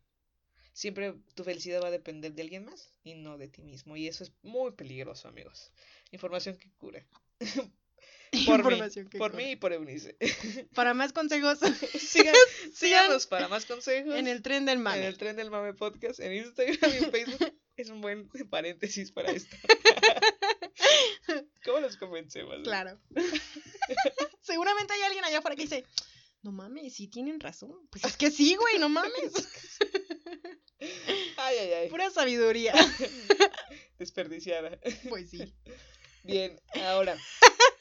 Siempre 0.73 1.13
tu 1.36 1.45
felicidad 1.45 1.81
va 1.81 1.88
a 1.88 1.91
depender 1.91 2.33
de 2.33 2.41
alguien 2.41 2.65
más 2.65 2.89
y 3.01 3.13
no 3.13 3.38
de 3.38 3.47
ti 3.47 3.61
mismo. 3.61 3.95
Y 3.95 4.09
eso 4.09 4.25
es 4.25 4.33
muy 4.41 4.71
peligroso, 4.71 5.29
amigos. 5.29 5.71
Información 6.11 6.57
que 6.57 6.69
cura. 6.71 7.05
Por 8.45 8.63
mí, 8.65 8.80
que 8.93 9.17
por 9.17 9.32
corre. 9.32 9.38
mí 9.45 9.51
y 9.51 9.55
por 9.55 9.71
Eunice. 9.73 10.17
Para 10.76 10.93
más 10.93 11.13
consejos, 11.13 11.59
Sigan, 11.99 12.36
síganos 12.73 13.28
para 13.28 13.47
más 13.47 13.65
consejos. 13.65 14.15
en 14.15 14.28
el 14.28 14.41
tren 14.41 14.65
del 14.65 14.78
en 14.78 14.84
mame. 14.84 15.07
el 15.07 15.17
tren 15.17 15.36
del 15.36 15.49
mame 15.51 15.73
podcast, 15.73 16.19
en 16.19 16.34
Instagram 16.34 16.91
y 16.93 16.97
en 17.05 17.11
Facebook. 17.11 17.53
es 17.78 17.89
un 17.89 18.01
buen 18.01 18.30
paréntesis 18.49 19.11
para 19.11 19.32
esto. 19.32 19.55
¿Cómo 21.63 21.80
los 21.80 21.97
convencemos? 21.97 22.57
Claro. 22.63 22.99
Seguramente 24.41 24.93
hay 24.93 25.01
alguien 25.03 25.23
allá 25.26 25.39
afuera 25.39 25.55
que 25.55 25.63
dice, 25.63 25.86
no 26.41 26.51
mames, 26.51 26.93
sí 26.95 27.07
tienen 27.07 27.39
razón. 27.39 27.88
Pues 27.89 28.03
es 28.05 28.17
que 28.17 28.32
sí, 28.32 28.55
güey, 28.55 28.80
no 28.80 28.89
mames. 28.89 29.34
Ay, 31.38 31.57
ay, 31.57 31.73
ay. 31.73 31.89
Pura 31.89 32.09
sabiduría. 32.11 32.73
Desperdiciada. 33.97 34.80
Pues 35.09 35.30
sí. 35.32 35.53
Bien, 36.23 36.59
ahora. 36.84 37.17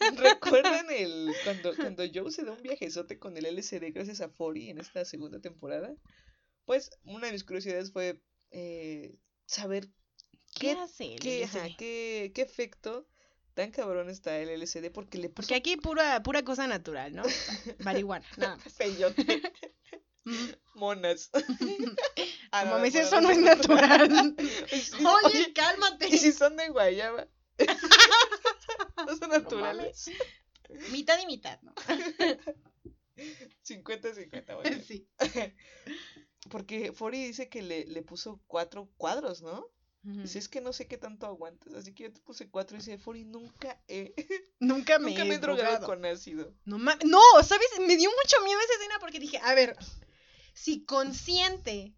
¿Recuerdan 0.17 0.87
el 0.91 1.33
cuando, 1.45 1.75
cuando 1.77 2.05
Joe 2.13 2.31
se 2.31 2.45
da 2.45 2.53
un 2.53 2.63
viajezote 2.63 3.19
con 3.19 3.37
el 3.37 3.47
LCD 3.47 3.93
gracias 3.93 4.21
a 4.21 4.29
Fori 4.29 4.71
en 4.71 4.79
esta 4.79 5.05
segunda 5.05 5.41
temporada? 5.41 5.95
Pues 6.65 6.91
una 7.05 7.27
de 7.27 7.33
mis 7.33 7.45
curiosidades 7.45 7.93
fue 7.93 8.21
eh, 8.51 9.15
saber 9.47 9.89
¿Qué 10.55 10.73
¿Qué- 10.73 10.73
hace 10.73 11.15
el 11.15 11.21
qué, 11.21 11.45
ajá, 11.45 11.69
qué, 11.77 12.33
qué 12.35 12.43
efecto 12.43 13.09
tan 13.55 13.71
cabrón 13.71 14.09
está 14.11 14.39
el 14.39 14.49
LCD 14.49 14.91
porque 14.93 15.19
le 15.19 15.29
puso 15.29 15.47
Porque 15.47 15.55
aquí 15.55 15.77
pura, 15.77 16.23
pura 16.23 16.43
cosa 16.43 16.67
natural, 16.67 17.15
¿no? 17.15 17.23
Marihuana, 17.85 18.27
nada 18.37 18.57
más. 18.57 18.73
peyote, 18.75 19.43
monas. 20.75 21.31
Ah, 22.51 22.65
bueno, 22.65 22.85
eso 22.85 23.21
no 23.21 23.31
es 23.31 23.39
natural. 23.39 24.35
Oye, 25.25 25.53
cálmate. 25.53 26.09
¿y 26.09 26.19
si 26.19 26.33
son 26.33 26.57
de 26.57 26.69
guayaba? 26.69 27.29
¿No 29.07 29.17
son 29.17 29.31
No 29.31 29.39
naturales? 29.39 30.11
Mitad 30.93 31.19
y 31.23 31.27
mitad, 31.27 31.61
¿no? 31.63 31.75
50-50, 33.17 34.55
bueno. 34.57 34.83
Sí. 34.87 35.07
Porque 36.51 36.93
Fori 36.93 37.25
dice 37.25 37.49
que 37.49 37.63
le, 37.63 37.87
le 37.87 38.03
puso 38.03 38.41
cuatro 38.47 38.91
cuadros, 38.97 39.43
¿no? 39.43 39.71
Dice, 40.03 40.39
es 40.39 40.51
que 40.51 40.61
no 40.61 40.75
sé 40.75 40.87
qué 40.87 40.99
tanto 40.99 41.25
aguantas, 41.25 41.73
así 41.73 41.95
que 41.95 42.03
yo 42.03 42.13
te 42.13 42.21
puse 42.21 42.51
cuatro 42.51 42.77
y 42.77 42.81
dice, 42.81 42.99
Fori, 42.99 43.25
nunca 43.25 43.81
he, 43.89 44.13
Nunca 44.61 44.99
me, 44.99 45.13
nunca 45.13 45.25
me 45.25 45.37
he 45.37 45.39
drogado 45.39 45.87
con 45.87 46.05
ácido. 46.05 46.55
No 46.67 46.77
mames. 46.77 47.07
No, 47.07 47.23
¿sabes? 47.43 47.69
Me 47.81 47.97
dio 47.97 48.11
mucho 48.11 48.45
miedo 48.45 48.61
esa 48.61 48.75
escena 48.75 48.99
porque 49.01 49.19
dije, 49.19 49.39
a 49.43 49.55
ver, 49.55 49.75
si 50.53 50.85
consciente 50.85 51.95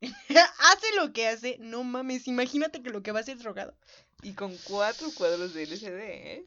hace 0.00 0.94
lo 0.96 1.12
que 1.12 1.26
hace, 1.26 1.56
no 1.58 1.82
mames, 1.84 2.28
imagínate 2.28 2.80
que 2.80 2.90
lo 2.90 3.02
que 3.02 3.12
va 3.12 3.18
a 3.18 3.22
es 3.22 3.38
drogado. 3.38 3.76
Y 4.22 4.34
con 4.34 4.56
cuatro 4.64 5.08
cuadros 5.16 5.52
de 5.54 5.64
LCD, 5.64 5.98
¿eh? 6.00 6.46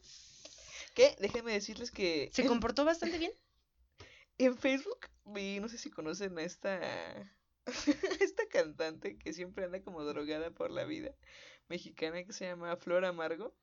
Que 0.94 1.14
déjenme 1.20 1.52
decirles 1.52 1.90
que 1.90 2.30
Se 2.32 2.46
comportó 2.46 2.84
bastante 2.84 3.18
bien. 3.18 3.32
en 4.38 4.56
Facebook 4.56 4.98
vi, 5.26 5.60
no 5.60 5.68
sé 5.68 5.76
si 5.78 5.90
conocen 5.90 6.38
a 6.38 6.42
esta, 6.42 6.80
esta 8.20 8.46
cantante 8.50 9.18
que 9.18 9.32
siempre 9.32 9.64
anda 9.64 9.82
como 9.82 10.02
drogada 10.04 10.50
por 10.50 10.70
la 10.70 10.84
vida, 10.84 11.10
mexicana 11.68 12.24
que 12.24 12.32
se 12.32 12.46
llama 12.46 12.76
Flor 12.76 13.04
Amargo. 13.04 13.54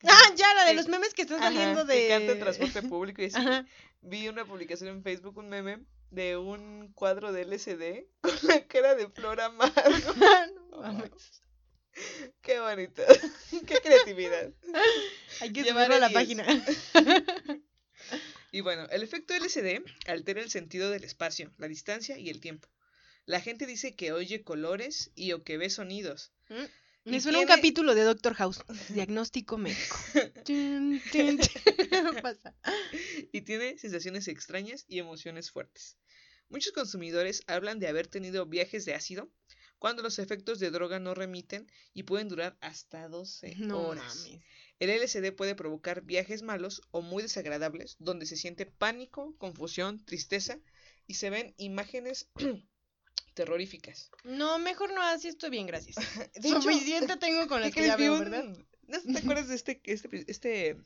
que 0.00 0.08
Ah, 0.10 0.34
ya, 0.34 0.52
la 0.54 0.64
de 0.64 0.70
que- 0.70 0.76
los 0.76 0.88
memes 0.88 1.14
que 1.14 1.22
están 1.22 1.38
ajá, 1.38 1.52
saliendo 1.52 1.86
que 1.86 1.92
de. 1.94 2.08
canta 2.08 2.32
en 2.32 2.40
transporte 2.40 2.82
público 2.88 3.22
y 3.22 3.26
así. 3.26 3.36
Ajá. 3.36 3.64
Vi 4.00 4.28
una 4.28 4.44
publicación 4.44 4.88
en 4.90 5.02
Facebook, 5.02 5.36
un 5.38 5.48
meme, 5.48 5.84
de 6.10 6.36
un 6.36 6.92
cuadro 6.94 7.32
de 7.32 7.42
LCD 7.42 8.06
con 8.20 8.32
la 8.42 8.66
cara 8.66 8.94
de 8.96 9.08
Flor 9.08 9.40
Amargo. 9.40 10.14
No 10.70 10.78
mames. 10.82 11.42
Qué 12.42 12.60
bonito. 12.60 13.02
Qué 13.66 13.80
creatividad. 13.80 14.52
Hay 15.40 15.52
que 15.52 15.62
Llevaré 15.62 15.96
subirlo 15.96 16.06
a 16.06 16.08
la 16.08 16.08
10. 16.08 16.14
página. 16.14 16.64
Y 18.52 18.60
bueno, 18.60 18.86
el 18.90 19.02
efecto 19.02 19.34
LCD 19.34 19.82
altera 20.06 20.40
el 20.40 20.50
sentido 20.50 20.90
del 20.90 21.04
espacio, 21.04 21.52
la 21.58 21.68
distancia 21.68 22.18
y 22.18 22.30
el 22.30 22.40
tiempo. 22.40 22.68
La 23.26 23.40
gente 23.40 23.66
dice 23.66 23.94
que 23.96 24.12
oye 24.12 24.44
colores 24.44 25.10
y 25.14 25.32
o 25.32 25.42
que 25.42 25.58
ve 25.58 25.68
sonidos. 25.68 26.32
Me 27.04 27.16
Y 27.16 27.20
suena 27.20 27.40
un 27.40 27.46
capítulo 27.46 27.94
de 27.94 28.02
Doctor 28.02 28.34
House. 28.34 28.62
Diagnóstico 28.88 29.58
médico. 29.58 29.96
Pasa. 32.22 32.54
y 33.32 33.40
tiene 33.42 33.76
sensaciones 33.78 34.28
extrañas 34.28 34.84
y 34.88 35.00
emociones 35.00 35.50
fuertes. 35.50 35.98
Muchos 36.48 36.72
consumidores 36.72 37.42
hablan 37.48 37.78
de 37.78 37.88
haber 37.88 38.06
tenido 38.06 38.46
viajes 38.46 38.84
de 38.84 38.94
ácido 38.94 39.28
cuando 39.78 40.02
los 40.02 40.18
efectos 40.18 40.58
de 40.58 40.70
droga 40.70 40.98
no 40.98 41.14
remiten 41.14 41.70
y 41.92 42.04
pueden 42.04 42.28
durar 42.28 42.56
hasta 42.60 43.08
12 43.08 43.54
No 43.58 43.88
horas. 43.88 44.24
mames. 44.26 44.40
El 44.78 44.90
LSD 44.90 45.32
puede 45.34 45.54
provocar 45.54 46.02
viajes 46.02 46.42
malos 46.42 46.82
o 46.90 47.00
muy 47.02 47.22
desagradables 47.22 47.96
donde 47.98 48.26
se 48.26 48.36
siente 48.36 48.66
pánico, 48.66 49.34
confusión, 49.38 50.04
tristeza 50.04 50.58
y 51.06 51.14
se 51.14 51.30
ven 51.30 51.54
imágenes 51.56 52.28
terroríficas. 53.34 54.10
No, 54.24 54.58
mejor 54.58 54.92
no, 54.92 55.02
así 55.02 55.28
estoy 55.28 55.50
bien, 55.50 55.66
gracias. 55.66 55.96
De 56.34 56.40
hecho, 56.48 56.62
Suficiente 56.62 57.16
tengo 57.20 57.46
con 57.48 57.58
¿qué 57.58 57.64
las 57.66 57.74
que 57.74 57.86
ya 57.86 57.96
veo, 57.96 58.14
un- 58.14 58.20
¿verdad? 58.20 58.44
¿No 58.88 59.00
te 59.02 59.18
acuerdas 59.18 59.48
de 59.48 59.56
este, 59.56 59.80
este, 59.84 60.24
este 60.30 60.76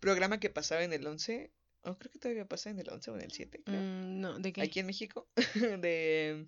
programa 0.00 0.40
que 0.40 0.50
pasaba 0.50 0.82
en 0.82 0.92
el 0.92 1.06
11? 1.06 1.52
O 1.82 1.96
creo 1.96 2.10
que 2.10 2.18
todavía 2.18 2.48
pasa 2.48 2.70
en 2.70 2.80
el 2.80 2.90
11 2.90 3.10
o 3.12 3.14
en 3.14 3.20
el 3.22 3.30
7. 3.30 3.62
creo. 3.64 3.80
Mm, 3.80 4.20
no, 4.20 4.38
¿de 4.40 4.52
qué? 4.52 4.62
Aquí 4.62 4.80
en 4.80 4.86
México. 4.86 5.28
de 5.54 6.46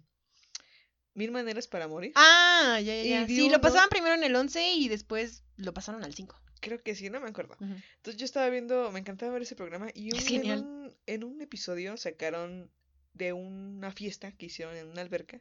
Mil 1.15 1.31
Maneras 1.33 1.67
para 1.67 1.89
Morir. 1.89 2.13
Ah, 2.15 2.81
ya, 2.85 2.95
ya, 2.97 3.03
ya. 3.03 3.27
Sí, 3.27 3.49
lo 3.51 3.61
pasaban 3.61 3.89
primero 3.89 4.15
en 4.15 4.25
el 4.25 4.35
11 4.35 4.73
y 4.75 4.89
después 4.89 5.43
lo 5.57 5.75
pasaron 5.75 6.05
al 6.05 6.15
5. 6.15 6.41
Creo 6.61 6.83
que 6.83 6.95
sí, 6.95 7.09
no 7.11 7.21
me 7.21 7.29
acuerdo. 7.29 7.57
Entonces 7.61 8.17
yo 8.19 8.25
estaba 8.27 8.49
viendo, 8.51 8.91
me 8.93 9.01
encantaba 9.01 9.33
ver 9.33 9.43
ese 9.43 9.57
programa 9.57 9.89
y 9.95 10.15
Es 10.15 10.23
un- 10.25 10.29
genial. 10.29 10.59
En, 10.61 10.65
un, 10.67 10.97
en 11.07 11.25
un 11.25 11.41
episodio 11.41 11.97
sacaron 11.97 12.71
de 13.15 13.33
una 13.33 13.91
fiesta 13.93 14.33
que 14.33 14.47
hicieron 14.47 14.77
en 14.77 14.87
una 14.89 15.01
alberca 15.03 15.41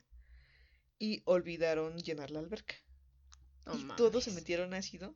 y 0.97 1.21
olvidaron 1.25 1.97
llenar 1.97 2.31
la 2.31 2.39
alberca. 2.39 2.75
No 3.65 3.75
y 3.77 3.83
todos 3.97 4.23
se 4.23 4.31
metieron 4.31 4.73
ácido 4.73 5.15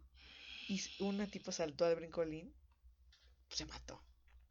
y 0.67 0.79
una 0.99 1.25
tipo 1.27 1.51
saltó 1.51 1.85
al 1.85 1.95
brincolín, 1.95 2.53
pues 3.47 3.57
se 3.57 3.65
mató. 3.65 4.03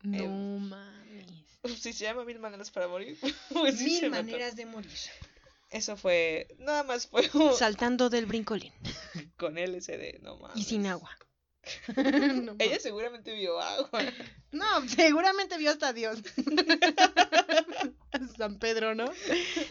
No 0.02 0.18
Em, 0.24 0.68
mames. 0.68 1.26
Si 1.78 1.92
se 1.92 2.04
llama 2.04 2.24
Mil 2.24 2.40
Maneras 2.40 2.70
para 2.72 2.88
Morir, 2.88 3.16
pues 3.50 3.78
sí 3.78 3.84
Mil 3.84 4.10
mató. 4.10 4.24
maneras 4.24 4.56
de 4.56 4.66
morir. 4.66 4.90
Eso 5.72 5.96
fue, 5.96 6.48
nada 6.58 6.82
más 6.82 7.06
fue 7.06 7.28
un- 7.32 7.54
Saltando 7.54 8.10
del 8.10 8.26
brincolín. 8.26 8.72
con 9.38 9.56
LSD, 9.56 10.20
no 10.20 10.36
mames. 10.36 10.56
Y 10.58 10.64
sin 10.64 10.86
agua. 10.86 11.10
No 11.96 12.56
Ella 12.58 12.78
seguramente 12.80 13.32
vio 13.34 13.58
agua. 13.60 14.00
No, 14.52 14.86
seguramente 14.86 15.56
vio 15.56 15.70
hasta 15.70 15.92
Dios. 15.94 16.18
San 18.36 18.58
Pedro, 18.58 18.94
¿no? 18.94 19.10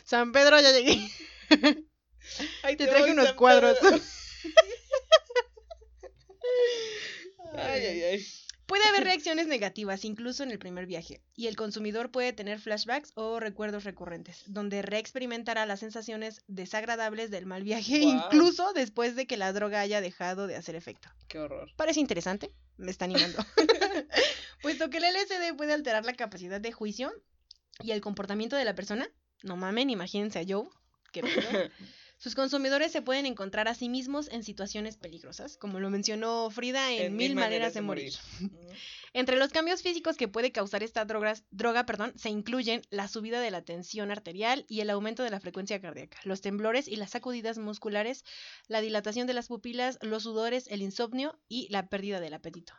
San 0.03 0.31
Pedro, 0.31 0.59
ya 0.59 0.71
llegué. 0.71 1.07
Ahí 2.63 2.75
Te 2.77 2.87
traje 2.87 3.11
unos 3.11 3.27
San 3.27 3.35
cuadros. 3.35 3.77
Ay, 7.53 7.85
ay, 7.85 8.03
ay. 8.03 8.25
Puede 8.71 8.87
haber 8.87 9.03
reacciones 9.03 9.47
negativas 9.47 10.05
incluso 10.05 10.43
en 10.43 10.51
el 10.51 10.57
primer 10.57 10.85
viaje, 10.85 11.21
y 11.35 11.47
el 11.47 11.57
consumidor 11.57 12.09
puede 12.09 12.31
tener 12.31 12.57
flashbacks 12.57 13.11
o 13.15 13.41
recuerdos 13.41 13.83
recurrentes, 13.83 14.45
donde 14.47 14.81
reexperimentará 14.81 15.65
las 15.65 15.81
sensaciones 15.81 16.41
desagradables 16.47 17.31
del 17.31 17.45
mal 17.45 17.63
viaje, 17.63 17.97
incluso 17.99 18.71
después 18.71 19.17
de 19.17 19.27
que 19.27 19.35
la 19.35 19.51
droga 19.51 19.81
haya 19.81 19.99
dejado 19.99 20.47
de 20.47 20.55
hacer 20.55 20.75
efecto. 20.75 21.09
Qué 21.27 21.39
horror. 21.39 21.69
Parece 21.75 21.99
interesante, 21.99 22.53
me 22.77 22.91
está 22.91 23.03
animando. 23.03 23.39
Puesto 24.61 24.89
que 24.89 24.99
el 24.99 25.03
LSD 25.03 25.53
puede 25.57 25.73
alterar 25.73 26.05
la 26.05 26.13
capacidad 26.13 26.61
de 26.61 26.71
juicio 26.71 27.11
y 27.83 27.91
el 27.91 27.99
comportamiento 27.99 28.55
de 28.55 28.63
la 28.63 28.73
persona, 28.73 29.11
no 29.43 29.57
mamen, 29.57 29.89
imagínense 29.89 30.39
a 30.39 30.45
Joe, 30.47 30.69
qué 31.11 31.23
pedo. 31.23 31.69
Sus 32.21 32.35
consumidores 32.35 32.91
se 32.91 33.01
pueden 33.01 33.25
encontrar 33.25 33.67
a 33.67 33.73
sí 33.73 33.89
mismos 33.89 34.27
en 34.29 34.43
situaciones 34.43 34.95
peligrosas, 34.95 35.57
como 35.57 35.79
lo 35.79 35.89
mencionó 35.89 36.51
Frida 36.51 36.91
en, 36.93 37.15
Mil 37.15 37.33
Maneras, 37.33 37.73
de 37.73 37.81
Morir. 37.81 38.13
Entre 39.13 39.37
los 39.37 39.49
cambios 39.49 39.81
físicos 39.81 40.17
que 40.17 40.27
puede 40.27 40.51
causar 40.51 40.83
esta 40.83 41.03
drogas- 41.07 41.43
droga 41.49 41.87
perdón, 41.87 42.13
se 42.15 42.29
incluyen 42.29 42.83
la 42.91 43.07
subida 43.07 43.41
de 43.41 43.49
la 43.49 43.63
tensión 43.63 44.11
arterial 44.11 44.65
y 44.69 44.81
el 44.81 44.91
aumento 44.91 45.23
de 45.23 45.31
la 45.31 45.39
frecuencia 45.39 45.81
cardíaca, 45.81 46.19
los 46.23 46.41
temblores 46.41 46.87
y 46.87 46.95
las 46.95 47.09
sacudidas 47.09 47.57
musculares, 47.57 48.23
la 48.67 48.81
dilatación 48.81 49.25
de 49.25 49.33
las 49.33 49.47
pupilas, 49.47 49.97
los 50.03 50.21
sudores, 50.21 50.67
el 50.67 50.83
insomnio 50.83 51.39
y 51.49 51.67
la 51.71 51.87
pérdida 51.89 52.19
del 52.19 52.35
apetito. 52.35 52.73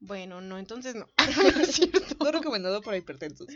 Bueno, 0.00 0.40
no, 0.40 0.58
entonces 0.58 0.96
no. 0.96 1.06
No 1.56 1.62
es 1.62 1.76
cierto. 1.76 2.00
No 2.24 2.32
recomendado 2.32 2.82
para 2.82 2.96
hipertensos. 2.96 3.46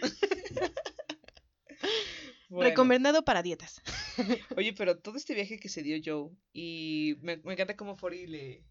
Bueno, 2.49 2.71
Recomendado 2.71 3.25
para 3.25 3.43
dietas. 3.43 3.81
Oye, 4.57 4.73
pero 4.73 4.99
todo 4.99 5.17
este 5.17 5.35
viaje 5.35 5.59
que 5.59 5.69
se 5.69 5.83
dio 5.83 5.99
Joe 6.05 6.35
y 6.53 7.17
me, 7.21 7.37
me 7.39 7.53
encanta 7.53 7.77
cómo 7.77 7.97
Fori 7.97 8.27
le, 8.27 8.65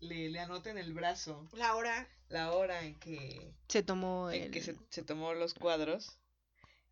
le, 0.00 0.28
le 0.30 0.38
anota 0.38 0.70
en 0.70 0.78
el 0.78 0.92
brazo 0.94 1.48
La 1.52 1.74
hora 1.74 2.08
la 2.28 2.52
hora 2.52 2.84
en 2.84 2.98
que, 2.98 3.52
se 3.68 3.82
tomó 3.82 4.30
en 4.30 4.44
el... 4.44 4.50
que 4.50 4.60
se, 4.60 4.76
se 4.90 5.02
tomó 5.02 5.34
los 5.34 5.54
cuadros 5.54 6.18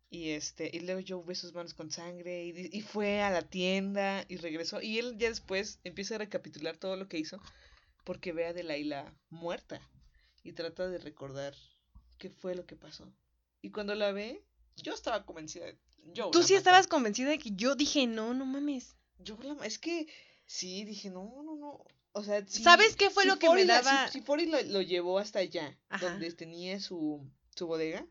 y 0.09 0.29
este 0.29 0.69
y 0.73 0.79
luego 0.81 1.01
Joe 1.05 1.23
ve 1.25 1.35
sus 1.35 1.53
manos 1.53 1.73
con 1.73 1.91
sangre 1.91 2.45
y, 2.45 2.69
y 2.71 2.81
fue 2.81 3.21
a 3.21 3.29
la 3.31 3.41
tienda 3.41 4.23
y 4.29 4.37
regresó 4.37 4.81
y 4.81 4.97
él 4.99 5.15
ya 5.17 5.27
después 5.29 5.79
empieza 5.83 6.15
a 6.15 6.19
recapitular 6.19 6.77
todo 6.77 6.95
lo 6.95 7.09
que 7.09 7.17
hizo 7.17 7.41
porque 8.05 8.31
ve 8.31 8.45
a 8.45 8.53
Delaila 8.53 9.13
muerta 9.29 9.81
y 10.43 10.53
trata 10.53 10.87
de 10.87 10.99
recordar 10.99 11.53
qué 12.17 12.29
fue 12.29 12.55
lo 12.55 12.65
que 12.65 12.75
pasó. 12.75 13.11
Y 13.61 13.71
cuando 13.71 13.95
la 13.95 14.11
ve, 14.11 14.45
yo 14.77 14.93
estaba 14.93 15.25
convencida. 15.25 15.65
de- 15.65 15.79
Tú 16.31 16.43
sí 16.43 16.53
mató. 16.53 16.57
estabas 16.57 16.87
convencida 16.87 17.29
de 17.29 17.39
que 17.39 17.51
yo 17.53 17.75
dije, 17.75 18.07
no, 18.07 18.33
no 18.33 18.45
mames. 18.45 18.95
Yo 19.19 19.37
la 19.41 19.65
es 19.65 19.79
que 19.79 20.07
sí, 20.45 20.83
dije, 20.85 21.09
no, 21.09 21.23
no, 21.43 21.55
no. 21.55 21.83
O 22.13 22.23
sea, 22.23 22.45
sí, 22.47 22.63
¿Sabes 22.63 22.95
qué 22.95 23.09
fue 23.09 23.23
si 23.23 23.29
lo 23.29 23.37
que 23.39 23.49
me 23.49 23.61
si- 23.61 23.67
daba- 23.67 24.07
Si, 24.09 24.21
Fori 24.21 24.45
lo, 24.45 24.61
lo 24.61 24.81
llevó 24.81 25.19
hasta 25.19 25.39
allá, 25.39 25.77
Ajá. 25.89 26.09
donde 26.09 26.31
tenía 26.33 26.79
su, 26.79 27.27
su 27.55 27.67
bodega, 27.67 28.05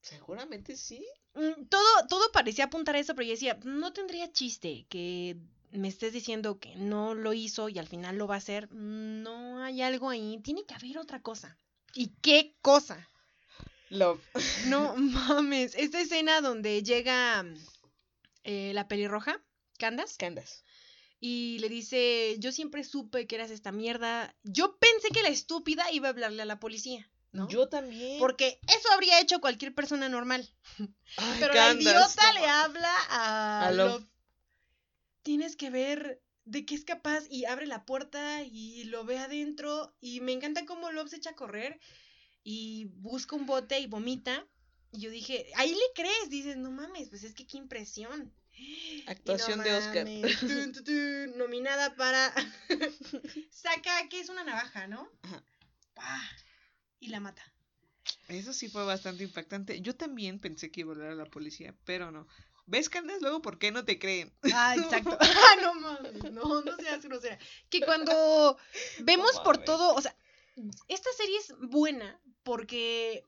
seguramente 0.00 0.76
sí. 0.76 1.06
Mm, 1.34 1.64
Todo, 1.68 2.06
todo 2.08 2.30
parecía 2.32 2.66
apuntar 2.66 2.96
a 2.96 2.98
eso, 2.98 3.14
pero 3.14 3.26
yo 3.26 3.32
decía, 3.32 3.58
no 3.64 3.92
tendría 3.92 4.30
chiste 4.32 4.86
que 4.88 5.36
me 5.72 5.88
estés 5.88 6.12
diciendo 6.12 6.58
que 6.58 6.76
no 6.76 7.14
lo 7.14 7.32
hizo 7.32 7.68
y 7.68 7.78
al 7.78 7.88
final 7.88 8.16
lo 8.16 8.26
va 8.26 8.34
a 8.36 8.38
hacer. 8.38 8.70
No 8.72 9.62
hay 9.62 9.82
algo 9.82 10.10
ahí, 10.10 10.38
tiene 10.42 10.64
que 10.64 10.74
haber 10.74 10.98
otra 10.98 11.20
cosa. 11.22 11.56
¿Y 11.94 12.08
qué 12.22 12.54
cosa? 12.60 13.08
Love. 13.94 14.20
No 14.66 14.94
mames, 14.96 15.74
esta 15.76 16.00
escena 16.00 16.40
donde 16.40 16.82
llega 16.82 17.44
eh, 18.42 18.72
la 18.74 18.88
pelirroja, 18.88 19.42
Candas, 19.78 20.16
Candas. 20.16 20.64
y 21.20 21.58
le 21.60 21.68
dice, 21.68 22.36
yo 22.38 22.52
siempre 22.52 22.84
supe 22.84 23.26
que 23.26 23.36
eras 23.36 23.50
esta 23.50 23.72
mierda. 23.72 24.34
Yo 24.42 24.76
pensé 24.78 25.08
que 25.08 25.22
la 25.22 25.28
estúpida 25.28 25.90
iba 25.92 26.08
a 26.08 26.10
hablarle 26.10 26.42
a 26.42 26.46
la 26.46 26.60
policía, 26.60 27.10
¿no? 27.32 27.48
Yo 27.48 27.68
también. 27.68 28.18
Porque 28.18 28.60
eso 28.68 28.92
habría 28.92 29.20
hecho 29.20 29.40
cualquier 29.40 29.74
persona 29.74 30.08
normal. 30.08 30.48
Ay, 31.16 31.36
Pero 31.40 31.54
Candace, 31.54 31.84
la 31.84 31.90
idiota 31.90 32.32
no 32.32 32.40
le 32.40 32.46
habla 32.46 32.92
a, 33.08 33.66
A 33.68 33.72
Love. 33.72 33.92
Love. 33.92 34.08
Tienes 35.22 35.56
que 35.56 35.70
ver 35.70 36.20
de 36.44 36.66
qué 36.66 36.74
es 36.74 36.84
capaz 36.84 37.24
y 37.30 37.46
abre 37.46 37.66
la 37.66 37.86
puerta 37.86 38.42
y 38.42 38.84
lo 38.84 39.04
ve 39.04 39.18
adentro 39.18 39.96
y 40.00 40.20
me 40.20 40.32
encanta 40.32 40.66
cómo 40.66 40.90
Love 40.92 41.08
se 41.08 41.16
echa 41.16 41.30
a 41.30 41.34
correr 41.36 41.80
y 42.44 42.84
busca 42.98 43.34
un 43.34 43.46
bote 43.46 43.80
y 43.80 43.86
vomita. 43.86 44.46
Y 44.92 45.00
yo 45.00 45.10
dije, 45.10 45.50
ahí 45.56 45.70
le 45.70 45.92
crees, 45.94 46.30
dices, 46.30 46.56
no 46.56 46.70
mames, 46.70 47.08
pues 47.08 47.24
es 47.24 47.34
que 47.34 47.46
qué 47.46 47.56
impresión. 47.56 48.32
No 48.56 49.10
Actuación 49.10 49.64
de 49.64 49.74
Oscar. 49.74 50.04
mames, 50.04 50.38
tun, 50.38 50.72
tun, 50.72 50.84
tun, 50.84 51.36
nominada 51.36 51.96
para 51.96 52.32
saca 53.50 54.08
que 54.08 54.20
es 54.20 54.28
una 54.28 54.44
navaja, 54.44 54.86
¿no? 54.86 55.10
Ajá. 55.22 55.42
Pa, 55.94 56.22
y 57.00 57.08
la 57.08 57.18
mata. 57.18 57.42
Eso 58.28 58.52
sí 58.52 58.68
fue 58.68 58.84
bastante 58.84 59.24
impactante. 59.24 59.80
Yo 59.80 59.96
también 59.96 60.38
pensé 60.38 60.70
que 60.70 60.80
iba 60.80 60.92
a 60.92 60.94
hablar 60.94 61.10
a 61.12 61.16
la 61.16 61.26
policía, 61.26 61.74
pero 61.84 62.12
no. 62.12 62.28
¿Ves, 62.66 62.88
Candace? 62.88 63.20
Luego, 63.20 63.42
¿por 63.42 63.58
qué 63.58 63.72
no 63.72 63.84
te 63.84 63.98
creen? 63.98 64.32
Ah, 64.52 64.74
exacto. 64.78 65.18
Ah, 65.20 65.56
no 65.60 65.74
mames, 65.74 66.32
no, 66.32 66.62
no 66.62 66.76
seas 66.76 67.04
grosera. 67.04 67.38
Que 67.68 67.80
cuando 67.80 68.56
vemos 69.00 69.34
No 69.34 69.42
por 69.42 69.58
todo, 69.58 69.94
o 69.94 70.00
sea, 70.00 70.16
esta 70.88 71.10
serie 71.16 71.38
es 71.38 71.54
buena 71.70 72.20
porque 72.42 73.24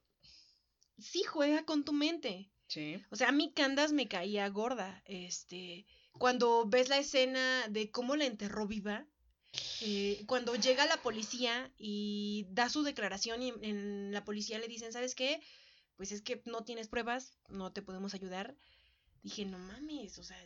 sí 0.99 1.23
juega 1.23 1.65
con 1.65 1.85
tu 1.85 1.93
mente. 1.93 2.51
Sí. 2.69 3.03
O 3.11 3.17
sea, 3.17 3.29
a 3.29 3.33
mí 3.33 3.53
Candas 3.53 3.93
me 3.93 4.09
caía 4.09 4.49
gorda. 4.49 5.03
Este, 5.07 5.87
cuando 6.19 6.67
ves 6.67 6.89
la 6.89 6.99
escena 6.99 7.69
de 7.69 7.91
cómo 7.91 8.17
la 8.17 8.27
enterró 8.27 8.67
viva, 8.67 9.07
eh, 9.81 10.25
cuando 10.27 10.55
llega 10.55 10.87
la 10.87 11.01
policía 11.03 11.73
y 11.79 12.47
da 12.51 12.69
su 12.69 12.83
declaración 12.83 13.43
y 13.43 13.49
en, 13.63 14.13
la 14.13 14.25
policía 14.25 14.59
le 14.59 14.69
dicen, 14.69 14.93
¿sabes 14.93 15.15
qué? 15.15 15.41
Pues 15.97 16.13
es 16.13 16.23
que 16.23 16.43
no 16.45 16.65
tienes 16.65 16.89
pruebas, 16.89 17.33
no 17.49 17.73
te 17.73 17.83
podemos 17.83 18.15
ayudar. 18.15 18.57
Dije, 19.23 19.45
no 19.45 19.59
mames, 19.59 20.19
o 20.19 20.25
sea, 20.25 20.39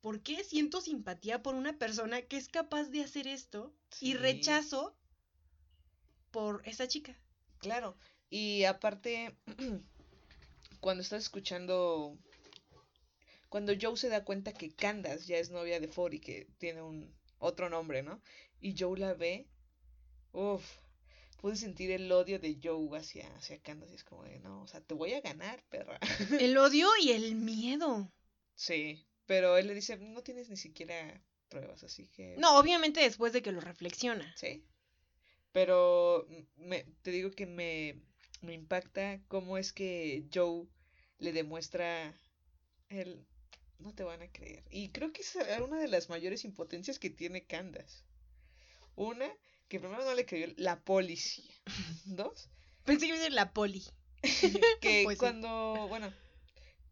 ¿por 0.00 0.22
qué 0.22 0.44
siento 0.44 0.80
simpatía 0.80 1.42
por 1.42 1.54
una 1.54 1.78
persona 1.78 2.22
que 2.22 2.36
es 2.36 2.48
capaz 2.48 2.84
de 2.90 3.02
hacer 3.02 3.26
esto 3.26 3.74
y 4.00 4.14
rechazo 4.14 4.96
por 6.30 6.62
esa 6.66 6.88
chica? 6.88 7.16
Claro. 7.58 7.96
Y 8.28 8.64
aparte, 8.64 9.34
cuando 10.80 11.02
estás 11.02 11.22
escuchando. 11.24 12.16
Cuando 13.48 13.72
Joe 13.80 13.96
se 13.96 14.08
da 14.08 14.24
cuenta 14.24 14.52
que 14.52 14.70
Candace 14.70 15.26
ya 15.26 15.38
es 15.38 15.50
novia 15.50 15.80
de 15.80 15.88
Ford 15.88 16.12
y 16.12 16.20
que 16.20 16.46
tiene 16.58 16.82
un 16.82 17.12
otro 17.38 17.68
nombre, 17.68 18.02
¿no? 18.02 18.22
Y 18.60 18.76
Joe 18.78 18.98
la 18.98 19.14
ve. 19.14 19.48
Uf. 20.32 20.64
Pude 21.40 21.56
sentir 21.56 21.90
el 21.90 22.12
odio 22.12 22.38
de 22.38 22.58
Joe 22.62 22.96
hacia, 22.96 23.26
hacia 23.36 23.60
Candace. 23.60 23.92
y 23.92 23.96
Es 23.96 24.04
como 24.04 24.24
de, 24.24 24.38
no, 24.38 24.62
o 24.62 24.68
sea, 24.68 24.80
te 24.80 24.94
voy 24.94 25.14
a 25.14 25.20
ganar, 25.20 25.64
perra. 25.68 25.98
El 26.38 26.56
odio 26.58 26.88
y 27.02 27.12
el 27.12 27.34
miedo. 27.34 28.12
Sí. 28.54 29.06
Pero 29.26 29.56
él 29.56 29.68
le 29.68 29.74
dice, 29.74 29.96
no 29.96 30.22
tienes 30.22 30.50
ni 30.50 30.56
siquiera 30.56 31.22
pruebas, 31.48 31.82
así 31.82 32.08
que. 32.08 32.36
No, 32.38 32.58
obviamente 32.58 33.00
después 33.00 33.32
de 33.32 33.42
que 33.42 33.52
lo 33.52 33.60
reflexiona. 33.60 34.34
Sí. 34.36 34.64
Pero 35.52 36.26
me, 36.56 36.84
te 37.02 37.10
digo 37.10 37.30
que 37.30 37.46
me, 37.46 38.00
me 38.42 38.54
impacta 38.54 39.20
cómo 39.28 39.58
es 39.58 39.72
que 39.72 40.24
Joe 40.32 40.66
le 41.18 41.32
demuestra 41.32 42.14
el... 42.88 43.26
No 43.78 43.94
te 43.94 44.04
van 44.04 44.22
a 44.22 44.30
creer. 44.30 44.64
Y 44.70 44.90
creo 44.90 45.12
que 45.12 45.22
esa 45.22 45.42
es 45.54 45.60
una 45.60 45.78
de 45.80 45.88
las 45.88 46.08
mayores 46.10 46.44
impotencias 46.44 46.98
que 46.98 47.10
tiene 47.10 47.46
Candace. 47.46 48.04
Una, 48.94 49.28
que 49.68 49.80
primero 49.80 50.04
no 50.04 50.14
le 50.14 50.26
creyó 50.26 50.48
la 50.56 50.80
policía. 50.84 51.54
Dos, 52.04 52.50
Pensé 52.84 53.06
que 53.06 53.08
iba 53.08 53.16
a 53.16 53.20
decir 53.20 53.32
la 53.34 53.52
poli. 53.52 53.84
que 54.80 55.04
Pues 55.04 55.18
sí. 55.18 55.18
cuando, 55.18 55.86
bueno, 55.88 56.12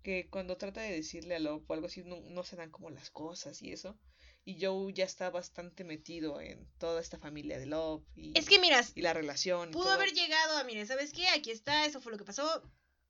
que 0.02 0.28
cuando 0.30 0.56
trata 0.56 0.80
de 0.82 0.92
decirle 0.92 1.36
a 1.36 1.38
Love 1.40 1.64
o 1.68 1.74
algo 1.74 1.86
así, 1.86 2.02
no, 2.04 2.20
no 2.20 2.44
se 2.44 2.56
dan 2.56 2.70
como 2.70 2.90
las 2.90 3.10
cosas 3.10 3.62
y 3.62 3.72
eso. 3.72 3.98
Y 4.44 4.64
Joe 4.64 4.92
ya 4.94 5.04
está 5.04 5.28
bastante 5.30 5.84
metido 5.84 6.40
en 6.40 6.66
toda 6.78 7.00
esta 7.00 7.18
familia 7.18 7.58
de 7.58 7.66
Love 7.66 8.02
y, 8.16 8.36
Es 8.38 8.48
que 8.48 8.58
miras, 8.58 8.92
y 8.94 9.02
la 9.02 9.12
relación. 9.12 9.70
pudo 9.70 9.90
haber 9.90 10.12
llegado 10.12 10.56
a, 10.56 10.64
mire, 10.64 10.86
¿sabes 10.86 11.12
qué? 11.12 11.28
Aquí 11.28 11.50
está, 11.50 11.84
eso 11.84 12.00
fue 12.00 12.12
lo 12.12 12.18
que 12.18 12.24
pasó. 12.24 12.62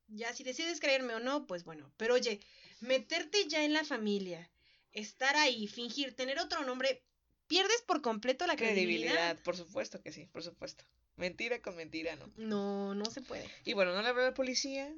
Ya 0.09 0.33
si 0.33 0.43
decides 0.43 0.81
creerme 0.81 1.15
o 1.15 1.21
no, 1.21 1.47
pues 1.47 1.65
bueno. 1.65 1.93
Pero 1.97 2.15
oye, 2.15 2.41
meterte 2.81 3.47
ya 3.47 3.65
en 3.65 3.73
la 3.73 3.85
familia, 3.85 4.51
estar 4.93 5.37
ahí, 5.37 5.69
fingir, 5.69 6.17
tener 6.17 6.41
otro 6.41 6.65
nombre, 6.65 7.05
pierdes 7.47 7.83
por 7.83 8.03
completo 8.03 8.47
la 8.47 8.57
credibilidad. 8.57 9.13
credibilidad, 9.13 9.43
por 9.43 9.57
supuesto 9.57 10.01
que 10.03 10.13
sí, 10.13 10.27
por 10.27 10.43
supuesto. 10.43 10.85
Mentira 11.17 11.61
con 11.61 11.77
mentira, 11.77 12.17
no. 12.17 12.33
No, 12.37 12.95
no 12.95 13.05
se 13.07 13.23
puede. 13.23 13.49
Y 13.65 13.75
bueno, 13.75 13.93
no 13.93 14.03
le 14.03 14.09
habla 14.09 14.23
a 14.23 14.27
la 14.27 14.35
policía, 14.35 14.93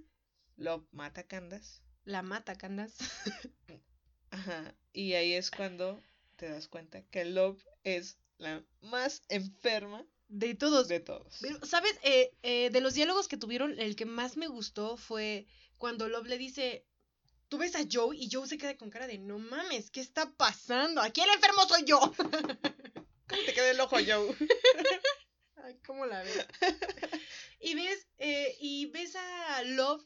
Love 0.56 0.86
mata 0.92 1.22
a 1.22 1.24
Candace. 1.24 1.80
La 2.04 2.22
mata, 2.22 2.56
Candas. 2.56 2.96
Ajá. 4.30 4.74
Y 4.92 5.12
ahí 5.14 5.32
es 5.34 5.50
cuando 5.50 6.02
te 6.40 6.48
das 6.48 6.68
cuenta 6.68 7.02
que 7.02 7.26
Love 7.26 7.62
es 7.84 8.16
la 8.38 8.64
más 8.80 9.20
enferma 9.28 10.06
De 10.28 10.54
todos. 10.54 10.88
de 10.88 10.98
todos. 10.98 11.36
Pero, 11.42 11.64
¿sabes? 11.66 11.94
Eh, 12.02 12.32
eh, 12.42 12.70
de 12.70 12.80
los 12.80 12.94
diálogos 12.94 13.28
que 13.28 13.36
tuvieron, 13.36 13.78
el 13.78 13.94
que 13.94 14.06
más 14.06 14.38
me 14.38 14.48
gustó 14.48 14.96
fue 14.96 15.46
cuando 15.76 16.08
Love 16.08 16.28
le 16.28 16.38
dice, 16.38 16.86
tú 17.50 17.58
ves 17.58 17.76
a 17.76 17.84
Joe 17.90 18.16
y 18.16 18.30
Joe 18.32 18.48
se 18.48 18.56
queda 18.56 18.78
con 18.78 18.88
cara 18.88 19.06
de, 19.06 19.18
no 19.18 19.38
mames, 19.38 19.90
¿qué 19.90 20.00
está 20.00 20.32
pasando? 20.32 21.02
Aquí 21.02 21.20
el 21.20 21.28
enfermo 21.28 21.68
soy 21.68 21.84
yo. 21.84 22.00
¿Cómo 23.28 23.42
te 23.44 23.52
queda 23.52 23.70
el 23.72 23.80
ojo, 23.80 23.96
Joe? 23.96 24.34
Ay, 25.56 25.78
¿cómo 25.86 26.06
la 26.06 26.22
ves? 26.22 26.46
y 27.60 27.74
ves, 27.74 28.08
eh, 28.16 28.56
y 28.60 28.86
ves 28.86 29.14
a 29.14 29.62
Love, 29.64 30.02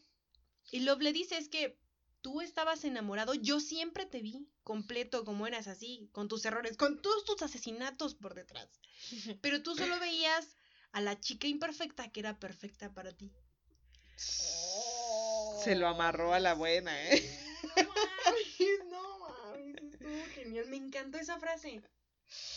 y 0.73 0.81
Love 0.81 1.01
le 1.01 1.13
dice, 1.13 1.37
es 1.39 1.49
que 1.49 1.79
tú 2.25 2.41
estabas 2.41 2.83
enamorado, 2.85 3.35
yo 3.35 3.61
siempre 3.61 4.07
te 4.07 4.23
vi 4.23 4.49
completo 4.63 5.27
como 5.27 5.47
eras 5.47 5.67
así, 5.69 6.09
con 6.11 6.27
tus 6.27 6.43
errores, 6.47 6.79
con 6.79 7.03
todos 7.03 7.27
tus 7.27 7.43
asesinatos 7.43 8.15
por 8.15 8.33
detrás. 8.35 8.67
Pero 9.43 9.63
tú 9.63 9.77
solo 9.77 10.01
veías 10.01 10.57
a 10.93 11.03
la 11.03 11.21
chica 11.21 11.49
imperfecta 11.49 12.11
que 12.11 12.21
era 12.21 12.41
perfecta 12.41 12.95
para 12.95 13.13
ti. 13.13 13.31
Se 14.17 15.77
lo 15.77 15.87
amarró 15.87 16.33
a 16.33 16.41
la 16.41 16.55
buena, 16.55 16.93
¿eh? 17.11 17.23
No 17.77 17.89
mames, 17.89 18.85
no 18.91 19.19
mames, 19.19 19.77
estuvo 19.83 20.25
genial, 20.35 20.67
me 20.69 20.77
encantó 20.77 21.19
esa 21.19 21.39
frase. 21.39 21.83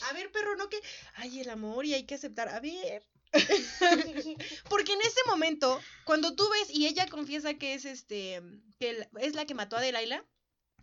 A 0.09 0.13
ver, 0.13 0.31
perro, 0.31 0.55
no 0.55 0.69
que, 0.69 0.79
ay, 1.15 1.41
el 1.41 1.49
amor 1.49 1.85
y 1.85 1.93
hay 1.93 2.05
que 2.05 2.15
aceptar, 2.15 2.47
a 2.47 2.61
ver. 2.61 3.05
Porque 4.69 4.93
en 4.93 5.01
ese 5.01 5.19
momento, 5.27 5.79
cuando 6.05 6.35
tú 6.35 6.43
ves 6.49 6.69
y 6.69 6.87
ella 6.87 7.07
confiesa 7.07 7.55
que 7.55 7.73
es 7.73 7.85
este, 7.85 8.41
que 8.79 9.07
es 9.19 9.35
la 9.35 9.45
que 9.45 9.53
mató 9.53 9.77
a 9.77 9.81
Delilah, 9.81 10.25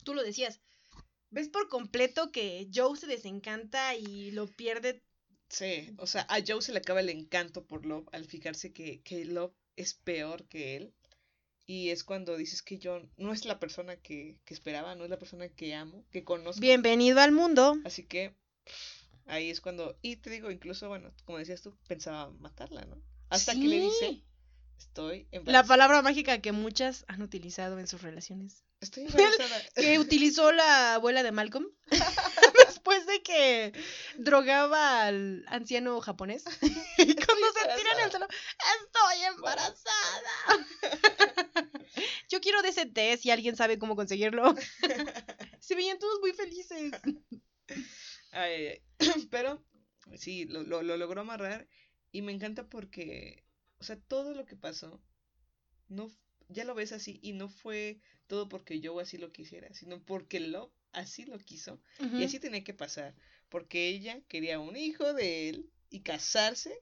tú 0.05 0.15
lo 0.15 0.23
decías. 0.23 0.61
Ves 1.31 1.49
por 1.49 1.69
completo 1.69 2.31
que 2.31 2.69
Joe 2.73 2.97
se 2.97 3.07
desencanta 3.07 3.97
y 3.97 4.31
lo 4.31 4.47
pierde. 4.47 5.03
Sí, 5.49 5.93
o 5.99 6.07
sea, 6.07 6.27
a 6.29 6.39
Joe 6.47 6.63
se 6.63 6.73
le 6.73 6.79
acaba 6.79 7.01
el 7.01 7.09
encanto 7.09 7.67
por 7.67 7.87
Love 7.87 8.09
al 8.13 8.25
fijarse 8.25 8.73
que, 8.73 9.01
que 9.03 9.25
Love 9.25 9.53
es 9.77 9.95
peor 9.95 10.47
que 10.47 10.77
él. 10.77 10.95
Y 11.67 11.91
es 11.91 12.05
cuando 12.05 12.37
dices 12.37 12.63
que 12.63 12.79
yo 12.79 13.01
no 13.17 13.33
es 13.33 13.47
la 13.47 13.59
persona 13.59 13.97
que, 13.97 14.39
que 14.45 14.55
esperaba, 14.55 14.95
no 14.95 15.05
es 15.05 15.11
la 15.11 15.19
persona 15.19 15.49
que 15.49 15.75
amo, 15.75 16.05
que 16.11 16.23
conozco. 16.23 16.61
Bienvenido 16.61 17.21
al 17.21 17.33
mundo. 17.33 17.77
Así 17.85 18.05
que 18.05 18.35
ahí 19.27 19.51
es 19.51 19.61
cuando, 19.61 19.99
y 20.03 20.17
te 20.17 20.31
digo, 20.31 20.51
incluso, 20.51 20.89
bueno, 20.89 21.13
como 21.25 21.39
decías 21.39 21.63
tú, 21.63 21.77
pensaba 21.89 22.31
matarla, 22.31 22.85
¿no? 22.85 23.03
Hasta 23.31 23.53
que 23.53 23.59
le 23.61 23.81
dice, 23.81 24.23
estoy 24.79 25.27
La 25.31 25.39
embarazada. 25.39 25.69
palabra 25.69 26.03
mágica 26.03 26.41
que 26.41 26.53
muchas 26.53 27.05
han 27.09 27.23
utilizado 27.23 27.79
en 27.79 27.87
sus 27.87 28.03
relaciones. 28.03 28.65
Estoy 28.81 29.05
embarazada. 29.07 29.63
Que 29.75 29.99
utilizó 29.99 30.53
la 30.53 30.95
abuela 30.95 31.23
de 31.23 31.33
Malcolm. 31.33 31.67
Después 32.69 33.07
de 33.07 33.23
que 33.23 33.73
drogaba 34.19 35.07
al 35.07 35.45
anciano 35.49 36.01
japonés. 36.01 36.45
Y 36.99 37.15
cuando 37.15 37.47
se 37.53 37.77
tira 37.77 37.93
en 37.99 38.05
el 38.05 38.11
suelo, 38.11 38.29
estoy 38.29 39.23
embarazada. 39.35 40.67
Yo 42.29 42.41
quiero 42.41 42.63
de 42.63 42.69
ese 42.69 42.87
té 42.87 43.17
si 43.17 43.31
alguien 43.31 43.57
sabe 43.57 43.79
cómo 43.79 43.97
conseguirlo. 43.97 44.55
Se 45.61 45.75
veían 45.75 45.99
todos 45.99 46.21
muy 46.21 46.33
felices. 46.33 46.93
Ay. 48.35 48.83
Pero 49.31 49.63
sí, 50.17 50.45
lo, 50.45 50.63
lo, 50.63 50.83
lo 50.83 50.97
logró 50.97 51.21
amarrar 51.23 51.67
y 52.13 52.23
me 52.23 52.33
encanta 52.33 52.69
porque, 52.69 53.45
o 53.79 53.85
sea, 53.85 53.97
todo 53.97 54.35
lo 54.35 54.45
que 54.45 54.57
pasó, 54.57 55.01
no, 55.89 56.11
ya 56.49 56.65
lo 56.65 56.75
ves 56.75 56.93
así 56.93 57.19
y 57.23 57.33
no 57.33 57.49
fue 57.49 58.01
todo 58.27 58.49
porque 58.49 58.81
yo 58.81 58.99
así 59.01 59.19
lo 59.19 59.33
quisiera, 59.33 59.73
sino 59.75 60.03
porque 60.05 60.41
lo 60.41 60.73
así 60.93 61.25
lo 61.25 61.39
quiso 61.39 61.81
y 61.99 62.23
así 62.23 62.39
tenía 62.39 62.63
que 62.63 62.73
pasar, 62.75 63.15
porque 63.49 63.89
ella 63.89 64.21
quería 64.29 64.61
un 64.61 64.77
hijo 64.77 65.13
de 65.13 65.49
él 65.49 65.71
y 65.91 66.01
casarse 66.03 66.73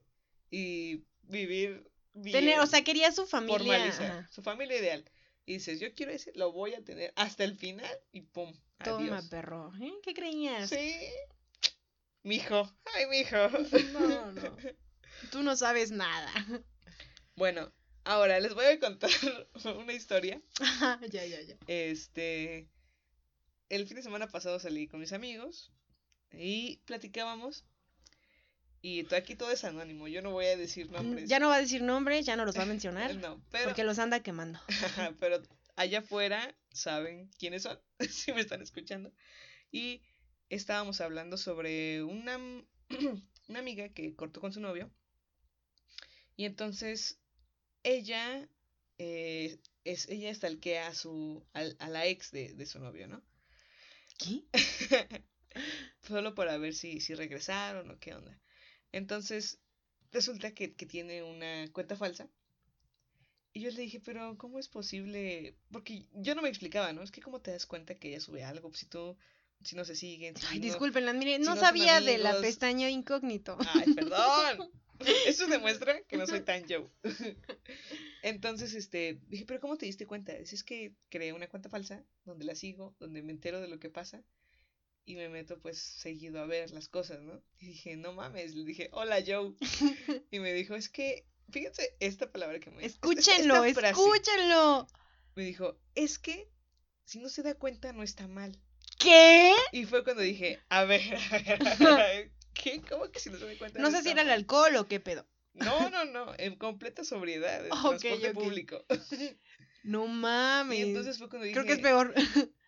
y 0.51 1.05
vivir 1.23 1.91
bien, 2.13 2.33
Tener, 2.41 2.59
o 2.61 2.67
sea, 2.67 2.85
quería 2.85 3.11
su 3.13 3.27
familia. 3.27 3.59
formalizar 3.59 4.11
ajá. 4.11 4.29
su 4.31 4.43
familia 4.43 4.79
ideal. 4.79 5.05
Y 5.47 5.55
dices, 5.55 5.81
yo 5.81 5.93
quiero 5.95 6.13
ese, 6.13 6.31
lo 6.35 6.53
voy 6.53 6.75
a 6.75 6.85
tener 6.85 7.13
hasta 7.17 7.43
el 7.45 7.57
final 7.57 7.91
y 8.13 8.21
pum, 8.21 8.53
Toma, 8.85 9.17
adiós. 9.17 9.29
perro. 9.29 9.73
¿eh? 9.81 9.93
¿Qué 10.03 10.13
creías? 10.15 10.69
Sí. 10.69 10.95
Mijo, 12.25 12.71
ay, 12.95 13.07
mijo. 13.07 13.37
No, 13.93 14.33
no. 14.33 14.57
Tú 15.31 15.43
no 15.43 15.57
sabes 15.57 15.91
nada. 15.91 16.31
Bueno, 17.37 17.73
ahora 18.05 18.39
les 18.41 18.55
voy 18.55 18.65
a 18.67 18.79
contar 18.79 19.11
una 19.77 19.93
historia. 19.93 20.41
Ajá, 20.61 21.01
ya, 21.11 21.25
ya, 21.25 21.41
ya. 21.41 21.57
Este, 21.67 22.69
el 23.69 23.87
fin 23.87 23.97
de 23.97 24.03
semana 24.03 24.29
pasado 24.29 24.59
salí 24.61 24.87
con 24.87 25.01
mis 25.01 25.13
amigos 25.13 25.73
y 26.33 26.79
platicábamos. 26.85 27.65
Y 28.85 29.07
aquí 29.15 29.37
todo 29.37 29.53
es 29.53 29.63
anónimo, 29.63 30.09
yo 30.09 30.23
no 30.23 30.33
voy 30.33 30.47
a 30.47 30.57
decir 30.57 30.91
nombres. 30.91 31.27
Mm, 31.27 31.29
Ya 31.29 31.39
no 31.39 31.49
va 31.49 31.55
a 31.57 31.61
decir 31.61 31.83
nombres, 31.83 32.27
ya 32.27 32.35
no 32.35 32.45
los 32.45 32.59
va 32.59 32.63
a 32.65 32.67
mencionar. 32.67 33.15
No, 33.17 33.41
pero, 33.51 33.67
Porque 33.67 33.85
los 33.85 33.99
anda 34.01 34.21
quemando. 34.25 34.61
pero 35.21 35.41
allá 35.77 36.01
afuera 36.01 36.53
saben 36.73 37.31
quiénes 37.39 37.63
son, 37.63 37.81
si 38.11 38.33
me 38.33 38.41
están 38.41 38.61
escuchando. 38.61 39.13
Y 39.71 40.03
estábamos 40.51 41.01
hablando 41.01 41.37
sobre 41.39 42.03
una, 42.05 42.39
una 43.49 43.59
amiga 43.59 43.89
que 43.91 44.15
cortó 44.15 44.41
con 44.41 44.53
su 44.53 44.61
novio. 44.61 44.91
Y 46.37 46.45
entonces 46.45 47.19
ella 47.85 48.49
eh, 48.99 49.59
es, 49.85 50.09
ella 50.09 50.35
stalkea 50.35 50.89
a 50.89 50.95
su 50.95 51.45
al- 51.55 51.77
a, 51.81 51.89
la 51.91 52.07
ex 52.07 52.31
de, 52.33 52.55
de 52.55 52.67
su 52.67 52.81
novio, 52.81 53.09
¿no? 53.09 53.23
¿Qué? 54.19 54.45
Solo 56.03 56.35
para 56.35 56.59
ver 56.59 56.75
si, 56.75 57.01
si 57.01 57.15
regresaron 57.15 57.91
o 57.91 57.99
qué 57.99 58.15
onda. 58.15 58.39
Entonces, 58.93 59.59
resulta 60.13 60.53
que, 60.53 60.75
que 60.75 60.87
tiene 60.87 61.23
una 61.25 61.69
cuenta 61.73 61.97
falsa. 61.97 62.29
Y 63.55 63.61
yo 63.61 63.71
le 63.71 63.83
dije, 63.83 64.01
pero 64.01 64.37
¿cómo 64.39 64.59
es 64.59 64.69
posible? 64.69 65.55
Porque 65.71 66.07
yo 66.13 66.35
no 66.35 66.43
me 66.43 66.49
explicaba, 66.49 66.93
¿no? 66.93 67.03
Es 67.03 67.11
que 67.11 67.21
¿cómo 67.23 67.41
te 67.41 67.51
das 67.51 67.67
cuenta 67.67 67.95
que 67.95 68.09
ella 68.09 68.21
sube 68.21 68.45
algo? 68.45 68.69
Pues, 68.71 68.81
Si 68.81 68.87
tú, 68.87 69.17
si 69.65 69.77
no 69.77 69.85
se 69.85 69.95
siguen, 69.97 70.37
si 70.37 70.47
Ay, 70.49 70.59
no- 70.59 70.65
discúlpenla, 70.67 71.13
mire, 71.13 71.37
si 71.39 71.43
no 71.43 71.57
sabía 71.57 72.01
de 72.01 72.19
la 72.19 72.41
pestaña 72.41 72.89
incógnito. 72.91 73.57
Ay, 73.75 73.93
perdón. 73.95 74.71
Eso 75.27 75.47
demuestra 75.49 76.01
que 76.03 76.17
no 76.17 76.27
soy 76.27 76.41
tan 76.45 76.65
yo. 76.67 76.89
Entonces, 78.23 78.75
este, 78.75 79.19
dije, 79.29 79.45
pero 79.47 79.61
¿cómo 79.61 79.77
te 79.77 79.87
diste 79.87 80.07
cuenta? 80.07 80.33
Dice, 80.35 80.55
es 80.55 80.65
que 80.65 80.95
creé 81.09 81.33
una 81.33 81.49
cuenta 81.49 81.69
falsa 81.69 82.05
donde 82.25 82.45
la 82.45 82.55
sigo, 82.55 82.95
donde 83.01 83.23
me 83.23 83.33
entero 83.33 83.61
de 83.61 83.69
lo 83.69 83.79
que 83.79 83.91
pasa 83.91 84.23
y 85.05 85.17
me 85.17 85.29
meto 85.29 85.59
pues 85.59 85.79
seguido 85.79 86.41
a 86.41 86.47
ver 86.47 86.71
las 86.71 86.89
cosas, 86.89 87.21
¿no? 87.23 87.43
Y 87.59 87.67
dije, 87.67 87.97
no 87.97 88.13
mames, 88.13 88.55
le 88.55 88.65
dije, 88.65 88.89
hola 88.93 89.19
Joe. 89.27 89.55
Y 90.31 90.39
me 90.39 90.53
dijo, 90.53 90.77
es 90.77 90.89
que, 90.89 91.27
fíjense 91.51 91.97
esta 91.99 92.31
palabra 92.31 92.61
que 92.61 92.71
me 92.71 92.85
esta- 92.87 93.09
esta- 93.09 93.21
Escúchenlo, 93.21 93.65
esta 93.65 93.81
frase. 93.81 94.01
escúchenlo. 94.01 94.87
Me 95.35 95.43
dijo, 95.45 95.77
es 95.97 96.21
que 96.21 96.49
si 97.05 97.19
no 97.19 97.29
se 97.29 97.43
da 97.43 97.55
cuenta 97.57 97.93
no 97.93 98.05
está 98.05 98.29
mal. 98.29 98.57
¿Qué? 99.03 99.53
Y 99.73 99.85
fue 99.87 100.05
cuando 100.05 100.23
dije, 100.23 100.61
a 100.69 100.85
ver, 100.85 101.03
a 101.31 101.39
ver, 101.39 101.69
a 101.87 101.97
ver, 101.97 102.33
¿qué? 102.55 102.83
¿Cómo 102.89 103.11
que 103.11 103.21
si 103.21 103.31
no 103.31 103.39
se 103.39 103.47
da 103.47 103.59
cuenta 103.59 103.81
No 103.81 103.91
sé 103.91 104.03
si 104.03 104.11
era 104.11 104.23
el 104.23 104.31
alcohol 104.31 104.77
o 104.77 104.87
qué 104.87 105.01
pedo. 105.01 105.27
No, 105.55 105.91
no, 105.91 106.05
no, 106.05 106.33
en 106.39 106.57
completa 106.57 107.05
sobriedad, 107.05 107.67
en 107.67 107.73
Ok, 107.73 107.99
transporte 107.99 108.33
público. 108.33 108.85
No 109.85 110.07
mames. 110.07 110.79
Y 110.79 110.83
entonces 110.83 111.19
fue 111.19 111.29
cuando 111.29 111.45
dije, 111.45 111.55
Creo 111.55 111.67
que 111.67 111.73
es 111.73 111.81
peor. 111.81 112.15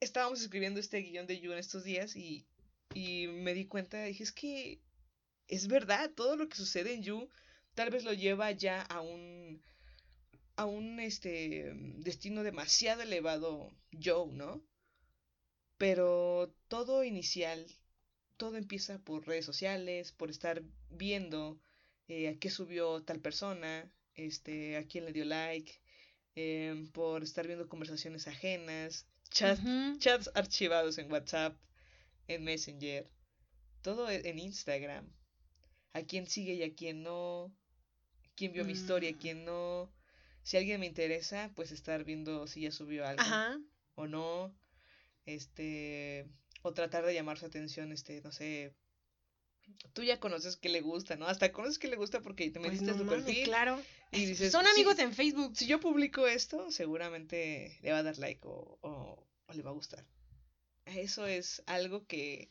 estábamos 0.00 0.40
escribiendo 0.40 0.80
este 0.80 1.00
guion 1.00 1.26
de 1.26 1.40
You 1.40 1.52
en 1.52 1.58
estos 1.58 1.84
días 1.84 2.16
y, 2.16 2.46
y 2.94 3.26
me 3.26 3.54
di 3.54 3.66
cuenta, 3.66 4.02
dije, 4.04 4.22
es 4.22 4.32
que 4.32 4.80
es 5.48 5.68
verdad, 5.68 6.10
todo 6.14 6.36
lo 6.36 6.48
que 6.48 6.56
sucede 6.56 6.94
en 6.94 7.02
You 7.02 7.28
tal 7.74 7.90
vez 7.90 8.04
lo 8.04 8.12
lleva 8.12 8.50
ya 8.52 8.82
a 8.82 9.00
un 9.00 9.62
a 10.56 10.64
un 10.64 10.98
este 10.98 11.72
destino 11.98 12.42
demasiado 12.42 13.02
elevado 13.02 13.70
Joe, 13.92 14.32
¿no? 14.32 14.64
Pero 15.78 16.52
todo 16.68 17.04
inicial, 17.04 17.66
todo 18.36 18.56
empieza 18.56 18.98
por 19.00 19.26
redes 19.26 19.44
sociales, 19.46 20.12
por 20.12 20.30
estar 20.30 20.62
viendo 20.90 21.60
eh, 22.08 22.28
a 22.28 22.38
qué 22.38 22.50
subió 22.50 23.02
tal 23.04 23.20
persona, 23.20 23.90
este, 24.14 24.76
a 24.76 24.86
quién 24.86 25.04
le 25.06 25.12
dio 25.12 25.24
like, 25.24 25.72
em, 26.36 26.88
por 26.92 27.22
estar 27.22 27.46
viendo 27.46 27.68
conversaciones 27.68 28.28
ajenas, 28.28 29.06
chats, 29.30 29.60
Ujú. 29.60 29.98
chats 29.98 30.30
archivados 30.34 30.98
en 30.98 31.10
WhatsApp, 31.12 31.56
en 32.28 32.44
Messenger, 32.44 33.08
todo 33.82 34.10
e- 34.10 34.28
en 34.28 34.38
Instagram, 34.38 35.06
a 35.94 36.02
quién 36.02 36.26
sigue 36.26 36.54
y 36.54 36.62
a 36.62 36.74
quién 36.74 37.02
no, 37.02 37.52
quién 38.36 38.52
vio 38.52 38.64
mi 38.64 38.72
historia, 38.72 39.12
Mm. 39.12 39.18
quién 39.20 39.44
no. 39.44 39.90
Si 40.42 40.56
alguien 40.56 40.80
me 40.80 40.86
interesa, 40.86 41.52
pues 41.54 41.72
estar 41.72 42.04
viendo 42.04 42.46
si 42.46 42.62
ya 42.62 42.72
subió 42.72 43.06
algo 43.06 43.22
Ajá. 43.22 43.58
o 43.96 44.06
no. 44.06 44.54
Este, 45.28 46.26
o 46.62 46.72
tratar 46.72 47.04
de 47.04 47.12
llamar 47.14 47.38
su 47.38 47.44
atención, 47.46 47.92
este, 47.92 48.20
no 48.22 48.32
sé. 48.32 48.72
Tú 49.92 50.02
ya 50.02 50.18
conoces 50.18 50.56
que 50.56 50.70
le 50.70 50.80
gusta, 50.80 51.16
¿no? 51.16 51.26
Hasta 51.26 51.52
conoces 51.52 51.78
que 51.78 51.88
le 51.88 51.96
gusta 51.96 52.20
porque 52.22 52.50
te 52.50 52.58
Pues 52.58 52.80
metiste 52.80 52.86
no 52.86 52.94
a 52.94 52.98
su 52.98 53.06
perfil. 53.06 53.44
claro. 53.44 53.82
y 54.10 54.24
dices, 54.24 54.50
Son 54.50 54.64
"Sí, 54.64 54.70
amigos 54.70 54.98
en 54.98 55.12
Facebook. 55.12 55.54
Si 55.54 55.66
yo 55.66 55.78
publico 55.80 56.26
esto, 56.26 56.70
seguramente 56.72 57.78
le 57.82 57.92
va 57.92 57.98
a 57.98 58.02
dar 58.02 58.16
like 58.18 58.40
o, 58.46 58.78
o- 58.80 59.26
o 59.46 59.52
le 59.52 59.62
va 59.62 59.70
a 59.70 59.74
gustar. 59.74 60.06
Eso 60.86 61.26
es 61.26 61.62
algo 61.66 62.06
que, 62.06 62.50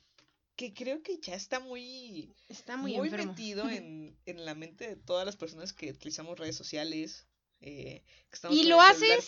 que 0.55 0.71
creo 0.75 1.01
que 1.01 1.17
ya 1.17 1.33
está 1.33 1.59
muy, 1.59 2.35
Está 2.49 2.77
muy, 2.77 2.95
muy, 2.95 3.09
metido 3.09 3.67
en, 3.71 4.15
en 4.27 4.45
la 4.45 4.53
mente 4.53 4.87
de 4.87 4.95
todas 4.95 5.25
las 5.25 5.35
personas 5.35 5.73
que 5.73 5.89
utilizamos 5.89 6.37
redes 6.37 6.55
sociales. 6.55 7.25
eh, 7.61 8.03
que 8.29 8.35
estamos 8.35 8.55
Y 8.55 8.65
lo 8.65 8.79
haces. 8.79 9.27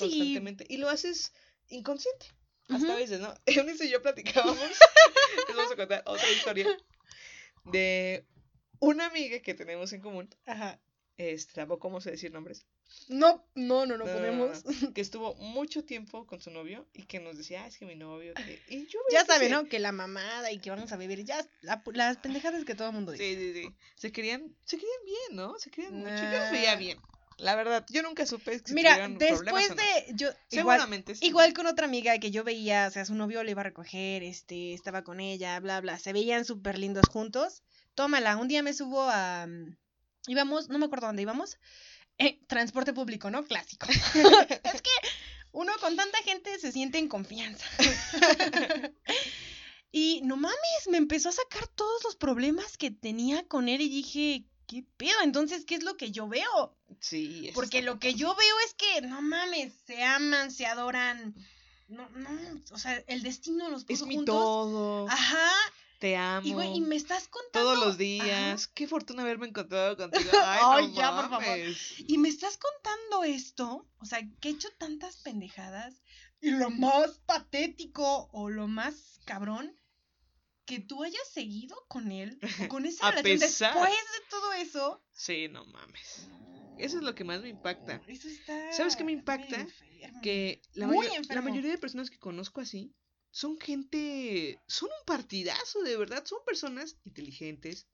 Y 0.70 0.78
lo 0.78 0.89
haces 0.89 1.34
inconsciente. 1.70 2.28
Hasta 2.70 2.93
a 2.93 2.95
veces, 2.95 3.20
¿no? 3.20 3.34
Eunice 3.45 3.86
y 3.86 3.89
yo 3.89 4.01
platicábamos. 4.01 4.59
les 5.47 5.55
vamos 5.57 5.72
a 5.72 5.76
contar 5.76 6.03
otra 6.05 6.30
historia. 6.32 6.67
De 7.65 8.26
una 8.80 9.07
amiga 9.07 9.39
que 9.39 9.53
tenemos 9.53 9.91
en 9.93 10.01
común. 10.01 10.30
Ajá. 10.45 10.80
Este, 11.17 11.53
tampoco 11.53 11.89
vamos 11.89 12.07
a 12.07 12.11
decir 12.11 12.32
nombres. 12.32 12.65
No, 13.07 13.45
no, 13.53 13.86
no, 13.86 13.97
no, 13.97 14.05
No, 14.05 14.11
podemos. 14.11 14.65
no, 14.82 14.93
que 14.93 15.01
estuvo 15.01 15.36
mucho 15.36 15.84
tiempo 15.84 16.26
con 16.26 16.41
su 16.41 16.49
novio 16.49 16.88
y 16.93 17.03
que 17.03 17.20
nos 17.20 17.38
decía, 17.38 17.63
ah, 17.63 17.67
es 17.67 17.78
que 17.78 17.86
mi 17.86 17.95
novio, 17.95 18.34
que... 18.34 18.59
Y 18.70 18.88
yo 18.88 18.99
Ya 19.11 19.26
saben, 19.26 19.51
¿no? 19.51 19.65
Que 19.67 19.78
la 19.80 19.91
mamada 19.91 20.51
y 20.51 20.59
que 20.59 20.70
vamos 20.72 20.91
a 20.91 20.97
beber. 20.97 21.24
Ya, 21.26 21.45
la- 21.61 21.84
las 21.93 22.17
pendejadas 22.17 22.63
que 22.65 22.74
todo 22.74 22.88
el 22.88 22.93
mundo 22.95 23.11
dice. 23.11 23.26
Sí, 23.26 23.36
sí, 23.36 23.61
sí. 23.63 23.76
Se 23.95 24.11
querían, 24.11 24.55
se 24.63 24.78
querían 24.78 25.05
bien, 25.05 25.36
¿no? 25.36 25.59
Se 25.59 25.70
querían 25.70 25.95
mucho. 25.99 26.15
Yo 26.15 26.39
los 26.39 26.51
veía 26.51 26.76
bien. 26.78 26.97
La 27.40 27.56
verdad, 27.56 27.86
yo 27.90 28.04
nunca 28.04 28.26
supe 28.26 28.62
si 28.64 28.74
Mira, 28.74 29.08
después 29.08 29.70
no. 29.70 29.76
de. 29.76 30.06
Yo, 30.14 30.28
igual, 30.52 30.80
Seguramente 30.80 31.16
sí. 31.16 31.26
igual 31.26 31.54
con 31.54 31.68
otra 31.68 31.86
amiga 31.86 32.18
que 32.20 32.32
yo 32.32 32.44
veía, 32.44 32.88
o 32.88 32.92
sea, 32.92 33.06
su 33.06 33.16
novio 33.16 33.44
le 33.44 33.52
iba 33.52 33.62
a 33.62 33.66
recoger, 33.66 34.24
este, 34.24 34.74
estaba 34.74 35.04
con 35.04 35.20
ella, 35.20 35.60
bla, 35.60 35.82
bla. 35.82 35.98
Se 35.98 36.14
veían 36.14 36.46
súper 36.46 36.78
lindos 36.78 37.08
juntos. 37.10 37.64
Tómala, 37.96 38.38
un 38.38 38.48
día 38.48 38.64
me 38.64 38.74
subo 38.74 39.04
a. 39.04 39.48
mm, 39.48 39.78
Íbamos, 40.28 40.70
no 40.70 40.78
me 40.78 40.86
acuerdo 40.86 41.08
dónde 41.08 41.22
íbamos. 41.24 41.58
Eh, 42.18 42.40
transporte 42.48 42.94
público, 42.94 43.32
¿no? 43.32 43.44
Clásico. 43.46 43.88
es 44.74 44.82
que 44.82 44.92
uno 45.52 45.72
con 45.80 45.96
tanta 45.96 46.18
gente 46.20 46.60
se 46.60 46.72
siente 46.72 46.98
en 46.98 47.08
confianza. 47.08 47.66
y 49.92 50.22
no 50.24 50.36
mames, 50.36 50.88
me 50.90 50.98
empezó 50.98 51.30
a 51.30 51.34
sacar 51.34 51.68
todos 51.70 52.04
los 52.04 52.16
problemas 52.16 52.78
que 52.78 52.92
tenía 52.92 53.48
con 53.48 53.70
él 53.70 53.82
y 53.82 53.90
dije, 53.90 54.46
¿qué 54.70 54.86
pedo? 54.97 55.20
Entonces, 55.24 55.65
¿qué 55.65 55.74
es 55.76 55.84
lo 55.84 55.97
que 55.97 56.11
yo 56.11 56.28
veo? 56.28 56.78
Sí, 56.99 57.49
Porque 57.55 57.82
lo 57.82 57.97
que 57.99 58.13
yo 58.13 58.36
veo 58.36 58.55
es 58.67 58.74
que, 58.76 59.01
no 59.01 59.20
mames, 59.22 59.74
se 59.88 60.03
aman, 60.03 60.51
se 60.51 60.67
adoran. 60.67 61.34
No, 61.88 62.07
no, 62.11 62.30
o 62.72 62.78
sea, 62.78 63.03
el 63.07 63.24
destino 63.24 63.67
los 63.70 63.82
Es 63.82 63.88
puso 63.88 64.05
mi 64.05 64.15
juntos. 64.17 64.36
todo. 64.36 65.09
Ajá. 65.09 65.49
Te 65.99 66.15
amo. 66.15 66.47
Y, 66.47 66.53
güey, 66.53 66.78
y 66.78 66.82
me 66.82 66.95
estás 66.95 67.28
contando. 67.28 67.67
Todos 67.74 67.78
los 67.80 67.95
Ajá. 67.95 67.97
días. 67.97 68.67
Qué 68.67 68.88
fortuna 68.88 69.24
haberme 69.24 69.47
encontrado 69.47 69.97
contigo. 69.97 70.30
Ay, 70.45 70.59
Ay, 70.63 70.88
no 70.89 70.93
ya, 70.95 71.15
por 71.15 71.30
favor. 71.30 71.47
mames. 71.47 71.95
Y 72.07 72.17
me 72.20 72.30
estás 72.30 72.57
contando 72.57 73.24
esto. 73.24 73.88
O 73.97 74.05
sea, 74.05 74.20
que 74.39 74.49
he 74.49 74.51
hecho 74.51 74.70
tantas 74.78 75.17
pendejadas. 75.17 75.95
Y 76.41 76.51
lo 76.51 76.70
más 76.70 77.17
patético 77.26 78.30
o 78.32 78.49
lo 78.49 78.67
más 78.67 79.20
cabrón, 79.26 79.76
que 80.70 80.80
tú 80.80 81.03
hayas 81.03 81.28
seguido 81.34 81.76
con 81.88 82.11
él 82.11 82.39
o 82.63 82.67
con 82.70 82.86
esa 82.86 83.07
A 83.07 83.11
relación 83.11 83.39
pesar. 83.39 83.74
después 83.74 83.91
de 83.93 84.30
todo 84.30 84.53
eso. 84.53 85.03
Sí, 85.11 85.47
no 85.49 85.65
mames. 85.65 86.28
Eso 86.78 86.97
es 86.97 87.03
lo 87.03 87.13
que 87.15 87.24
más 87.26 87.41
me 87.41 87.49
impacta. 87.49 88.01
Eso 88.07 88.28
está. 88.30 88.72
¿Sabes 88.72 88.95
qué 88.95 89.03
me 89.03 89.11
impacta? 89.11 89.67
Que 90.24 90.61
la, 90.74 90.88
Muy 90.88 91.07
mayo- 91.07 91.22
la 91.30 91.41
mayoría 91.41 91.72
de 91.72 91.78
personas 91.78 92.09
que 92.09 92.17
conozco 92.20 92.61
así 92.61 92.93
son 93.32 93.59
gente, 93.59 94.57
son 94.67 94.88
un 94.89 95.05
partidazo, 95.05 95.82
de 95.84 95.97
verdad. 95.97 96.24
Son 96.26 96.39
personas 96.45 96.95
inteligentes, 97.03 97.86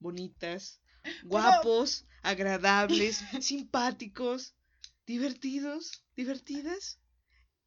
bonitas, 0.00 0.80
guapos, 1.24 2.04
agradables, 2.22 3.20
simpáticos, 3.40 4.54
divertidos, 5.06 6.02
divertidas. 6.16 6.98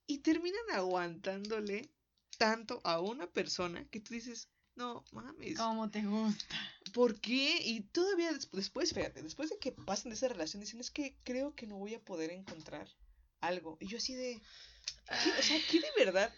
Y 0.07 0.17
terminan 0.19 0.59
aguantándole 0.73 1.91
tanto 2.39 2.81
a 2.85 3.01
una 3.01 3.27
persona 3.27 3.87
que 3.91 4.01
tú 4.01 4.15
dices, 4.15 4.49
no 4.75 5.03
mames. 5.11 5.57
¿Cómo 5.59 5.91
te 5.91 6.03
gusta? 6.03 6.55
¿Por 6.93 7.19
qué? 7.21 7.59
Y 7.63 7.81
todavía 7.81 8.33
des- 8.33 8.49
después, 8.51 8.93
fíjate, 8.93 9.21
después 9.21 9.49
de 9.51 9.59
que 9.59 9.73
pasan 9.73 10.09
de 10.11 10.15
esa 10.15 10.29
relación, 10.29 10.61
dicen, 10.61 10.79
es 10.79 10.91
que 10.91 11.17
creo 11.23 11.53
que 11.55 11.67
no 11.67 11.77
voy 11.77 11.93
a 11.95 12.03
poder 12.03 12.31
encontrar 12.31 12.87
algo. 13.41 13.77
Y 13.81 13.87
yo 13.87 13.97
así 13.97 14.15
de, 14.15 14.41
¿qué? 15.23 15.31
o 15.39 15.43
sea, 15.43 15.59
¿qué 15.69 15.81
de 15.81 16.05
verdad? 16.05 16.33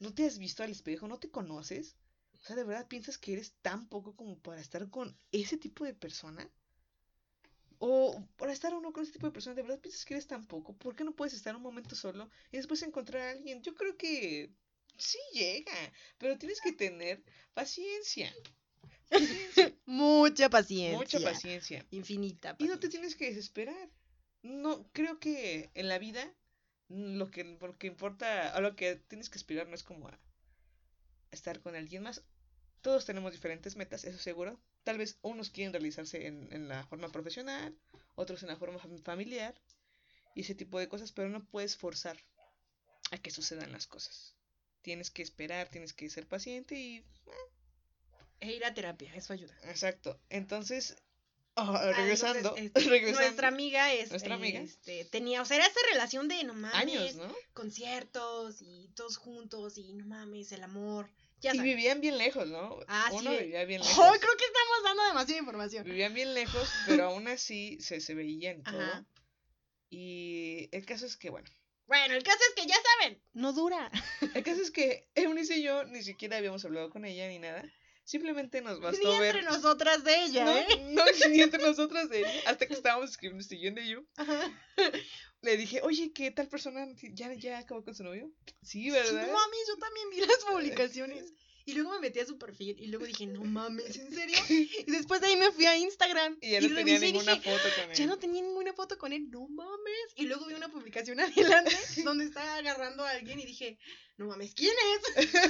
¿No 0.00 0.14
te 0.14 0.26
has 0.26 0.38
visto 0.38 0.62
al 0.64 0.70
espejo? 0.72 1.08
¿No 1.08 1.18
te 1.20 1.30
conoces? 1.30 1.96
O 2.42 2.46
sea, 2.46 2.56
¿de 2.56 2.64
verdad 2.64 2.88
piensas 2.88 3.18
que 3.18 3.34
eres 3.34 3.54
tan 3.62 3.88
poco 3.88 4.16
como 4.16 4.38
para 4.40 4.60
estar 4.60 4.90
con 4.90 5.16
ese 5.32 5.58
tipo 5.58 5.84
de 5.84 5.94
persona? 5.94 6.50
O 7.78 7.92
para 8.38 8.52
estar 8.56 8.72
uno 8.74 8.92
con 8.92 9.02
ese 9.02 9.12
tipo 9.14 9.26
de 9.26 9.32
persona, 9.36 9.54
¿de 9.56 9.62
verdad 9.62 9.80
piensas 9.80 10.04
que 10.04 10.14
eres 10.14 10.26
tan 10.32 10.46
poco? 10.46 10.74
¿Por 10.82 10.94
qué 10.94 11.02
no 11.04 11.16
puedes 11.16 11.34
estar 11.34 11.56
un 11.56 11.62
momento 11.62 11.94
solo 11.96 12.30
y 12.52 12.56
después 12.58 12.82
encontrar 12.82 13.22
a 13.22 13.30
alguien? 13.30 13.62
Yo 13.62 13.74
creo 13.74 13.96
que 13.96 14.54
sí 15.00 15.18
llega, 15.32 15.72
pero 16.18 16.38
tienes 16.38 16.60
que 16.60 16.72
tener 16.72 17.22
paciencia. 17.54 18.32
Paciencia. 19.08 19.74
Mucha 19.86 20.48
paciencia. 20.48 20.98
Mucha 20.98 21.20
paciencia. 21.20 21.86
Infinita. 21.90 22.54
Y 22.58 22.64
no 22.64 22.78
te 22.78 22.86
paciencia. 22.86 22.90
tienes 22.90 23.16
que 23.16 23.26
desesperar. 23.26 23.90
No, 24.42 24.88
creo 24.92 25.18
que 25.18 25.70
en 25.74 25.88
la 25.88 25.98
vida 25.98 26.32
mm, 26.88 27.16
lo 27.16 27.30
que, 27.30 27.44
lo 27.44 27.76
que 27.76 27.86
importa, 27.88 28.54
a 28.54 28.60
lo 28.60 28.76
que 28.76 28.96
tienes 28.96 29.28
que 29.28 29.38
aspirar 29.38 29.68
no 29.68 29.74
es 29.74 29.82
como 29.82 30.08
a 30.08 30.18
estar 31.30 31.60
con 31.60 31.74
alguien 31.76 32.02
más. 32.02 32.22
Todos 32.82 33.04
tenemos 33.04 33.32
diferentes 33.32 33.76
metas, 33.76 34.04
eso 34.04 34.18
seguro. 34.18 34.58
Tal 34.84 34.96
vez 34.98 35.18
unos 35.22 35.50
quieren 35.50 35.72
realizarse 35.72 36.26
en, 36.26 36.48
en 36.52 36.68
la 36.68 36.86
forma 36.86 37.08
profesional, 37.10 37.76
otros 38.14 38.42
en 38.42 38.48
la 38.48 38.56
forma 38.56 38.78
fam- 38.78 39.02
familiar 39.02 39.54
y 40.34 40.40
ese 40.40 40.54
tipo 40.54 40.78
de 40.78 40.88
cosas, 40.88 41.12
pero 41.12 41.28
no 41.28 41.44
puedes 41.44 41.76
forzar 41.76 42.16
a 43.10 43.18
que 43.18 43.30
sucedan 43.30 43.72
las 43.72 43.86
cosas. 43.86 44.34
Tienes 44.82 45.10
que 45.10 45.22
esperar, 45.22 45.68
tienes 45.68 45.92
que 45.92 46.08
ser 46.08 46.26
paciente 46.26 46.74
y 46.74 47.04
E 48.40 48.52
ir 48.52 48.64
a 48.64 48.72
terapia, 48.72 49.14
eso 49.14 49.32
ayuda. 49.34 49.54
Exacto. 49.64 50.18
Entonces, 50.30 50.96
ah, 51.56 51.92
regresando, 51.94 52.56
entonces, 52.56 52.66
este, 52.66 52.80
regresando. 52.90 53.20
Nuestra 53.22 53.48
amiga 53.48 53.92
es. 53.92 54.10
Nuestra 54.10 54.34
amiga. 54.36 54.60
este, 54.60 55.04
tenía, 55.06 55.42
o 55.42 55.44
sea, 55.44 55.58
era 55.58 55.66
esa 55.66 55.80
relación 55.92 56.28
de 56.28 56.42
no 56.44 56.54
mames. 56.54 56.74
años, 56.74 57.14
¿no? 57.16 57.34
Conciertos 57.52 58.56
y 58.62 58.88
todos 58.94 59.16
juntos 59.18 59.76
y 59.76 59.92
no 59.92 60.06
mames, 60.06 60.52
el 60.52 60.62
amor. 60.62 61.10
Ya 61.42 61.52
Y 61.52 61.56
sabes. 61.56 61.74
vivían 61.74 62.00
bien 62.02 62.18
lejos, 62.18 62.46
¿no? 62.48 62.78
Ah, 62.86 63.08
sí, 63.10 63.16
Uno 63.16 63.30
vivía 63.32 63.64
bien 63.64 63.80
lejos. 63.82 63.98
Oh, 63.98 64.12
creo 64.18 64.36
que 64.36 64.44
estamos 64.44 64.82
dando 64.84 65.04
demasiada 65.04 65.38
información. 65.40 65.84
Vivían 65.84 66.14
bien 66.14 66.32
lejos, 66.34 66.68
pero 66.86 67.04
aún 67.04 67.28
así 67.28 67.78
se, 67.80 68.00
se 68.00 68.14
veían 68.14 68.60
y 68.60 68.62
todo. 68.62 68.80
Ajá. 68.80 69.04
Y 69.90 70.68
el 70.72 70.86
caso 70.86 71.04
es 71.06 71.16
que, 71.16 71.30
bueno, 71.30 71.48
Bueno, 71.90 72.14
el 72.14 72.22
caso 72.22 72.38
es 72.48 72.54
que 72.54 72.68
ya 72.68 72.76
saben, 73.00 73.20
no 73.32 73.52
dura. 73.52 73.90
el 74.36 74.44
caso 74.44 74.62
es 74.62 74.70
que 74.70 75.10
Eunice 75.16 75.56
y 75.56 75.64
yo 75.64 75.82
ni 75.86 76.04
siquiera 76.04 76.36
habíamos 76.36 76.64
hablado 76.64 76.88
con 76.88 77.04
ella 77.04 77.26
ni 77.26 77.40
nada. 77.40 77.64
Simplemente 78.04 78.60
nos 78.62 78.76
Ni 78.78 78.84
bastó 78.84 79.18
ver. 79.18 79.34
entre 79.34 79.50
nosotras 79.50 80.04
de 80.04 80.22
ella, 80.22 80.44
no, 80.44 80.56
¿eh? 80.56 80.66
no, 80.92 81.02
ni 81.30 81.42
entre 81.42 81.60
nosotras 81.60 82.08
de 82.08 82.20
ella, 82.20 82.32
hasta 82.46 82.66
que 82.66 82.74
estábamos 82.74 83.10
escribiendo 83.10 83.80
You. 83.82 84.06
Ajá. 84.16 84.40
Le 85.42 85.56
dije, 85.56 85.80
oye, 85.82 86.12
¿qué 86.12 86.30
tal 86.30 86.46
persona 86.46 86.86
ya, 87.12 87.32
ya 87.34 87.58
acabó 87.58 87.82
con 87.82 87.96
su 87.96 88.04
novio? 88.04 88.30
Sí, 88.62 88.84
Sí, 88.84 88.90
¿verdad? 88.90 89.26
no 89.26 89.32
mames, 89.32 89.60
yo 89.66 89.76
también 89.78 90.10
vi 90.10 90.20
las 90.20 90.44
publicaciones. 90.48 91.32
Y 91.70 91.74
luego 91.74 91.92
me 91.92 92.00
metí 92.00 92.18
a 92.18 92.26
su 92.26 92.36
perfil 92.36 92.76
y 92.80 92.86
luego 92.88 93.06
dije, 93.06 93.26
no 93.26 93.44
mames, 93.44 93.96
¿en 93.96 94.12
serio? 94.12 94.36
Y 94.48 94.90
después 94.90 95.20
de 95.20 95.28
ahí 95.28 95.36
me 95.36 95.52
fui 95.52 95.66
a 95.66 95.76
Instagram. 95.76 96.36
y 96.40 96.50
ya 96.50 96.60
no 96.60 96.74
tenía 96.74 96.98
ninguna 96.98 97.34
dije, 97.34 97.50
foto 97.50 97.68
con 97.76 97.90
él. 97.90 97.96
Ya 97.96 98.06
no 98.06 98.18
tenía 98.18 98.42
ninguna 98.42 98.72
foto 98.72 98.98
con 98.98 99.12
él, 99.12 99.30
no 99.30 99.46
mames. 99.48 100.06
Y 100.16 100.24
luego 100.26 100.46
vi 100.46 100.54
una 100.54 100.68
publicación 100.68 101.20
adelante 101.20 101.76
donde 102.04 102.24
estaba 102.24 102.56
agarrando 102.56 103.04
a 103.04 103.10
alguien 103.10 103.38
y 103.38 103.46
dije, 103.46 103.78
no 104.16 104.26
mames, 104.26 104.52
¿quién 104.54 104.74
es? 105.16 105.28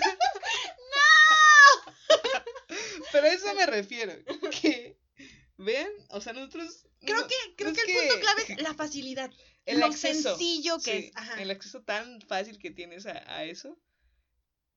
Pero 3.12 3.26
a 3.26 3.32
eso 3.32 3.54
me 3.54 3.66
refiero. 3.66 4.12
Que 4.60 4.98
vean, 5.56 5.90
o 6.10 6.20
sea, 6.20 6.32
nosotros. 6.32 6.86
Creo 7.00 7.16
no- 7.20 7.26
que, 7.26 7.34
creo 7.56 7.70
no 7.70 7.76
que 7.76 7.92
el 7.92 7.98
punto 7.98 8.20
clave 8.20 8.42
es 8.48 8.62
la 8.62 8.74
facilidad. 8.74 9.30
el 9.64 9.80
lo 9.80 9.86
acceso, 9.86 10.36
sencillo 10.36 10.76
que 10.78 11.00
sí, 11.00 11.06
es. 11.08 11.16
Ajá. 11.16 11.40
El 11.42 11.50
acceso 11.50 11.82
tan 11.82 12.20
fácil 12.22 12.58
que 12.58 12.70
tienes 12.70 13.06
a, 13.06 13.12
a 13.34 13.44
eso. 13.44 13.78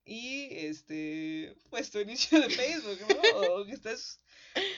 Y 0.05 0.49
este, 0.51 1.55
pues 1.69 1.89
tu 1.91 1.99
inicio 1.99 2.39
de 2.41 2.49
Facebook, 2.49 2.99
¿no? 3.07 3.39
O 3.53 3.65
que 3.65 3.71
estás. 3.71 4.19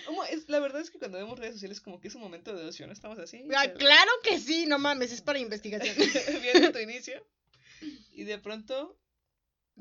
como 0.05 0.23
es, 0.25 0.47
la 0.49 0.59
verdad 0.59 0.81
es 0.81 0.91
que 0.91 0.99
cuando 0.99 1.17
vemos 1.17 1.39
redes 1.39 1.55
sociales, 1.55 1.81
como 1.81 1.99
que 1.99 2.09
es 2.09 2.15
un 2.15 2.21
momento 2.21 2.55
de 2.55 2.63
ocio, 2.65 2.85
¿no? 2.85 2.93
Estamos 2.93 3.17
así. 3.19 3.43
Ah, 3.55 3.61
pero- 3.63 3.77
claro 3.79 4.11
que 4.23 4.39
sí, 4.39 4.65
no 4.67 4.77
mames, 4.77 5.11
es 5.11 5.21
para 5.21 5.39
investigación. 5.39 5.95
viendo 6.43 6.71
tu 6.71 6.79
inicio. 6.79 7.25
Y 8.11 8.23
de 8.23 8.37
pronto. 8.37 8.99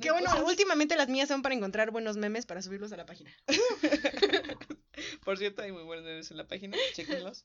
que 0.01 0.11
bueno, 0.11 0.31
cosas- 0.31 0.45
últimamente 0.49 0.97
las 0.97 1.09
mías 1.09 1.29
son 1.29 1.43
para 1.43 1.55
encontrar 1.55 1.91
buenos 1.91 2.17
memes 2.17 2.47
para 2.47 2.63
subirlos 2.63 2.93
a 2.93 2.97
la 2.97 3.05
página. 3.07 3.31
Por 5.25 5.39
cierto, 5.39 5.63
hay 5.63 5.73
muy 5.73 5.83
buenos 5.83 6.05
memes 6.05 6.31
en 6.31 6.37
la 6.39 6.47
página, 6.47 6.77
chéquenlos. 6.95 7.45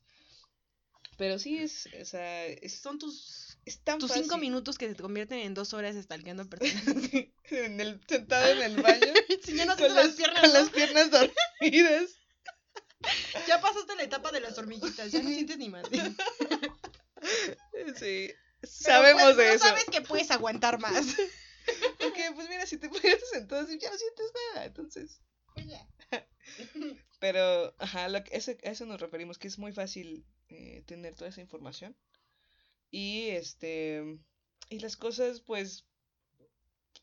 Pero 1.17 1.37
sí 1.37 1.57
es, 1.57 1.89
o 2.01 2.05
sea, 2.05 2.45
Son 2.69 2.97
tus, 2.97 3.48
es 3.65 3.79
tan 3.81 3.99
tus 3.99 4.11
cinco 4.11 4.37
minutos 4.37 4.77
que 4.77 4.87
se 4.87 4.95
te 4.95 5.01
convierten 5.03 5.39
en 5.39 5.53
dos 5.53 5.73
horas 5.73 5.95
stalkeando 5.95 6.47
personas. 6.49 6.83
en 7.51 7.79
el, 7.81 8.01
sentado 8.07 8.47
en 8.51 8.61
el 8.61 8.81
baño. 8.81 9.13
Con 9.77 9.95
las, 9.95 10.05
las, 10.05 10.15
piernas. 10.15 10.41
con 10.41 10.53
¿no? 10.53 10.59
las 10.59 10.69
piernas 10.69 11.11
dormidas. 11.11 12.09
Ya 13.47 13.61
pasaste 13.61 13.95
la 13.95 14.03
etapa 14.03 14.29
de 14.33 14.41
las 14.41 14.57
hormiguitas, 14.57 15.09
ya 15.13 15.21
no 15.23 15.29
sientes 15.29 15.57
ni 15.57 15.69
más. 15.69 15.87
Sí. 15.89 16.15
Pero, 17.71 18.33
Sabemos 18.63 19.23
pues, 19.23 19.37
de 19.37 19.47
no 19.47 19.53
eso. 19.53 19.65
sabes 19.65 19.85
que 19.85 20.01
puedes 20.01 20.29
aguantar 20.31 20.79
más. 20.79 21.05
Porque, 21.97 22.31
pues 22.35 22.49
mira, 22.49 22.65
si 22.65 22.75
te 22.77 22.89
pones 22.89 23.29
sentado 23.31 23.61
así, 23.61 23.79
ya 23.79 23.89
no 23.89 23.97
sientes 23.97 24.25
nada. 24.53 24.65
Entonces. 24.65 25.21
Pero, 27.19 27.73
ajá, 27.79 28.09
lo 28.09 28.21
que- 28.23 28.35
ese- 28.35 28.57
a 28.63 28.69
eso 28.71 28.85
nos 28.85 28.99
referimos, 28.99 29.37
que 29.37 29.47
es 29.47 29.57
muy 29.57 29.71
fácil 29.71 30.25
eh, 30.49 30.83
tener 30.85 31.15
toda 31.15 31.29
esa 31.29 31.41
información. 31.41 31.95
Y 32.91 33.29
este. 33.29 34.19
Y 34.69 34.79
las 34.79 34.97
cosas, 34.97 35.41
pues. 35.41 35.85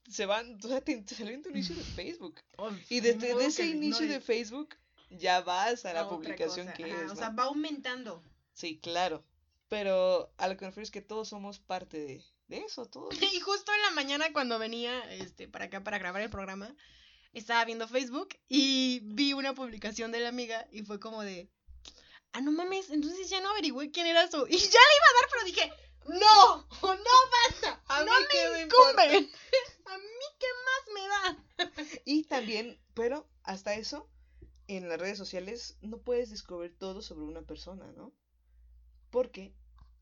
Se 0.08 0.26
van. 0.26 0.58
O 0.62 0.68
sea, 0.68 0.80
te, 0.80 1.02
salió 1.06 1.34
en 1.34 1.42
tu 1.42 1.50
inicio 1.50 1.74
de 1.74 1.82
Facebook. 1.96 2.40
Y 2.88 3.00
desde 3.00 3.32
ese 3.44 3.66
inicio 3.66 4.06
de. 4.06 4.20
Facebook, 4.20 4.76
ya 5.10 5.40
vas 5.42 5.84
a 5.84 5.92
la 5.92 6.08
publicación 6.08 6.72
que 6.76 6.84
ajá, 6.84 7.02
es. 7.02 7.10
O 7.10 7.14
¿no? 7.14 7.16
sea, 7.16 7.30
va 7.30 7.44
aumentando. 7.44 8.22
Sí, 8.52 8.78
claro. 8.78 9.24
Pero 9.68 10.32
a 10.36 10.48
lo 10.48 10.56
que 10.56 10.64
me 10.64 10.70
refiero 10.70 10.84
es 10.84 10.90
que 10.90 11.02
todos 11.02 11.28
somos 11.28 11.58
parte 11.58 11.98
de, 11.98 12.24
de 12.48 12.58
eso, 12.58 12.86
todos. 12.86 13.10
Y 13.34 13.40
justo 13.40 13.72
en 13.74 13.82
la 13.82 13.90
mañana 13.90 14.32
cuando 14.32 14.58
venía 14.58 15.00
este, 15.12 15.48
para 15.48 15.66
acá 15.66 15.82
para 15.82 15.98
grabar 15.98 16.22
el 16.22 16.30
programa, 16.30 16.74
estaba 17.32 17.64
viendo 17.64 17.88
Facebook 17.88 18.28
y 18.48 19.00
vi 19.02 19.32
una 19.32 19.54
publicación 19.54 20.12
de 20.12 20.20
la 20.20 20.28
amiga 20.28 20.66
y 20.70 20.82
fue 20.82 21.00
como 21.00 21.22
de, 21.22 21.50
ah, 22.32 22.40
no 22.40 22.52
mames, 22.52 22.90
entonces 22.90 23.28
ya 23.28 23.40
no 23.40 23.50
averigüé 23.50 23.90
quién 23.90 24.06
era 24.06 24.30
su... 24.30 24.46
Y 24.48 24.58
ya 24.58 24.80
le 24.80 24.96
iba 24.96 25.08
a 25.08 25.20
dar, 25.20 25.30
pero 25.30 25.44
dije, 25.44 25.72
no, 26.08 26.68
no 26.82 27.14
basta, 27.32 27.82
A 27.88 28.04
no 28.04 28.12
mí 28.20 28.26
me 28.52 28.62
incumbe. 28.62 29.30
A 29.86 29.98
mí 29.98 30.26
qué 30.38 30.46
más 30.66 30.94
me 30.94 31.08
da. 31.08 32.00
Y 32.04 32.24
también, 32.24 32.80
pero 32.94 33.28
hasta 33.44 33.74
eso, 33.74 34.10
en 34.66 34.88
las 34.88 34.98
redes 34.98 35.16
sociales 35.16 35.76
no 35.80 35.98
puedes 35.98 36.30
descubrir 36.30 36.76
todo 36.76 37.02
sobre 37.02 37.24
una 37.24 37.42
persona, 37.42 37.92
¿no? 37.92 38.12
Porque, 39.10 39.54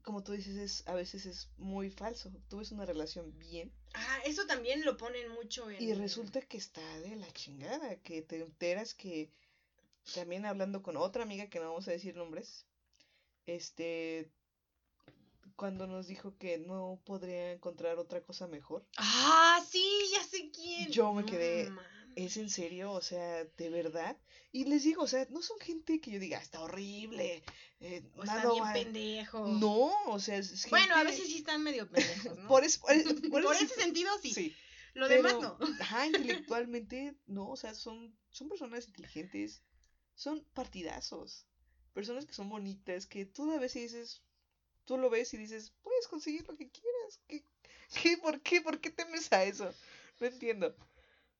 como 0.02 0.24
tú 0.24 0.32
dices, 0.32 0.56
es, 0.56 0.88
a 0.88 0.94
veces 0.94 1.26
es 1.26 1.50
muy 1.58 1.90
falso. 1.90 2.32
Tú 2.48 2.58
ves 2.58 2.72
una 2.72 2.86
relación 2.86 3.38
bien 3.38 3.72
Ah, 3.94 4.18
eso 4.24 4.44
también 4.46 4.84
lo 4.84 4.96
ponen 4.96 5.30
mucho 5.32 5.70
en... 5.70 5.80
y 5.80 5.94
resulta 5.94 6.40
que 6.42 6.56
está 6.56 6.82
de 6.98 7.14
la 7.14 7.30
chingada, 7.32 7.96
que 8.02 8.22
te 8.22 8.42
enteras 8.42 8.92
que 8.92 9.30
también 10.12 10.44
hablando 10.44 10.82
con 10.82 10.96
otra 10.96 11.22
amiga 11.22 11.48
que 11.48 11.58
no 11.60 11.66
vamos 11.68 11.88
a 11.88 11.92
decir 11.92 12.14
nombres, 12.16 12.66
este, 13.46 14.30
cuando 15.56 15.86
nos 15.86 16.06
dijo 16.06 16.36
que 16.36 16.58
no 16.58 17.00
podría 17.04 17.52
encontrar 17.52 17.98
otra 17.98 18.22
cosa 18.22 18.46
mejor. 18.46 18.86
Ah, 18.96 19.64
sí, 19.68 19.84
ya 20.12 20.22
sé 20.24 20.50
quién. 20.50 20.90
Yo 20.90 21.12
me 21.12 21.24
quedé. 21.24 21.70
¿Es 22.16 22.36
en 22.36 22.48
serio? 22.48 22.92
O 22.92 23.00
sea, 23.02 23.44
¿de 23.44 23.70
verdad? 23.70 24.16
Y 24.52 24.66
les 24.66 24.84
digo, 24.84 25.02
o 25.02 25.06
sea, 25.08 25.26
no 25.30 25.42
son 25.42 25.58
gente 25.58 26.00
que 26.00 26.12
yo 26.12 26.20
diga, 26.20 26.38
está 26.38 26.60
horrible. 26.60 27.42
eh, 27.80 28.04
O 28.16 28.24
nada 28.24 28.42
está 28.42 28.52
bien 28.52 28.64
va-". 28.64 28.72
pendejo. 28.72 29.46
No, 29.48 29.90
o 30.06 30.20
sea, 30.20 30.36
es, 30.38 30.68
Bueno, 30.70 30.94
a 30.94 31.02
veces 31.02 31.26
sí 31.26 31.38
están 31.38 31.62
medio 31.64 31.90
pendejos, 31.90 32.38
¿no? 32.38 32.48
Por, 32.48 32.62
es- 32.64 32.78
por, 32.78 32.92
es- 32.92 33.02
por 33.32 33.42
Por 33.42 33.54
ese- 33.56 33.64
ese 33.64 33.74
sentido, 33.74 34.10
sí. 34.22 34.32
sí. 34.32 34.54
Lo 34.94 35.08
Pero, 35.08 35.24
demás 35.28 35.58
no. 35.58 35.58
Ajá, 35.80 36.06
intelectualmente, 36.46 37.16
no, 37.26 37.48
o 37.50 37.56
sea, 37.56 37.74
son, 37.74 38.16
son 38.30 38.48
personas 38.48 38.86
inteligentes, 38.86 39.64
son 40.14 40.44
partidazos, 40.54 41.46
personas 41.92 42.26
que 42.26 42.34
son 42.34 42.48
bonitas, 42.48 43.06
que 43.06 43.26
tú 43.26 43.50
a 43.52 43.58
veces 43.58 43.92
dices, 43.92 44.22
tú 44.84 44.96
lo 44.98 45.10
ves 45.10 45.32
y 45.34 45.36
dices, 45.36 45.72
puedes 45.82 46.08
conseguir 46.08 46.46
lo 46.48 46.56
que 46.56 46.70
quieras, 46.70 47.20
¿qué, 47.26 47.44
qué, 48.02 48.18
por 48.18 48.40
qué, 48.40 48.60
por 48.60 48.80
qué 48.80 48.90
temes 48.90 49.32
a 49.32 49.44
eso? 49.44 49.72
No 50.20 50.26
entiendo, 50.26 50.74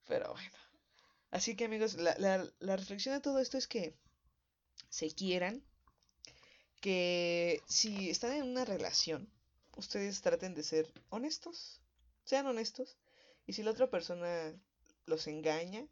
pero 0.07 0.33
bueno. 0.33 0.59
Así 1.31 1.57
que 1.57 1.64
amigos, 1.64 1.95
la, 1.95 2.14
la, 2.18 2.49
la 2.61 2.77
reflexión 2.77 3.14
de 3.14 3.20
todo 3.20 3.41
esto 3.41 3.59
es 3.59 3.66
que 3.66 3.97
se 4.89 5.11
quieran, 5.12 5.64
que 6.81 7.62
si 7.66 8.11
están 8.11 8.33
en 8.35 8.45
una 8.45 8.64
relación, 8.64 9.29
ustedes 9.77 10.20
traten 10.22 10.55
de 10.55 10.62
ser 10.62 10.93
honestos, 11.09 11.81
sean 12.25 12.47
honestos, 12.47 12.97
y 13.47 13.55
si 13.55 13.62
la 13.62 13.72
otra 13.72 13.91
persona 13.91 14.55
los 15.07 15.27
engaña 15.27 15.87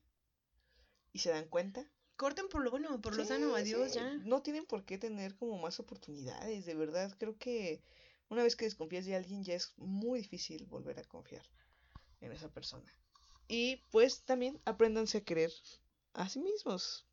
y 1.12 1.18
se 1.18 1.30
dan 1.30 1.48
cuenta, 1.48 1.90
Corten 2.16 2.48
por 2.48 2.62
lo 2.62 2.70
bueno, 2.70 3.00
por 3.00 3.16
lo 3.16 3.22
sí, 3.22 3.28
sano, 3.28 3.54
adiós 3.54 3.92
sí, 3.92 3.98
ya. 3.98 4.14
No 4.24 4.42
tienen 4.42 4.64
por 4.64 4.84
qué 4.84 4.98
tener 4.98 5.34
como 5.34 5.58
más 5.58 5.80
oportunidades, 5.80 6.66
de 6.66 6.74
verdad. 6.74 7.14
Creo 7.18 7.36
que 7.36 7.82
una 8.28 8.42
vez 8.42 8.56
que 8.56 8.64
desconfías 8.64 9.06
de 9.06 9.16
alguien 9.16 9.44
ya 9.44 9.54
es 9.54 9.72
muy 9.76 10.20
difícil 10.20 10.66
volver 10.66 10.98
a 10.98 11.04
confiar 11.04 11.44
en 12.20 12.32
esa 12.32 12.48
persona. 12.48 12.90
Y 13.48 13.84
pues 13.90 14.22
también 14.22 14.60
apréndanse 14.64 15.18
a 15.18 15.24
querer 15.24 15.52
a 16.14 16.28
sí 16.28 16.40
mismos. 16.40 17.06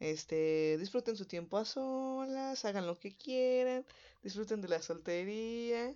Este, 0.00 0.76
disfruten 0.78 1.16
su 1.16 1.26
tiempo 1.26 1.56
a 1.56 1.64
solas, 1.64 2.64
hagan 2.64 2.86
lo 2.86 2.98
que 2.98 3.16
quieran, 3.16 3.86
disfruten 4.22 4.60
de 4.60 4.68
la 4.68 4.82
soltería, 4.82 5.94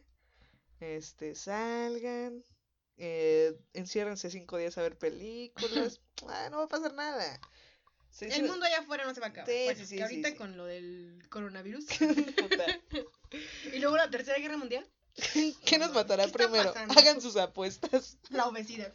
este, 0.80 1.34
salgan, 1.34 2.44
eh, 2.96 3.58
enciérrense 3.74 4.30
cinco 4.30 4.56
días 4.56 4.78
a 4.78 4.82
ver 4.82 4.96
películas, 4.98 6.00
ah, 6.28 6.48
no 6.50 6.58
va 6.58 6.64
a 6.64 6.68
pasar 6.68 6.94
nada. 6.94 7.40
El 8.20 8.44
mundo 8.44 8.66
allá 8.66 8.80
afuera 8.80 9.04
no 9.04 9.14
se 9.14 9.20
va 9.20 9.26
a 9.26 9.30
acabar. 9.30 9.48
Sí, 9.48 9.64
Bueno, 9.64 9.80
sí, 9.80 9.86
sí, 9.86 9.96
que 9.96 10.02
ahorita 10.02 10.36
con 10.36 10.56
lo 10.56 10.64
del 10.64 11.22
coronavirus. 11.28 11.86
Y 13.74 13.78
luego 13.78 13.96
la 13.98 14.08
tercera 14.08 14.38
guerra 14.38 14.56
mundial, 14.56 14.88
¿Qué 15.64 15.78
nos 15.78 15.92
matará 15.92 16.24
¿Qué 16.24 16.30
está 16.30 16.38
primero? 16.38 16.72
Hagan 16.96 17.20
sus 17.20 17.36
apuestas. 17.36 18.18
la 18.30 18.46
obesidad. 18.46 18.92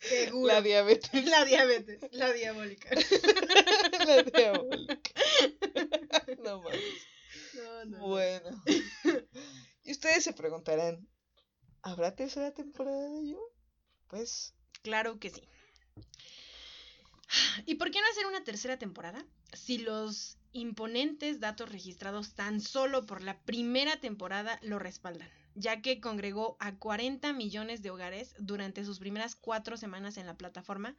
Seguro. 0.00 0.46
La 0.46 0.62
diabetes. 0.62 1.24
La 1.24 1.44
diabetes, 1.44 2.00
la 2.12 2.32
diabólica. 2.32 2.90
La 4.06 4.22
diabólica. 4.22 5.12
No 6.42 6.62
mames. 6.62 6.80
No, 7.54 7.84
no. 7.84 7.98
Bueno. 8.06 8.62
Y 9.82 9.92
ustedes 9.92 10.24
se 10.24 10.32
preguntarán, 10.32 11.08
¿habrá 11.82 12.14
tercera 12.14 12.52
temporada 12.52 13.08
de 13.08 13.28
yo? 13.30 13.40
Pues, 14.08 14.54
Claro 14.82 15.18
que 15.18 15.30
sí. 15.30 15.42
¿Y 17.66 17.74
por 17.76 17.90
qué 17.90 18.00
no 18.00 18.06
hacer 18.10 18.26
una 18.26 18.44
tercera 18.44 18.78
temporada? 18.78 19.24
Si 19.52 19.78
los 19.78 20.38
imponentes 20.52 21.40
datos 21.40 21.70
registrados 21.70 22.34
tan 22.34 22.60
solo 22.60 23.06
por 23.06 23.22
la 23.22 23.38
primera 23.42 24.00
temporada 24.00 24.58
lo 24.62 24.78
respaldan, 24.78 25.28
ya 25.54 25.82
que 25.82 26.00
congregó 26.00 26.56
a 26.60 26.76
40 26.76 27.32
millones 27.32 27.82
de 27.82 27.90
hogares 27.90 28.34
durante 28.38 28.84
sus 28.84 28.98
primeras 28.98 29.34
cuatro 29.34 29.76
semanas 29.76 30.16
en 30.16 30.26
la 30.26 30.36
plataforma, 30.36 30.96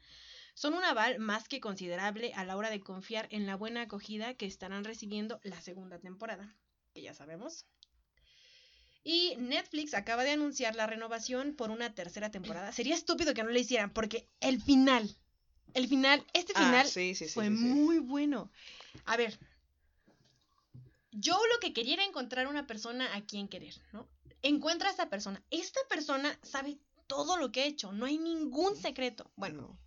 son 0.53 0.73
un 0.73 0.83
aval 0.83 1.19
más 1.19 1.47
que 1.47 1.61
considerable 1.61 2.33
a 2.33 2.43
la 2.43 2.57
hora 2.57 2.69
de 2.69 2.81
confiar 2.81 3.27
en 3.31 3.45
la 3.45 3.55
buena 3.55 3.81
acogida 3.81 4.33
que 4.33 4.45
estarán 4.45 4.83
recibiendo 4.83 5.39
la 5.43 5.61
segunda 5.61 5.99
temporada, 5.99 6.53
que 6.93 7.01
ya 7.01 7.13
sabemos. 7.13 7.65
Y 9.03 9.35
Netflix 9.37 9.93
acaba 9.93 10.23
de 10.23 10.31
anunciar 10.31 10.75
la 10.75 10.85
renovación 10.85 11.55
por 11.55 11.71
una 11.71 11.95
tercera 11.95 12.29
temporada. 12.29 12.71
Sería 12.73 12.95
estúpido 12.95 13.33
que 13.33 13.43
no 13.43 13.49
le 13.49 13.61
hicieran, 13.61 13.93
porque 13.93 14.29
el 14.41 14.61
final, 14.61 15.15
el 15.73 15.87
final, 15.87 16.25
este 16.33 16.53
ah, 16.55 16.59
final 16.65 16.87
sí, 16.87 17.15
sí, 17.15 17.25
sí, 17.27 17.33
fue 17.33 17.49
muy 17.49 17.99
bueno. 17.99 18.51
A 19.05 19.17
ver, 19.17 19.37
yo 21.11 21.33
lo 21.53 21.59
que 21.59 21.73
quería 21.73 21.95
era 21.95 22.05
encontrar 22.05 22.47
una 22.47 22.67
persona 22.67 23.15
a 23.15 23.21
quien 23.25 23.47
querer, 23.47 23.75
¿no? 23.91 24.07
Encuentra 24.41 24.87
a 24.87 24.91
esta 24.91 25.09
persona. 25.09 25.43
Esta 25.49 25.79
persona 25.89 26.37
sabe 26.43 26.77
todo 27.07 27.37
lo 27.37 27.51
que 27.51 27.61
ha 27.61 27.65
hecho, 27.65 27.91
no 27.91 28.05
hay 28.05 28.17
ningún 28.17 28.75
secreto. 28.75 29.31
Bueno, 29.35 29.77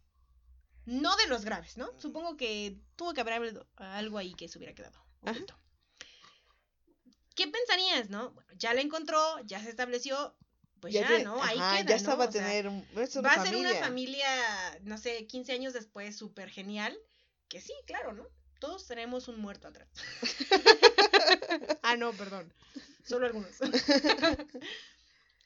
no 0.85 1.17
de 1.17 1.27
los 1.29 1.45
graves, 1.45 1.77
¿no? 1.77 1.89
Supongo 1.99 2.37
que 2.37 2.77
tuvo 2.97 3.15
que 3.15 3.21
haber 3.21 3.35
algo- 3.79 4.19
ahí 4.19 4.35
que 4.35 4.49
se 4.49 4.59
hubiera 4.59 4.75
quedado. 4.75 5.01
¿Qué 7.35 7.49
pensarías, 7.49 8.11
no? 8.11 8.31
Bueno, 8.33 8.53
ya 8.57 8.75
la 8.75 8.83
encontró, 8.83 9.39
ya 9.45 9.61
se 9.63 9.71
estableció, 9.71 10.37
pues 10.83 10.93
ya, 10.93 11.07
te- 11.07 11.23
¿no? 11.23 11.41
Ahí 11.41 11.57
ajá, 11.59 11.77
queda, 11.77 11.83
ya 11.85 11.91
¿no? 11.91 11.97
estaba 11.97 12.25
a 12.25 12.29
O 12.29 12.33
sea, 12.33 12.43
tener 12.45 12.67
va 13.25 13.33
a 13.33 13.43
ser 13.45 13.55
una 13.55 13.75
familia, 13.77 14.27
no 14.83 14.99
sé, 14.99 15.29
15 15.29 15.53
años 15.53 15.73
después, 15.73 16.17
súper 16.17 16.51
genial. 16.51 16.99
Que 17.49 17.61
sí, 17.61 17.73
claro, 17.87 18.13
¿no? 18.13 18.27
Todos 18.59 18.89
tenemos 18.89 19.29
un 19.29 19.39
muerto 19.41 19.69
atrás. 19.69 19.89
ah, 21.83 21.97
no, 21.97 22.13
perdón. 22.13 22.53
Solo 23.05 23.27
algunos. 23.27 23.57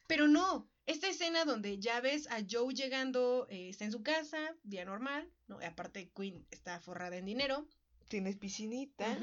Pero 0.07 0.27
no, 0.27 0.71
esta 0.87 1.09
escena 1.09 1.45
donde 1.45 1.79
ya 1.79 2.01
ves 2.01 2.29
a 2.31 2.39
Joe 2.49 2.73
llegando, 2.73 3.47
eh, 3.51 3.69
está 3.69 3.85
en 3.85 3.93
su 3.93 4.03
casa, 4.03 4.39
día 4.63 4.87
normal, 4.87 5.31
¿no? 5.49 5.61
Y 5.61 5.67
aparte 5.67 6.11
Queen 6.17 6.47
está 6.51 6.81
forrada 6.81 7.17
en 7.19 7.27
dinero. 7.27 7.69
Tienes 8.09 8.37
piscinita. 8.37 9.19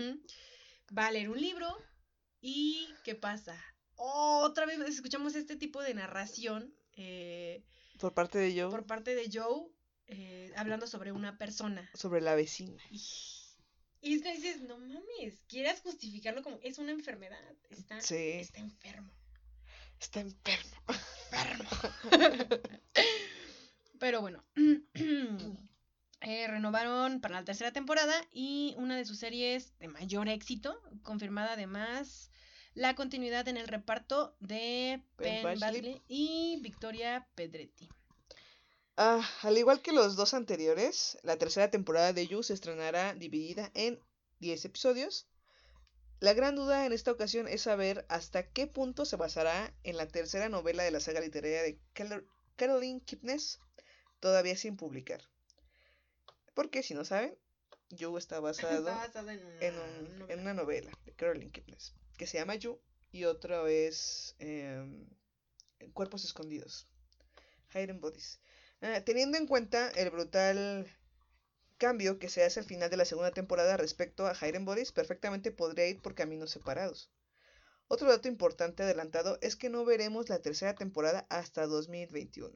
Va 0.95 1.07
a 1.07 1.11
leer 1.11 1.30
un 1.30 1.41
libro. 1.41 1.76
¿Y 2.39 2.88
qué 3.03 3.16
pasa? 3.16 3.59
Otra 3.96 4.66
vez 4.66 4.80
escuchamos 4.80 5.36
este 5.36 5.56
tipo 5.56 5.82
de 5.82 5.94
narración. 5.94 6.74
eh, 6.96 7.64
Por 8.00 8.14
parte 8.14 8.38
de 8.38 8.54
yo, 8.54 8.70
por 8.70 8.86
parte 8.86 9.16
de 9.16 9.30
Joe 9.32 9.68
eh, 10.08 10.52
hablando 10.56 10.88
sobre 10.88 11.12
una 11.12 11.38
persona. 11.38 11.89
sobre 11.94 12.22
la 12.22 12.36
vecina. 12.36 12.82
Y, 12.91 13.02
y 14.02 14.16
es 14.16 14.22
que 14.22 14.34
dices, 14.34 14.62
no 14.62 14.78
mames, 14.78 15.41
quieras 15.48 15.80
justificarlo 15.82 16.41
como 16.44 16.60
es 16.62 16.78
una 16.78 16.91
enfermedad. 16.91 17.39
Está, 17.70 18.02
Sí. 18.02 18.16
está 18.16 18.60
enfermo. 18.60 19.12
Está 20.00 20.20
enfermo. 20.20 20.72
Enfermo. 21.32 21.70
Pero 24.00 24.20
bueno. 24.22 24.44
eh, 26.22 26.48
renovaron 26.48 27.22
para 27.22 27.36
la 27.36 27.46
tercera 27.46 27.72
temporada 27.72 28.14
y 28.32 28.76
una 28.78 28.98
de 28.98 29.06
sus 29.06 29.20
series 29.20 29.78
de 29.80 29.88
mayor 29.88 30.28
éxito, 30.28 30.82
confirmada 31.04 31.54
además 31.54 32.30
la 32.76 32.96
continuidad 32.96 33.48
en 33.48 33.58
el 33.58 33.68
reparto 33.68 34.36
de 34.40 35.02
Penn. 35.18 35.44
Badgley 35.60 36.02
y 36.08 36.60
Victoria 36.62 37.28
Pedretti. 37.36 37.90
Ah, 38.98 39.28
al 39.42 39.58
igual 39.58 39.82
que 39.82 39.92
los 39.92 40.16
dos 40.16 40.34
anteriores, 40.34 41.18
la 41.24 41.38
tercera 41.38 41.70
temporada 41.72 42.14
de 42.14 42.28
You 42.28 42.44
se 42.44 42.54
estrenará 42.54 43.14
dividida 43.16 43.72
en 43.74 44.00
10 44.40 44.66
episodios. 44.66 45.28
La 46.20 46.34
gran 46.34 46.56
duda 46.56 46.86
en 46.86 46.94
esta 46.94 47.12
ocasión 47.12 47.48
es 47.48 47.64
saber 47.64 48.06
hasta 48.08 48.48
qué 48.52 48.68
punto 48.68 49.06
se 49.06 49.16
basará 49.18 49.74
en 49.84 49.98
la 49.98 50.08
tercera 50.08 50.48
novela 50.48 50.84
de 50.84 50.92
la 50.92 51.00
saga 51.00 51.20
literaria 51.22 51.64
de 51.64 51.80
Carol- 51.94 52.26
Caroline 52.56 53.02
Kipnis, 53.02 53.60
todavía 54.20 54.56
sin 54.56 54.78
publicar. 54.78 55.22
Porque 56.54 56.84
si 56.84 56.94
no 56.94 57.04
saben, 57.04 57.36
You 57.90 58.16
está 58.18 58.40
basado 58.40 58.88
Está 59.06 59.20
en 59.22 59.44
una, 59.46 59.60
en, 59.60 59.76
un- 59.76 60.20
novela. 60.20 60.34
en 60.34 60.40
una 60.40 60.54
novela 60.54 60.92
de 61.06 61.14
Caroline 61.14 61.52
Kipnis, 61.52 61.94
que 62.24 62.28
se 62.28 62.38
llama 62.38 62.56
You 62.56 62.80
y 63.12 63.26
otra 63.26 63.70
es 63.70 64.38
em, 64.40 65.10
Cuerpos 65.92 66.24
Escondidos, 66.24 66.88
Hidden 67.74 68.00
Bodies. 68.00 68.40
Ah, 68.80 69.02
teniendo 69.04 69.38
en 69.38 69.46
cuenta 69.46 69.90
el 69.90 70.10
brutal 70.10 70.90
cambio 71.78 72.20
que 72.20 72.30
se 72.30 72.46
hace 72.46 72.62
al 72.62 72.66
final 72.66 72.90
de 72.90 72.96
la 72.96 73.04
segunda 73.04 73.32
temporada 73.32 73.76
respecto 73.76 74.26
a 74.26 74.34
Hidden 74.34 74.64
Bodies, 74.64 74.94
perfectamente 74.94 75.52
podría 75.52 75.90
ir 75.90 76.02
por 76.02 76.16
caminos 76.16 76.52
separados. 76.52 77.12
Otro 77.90 78.08
dato 78.08 78.30
importante 78.30 78.84
adelantado 78.84 79.38
es 79.42 79.58
que 79.58 79.70
no 79.70 79.84
veremos 79.84 80.30
la 80.30 80.42
tercera 80.42 80.76
temporada 80.76 81.28
hasta 81.30 81.68
2021, 81.68 82.56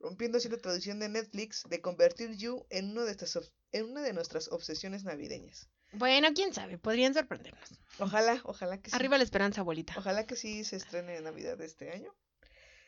rompiendo 0.00 0.38
así 0.38 0.48
la 0.48 0.56
tradición 0.56 1.00
de 1.00 1.10
Netflix 1.10 1.64
de 1.68 1.82
convertir 1.82 2.34
You 2.34 2.64
en 2.70 2.96
una 2.96 3.04
de 4.00 4.12
nuestras 4.14 4.48
obsesiones 4.50 5.04
navideñas. 5.04 5.68
Bueno, 5.92 6.28
quién 6.34 6.52
sabe, 6.52 6.78
podrían 6.78 7.14
sorprendernos. 7.14 7.80
Ojalá, 7.98 8.40
ojalá 8.44 8.78
que 8.78 8.90
sí. 8.90 8.96
Arriba 8.96 9.18
la 9.18 9.24
esperanza, 9.24 9.60
abuelita. 9.62 9.94
Ojalá 9.96 10.26
que 10.26 10.36
sí 10.36 10.64
se 10.64 10.76
estrene 10.76 11.16
en 11.16 11.24
Navidad 11.24 11.56
de 11.56 11.66
este 11.66 11.90
año. 11.90 12.14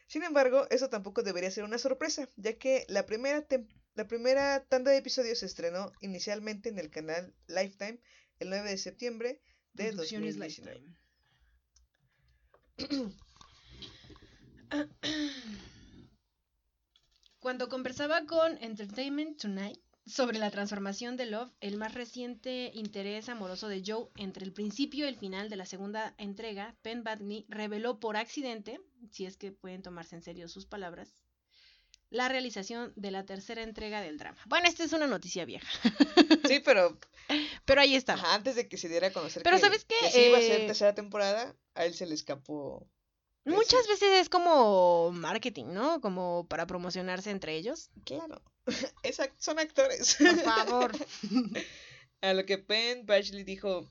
Sin 0.06 0.22
embargo, 0.22 0.66
eso 0.70 0.88
tampoco 0.88 1.22
debería 1.22 1.50
ser 1.50 1.64
una 1.64 1.78
sorpresa, 1.78 2.28
ya 2.36 2.54
que 2.54 2.86
la 2.88 3.04
primera, 3.06 3.46
la 3.94 4.06
primera 4.06 4.64
tanda 4.64 4.90
de 4.90 4.96
episodios 4.96 5.40
se 5.40 5.46
estrenó 5.46 5.92
inicialmente 6.00 6.68
en 6.70 6.78
el 6.78 6.90
canal 6.90 7.34
Lifetime 7.46 8.00
el 8.38 8.50
9 8.50 8.70
de 8.70 8.78
septiembre 8.78 9.42
de 9.74 9.92
Producciones 9.92 10.38
2019. 10.38 10.96
Lifetime. 12.78 13.12
Cuando 17.38 17.68
conversaba 17.68 18.24
con 18.26 18.56
Entertainment 18.62 19.40
Tonight, 19.40 19.78
sobre 20.08 20.38
la 20.38 20.50
transformación 20.50 21.16
de 21.16 21.26
Love, 21.26 21.52
el 21.60 21.76
más 21.76 21.94
reciente 21.94 22.70
interés 22.74 23.28
amoroso 23.28 23.68
de 23.68 23.82
Joe 23.86 24.08
entre 24.16 24.44
el 24.44 24.52
principio 24.52 25.04
y 25.04 25.08
el 25.08 25.16
final 25.18 25.48
de 25.50 25.56
la 25.56 25.66
segunda 25.66 26.14
entrega, 26.18 26.74
Penn 26.82 27.04
Badney 27.04 27.44
reveló 27.48 28.00
por 28.00 28.16
accidente, 28.16 28.80
si 29.10 29.26
es 29.26 29.36
que 29.36 29.52
pueden 29.52 29.82
tomarse 29.82 30.16
en 30.16 30.22
serio 30.22 30.48
sus 30.48 30.66
palabras, 30.66 31.12
la 32.10 32.28
realización 32.28 32.92
de 32.96 33.10
la 33.10 33.26
tercera 33.26 33.62
entrega 33.62 34.00
del 34.00 34.16
drama. 34.16 34.38
Bueno, 34.46 34.66
esta 34.66 34.82
es 34.84 34.92
una 34.94 35.06
noticia 35.06 35.44
vieja, 35.44 35.68
Sí, 36.48 36.60
pero 36.64 36.98
pero 37.66 37.80
ahí 37.82 37.94
está. 37.94 38.14
ajá, 38.14 38.34
antes 38.34 38.56
de 38.56 38.66
que 38.66 38.78
se 38.78 38.88
diera 38.88 39.08
a 39.08 39.12
conocer 39.12 39.42
Pero 39.42 39.56
que, 39.56 39.62
¿sabes 39.62 39.84
qué? 39.84 39.94
que 40.00 40.10
sí 40.10 40.20
iba 40.26 40.38
a 40.38 40.40
ser 40.40 40.62
Eh, 40.62 40.66
tercera 40.66 40.94
temporada, 40.94 41.54
a 41.74 41.84
él 41.84 41.92
se 41.92 42.06
le 42.06 42.14
escapó. 42.14 42.88
Muchas 43.44 43.86
veces 43.86 44.10
es 44.20 44.28
como 44.28 45.10
marketing, 45.12 45.66
¿no? 45.72 46.00
Como 46.02 46.46
para 46.48 46.66
promocionarse 46.66 47.30
entre 47.30 47.56
ellos. 47.56 47.90
Claro. 48.04 48.42
Son 49.38 49.58
actores. 49.58 50.16
Por 50.16 50.36
favor. 50.44 50.92
A 52.20 52.32
lo 52.34 52.44
que 52.46 52.58
Penn 52.58 53.06
Badgley 53.06 53.44
dijo, 53.44 53.88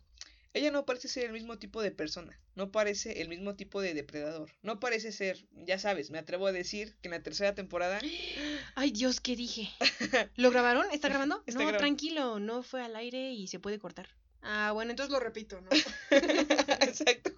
ella 0.54 0.72
no 0.72 0.86
parece 0.86 1.08
ser 1.08 1.26
el 1.26 1.34
mismo 1.34 1.60
tipo 1.60 1.82
de 1.82 1.92
persona, 1.92 2.40
no 2.56 2.72
parece 2.72 3.22
el 3.22 3.30
mismo 3.30 3.56
tipo 3.56 3.80
de 3.80 3.94
depredador, 3.94 4.52
no 4.64 4.80
parece 4.80 5.12
ser, 5.12 5.46
ya 5.52 5.80
sabes, 5.80 6.10
me 6.12 6.18
atrevo 6.18 6.48
a 6.48 6.52
decir 6.52 6.96
que 7.02 7.08
en 7.08 7.12
la 7.12 7.24
tercera 7.24 7.56
temporada 7.56 8.00
Ay, 8.76 8.92
Dios, 8.92 9.22
¿qué 9.22 9.36
dije? 9.36 9.70
¿Lo 10.36 10.52
grabaron? 10.52 10.86
¿Está 10.92 11.10
grabando? 11.10 11.44
Está 11.46 11.60
no, 11.60 11.68
grabando. 11.68 11.80
tranquilo, 11.80 12.40
no 12.40 12.64
fue 12.64 12.82
al 12.82 12.96
aire 12.96 13.32
y 13.32 13.48
se 13.48 13.60
puede 13.60 13.80
cortar. 13.80 14.10
Ah, 14.42 14.72
bueno, 14.74 14.92
entonces 14.92 15.12
lo 15.12 15.20
repito, 15.20 15.60
¿no? 15.62 15.70
Exacto. 16.12 17.32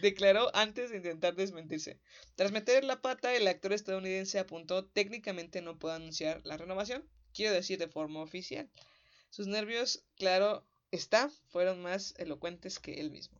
Declaró 0.00 0.50
antes 0.54 0.90
de 0.90 0.98
intentar 0.98 1.34
desmentirse. 1.34 1.98
Tras 2.34 2.52
meter 2.52 2.84
la 2.84 3.00
pata, 3.00 3.34
el 3.34 3.46
actor 3.46 3.72
estadounidense 3.72 4.38
apuntó 4.38 4.86
técnicamente 4.86 5.62
no 5.62 5.78
puedo 5.78 5.94
anunciar 5.94 6.40
la 6.44 6.56
renovación, 6.56 7.04
quiero 7.32 7.54
decir 7.54 7.78
de 7.78 7.88
forma 7.88 8.20
oficial. 8.20 8.70
Sus 9.30 9.46
nervios, 9.46 10.04
claro 10.16 10.66
está, 10.90 11.30
fueron 11.48 11.82
más 11.82 12.14
elocuentes 12.18 12.78
que 12.78 13.00
él 13.00 13.10
mismo. 13.10 13.38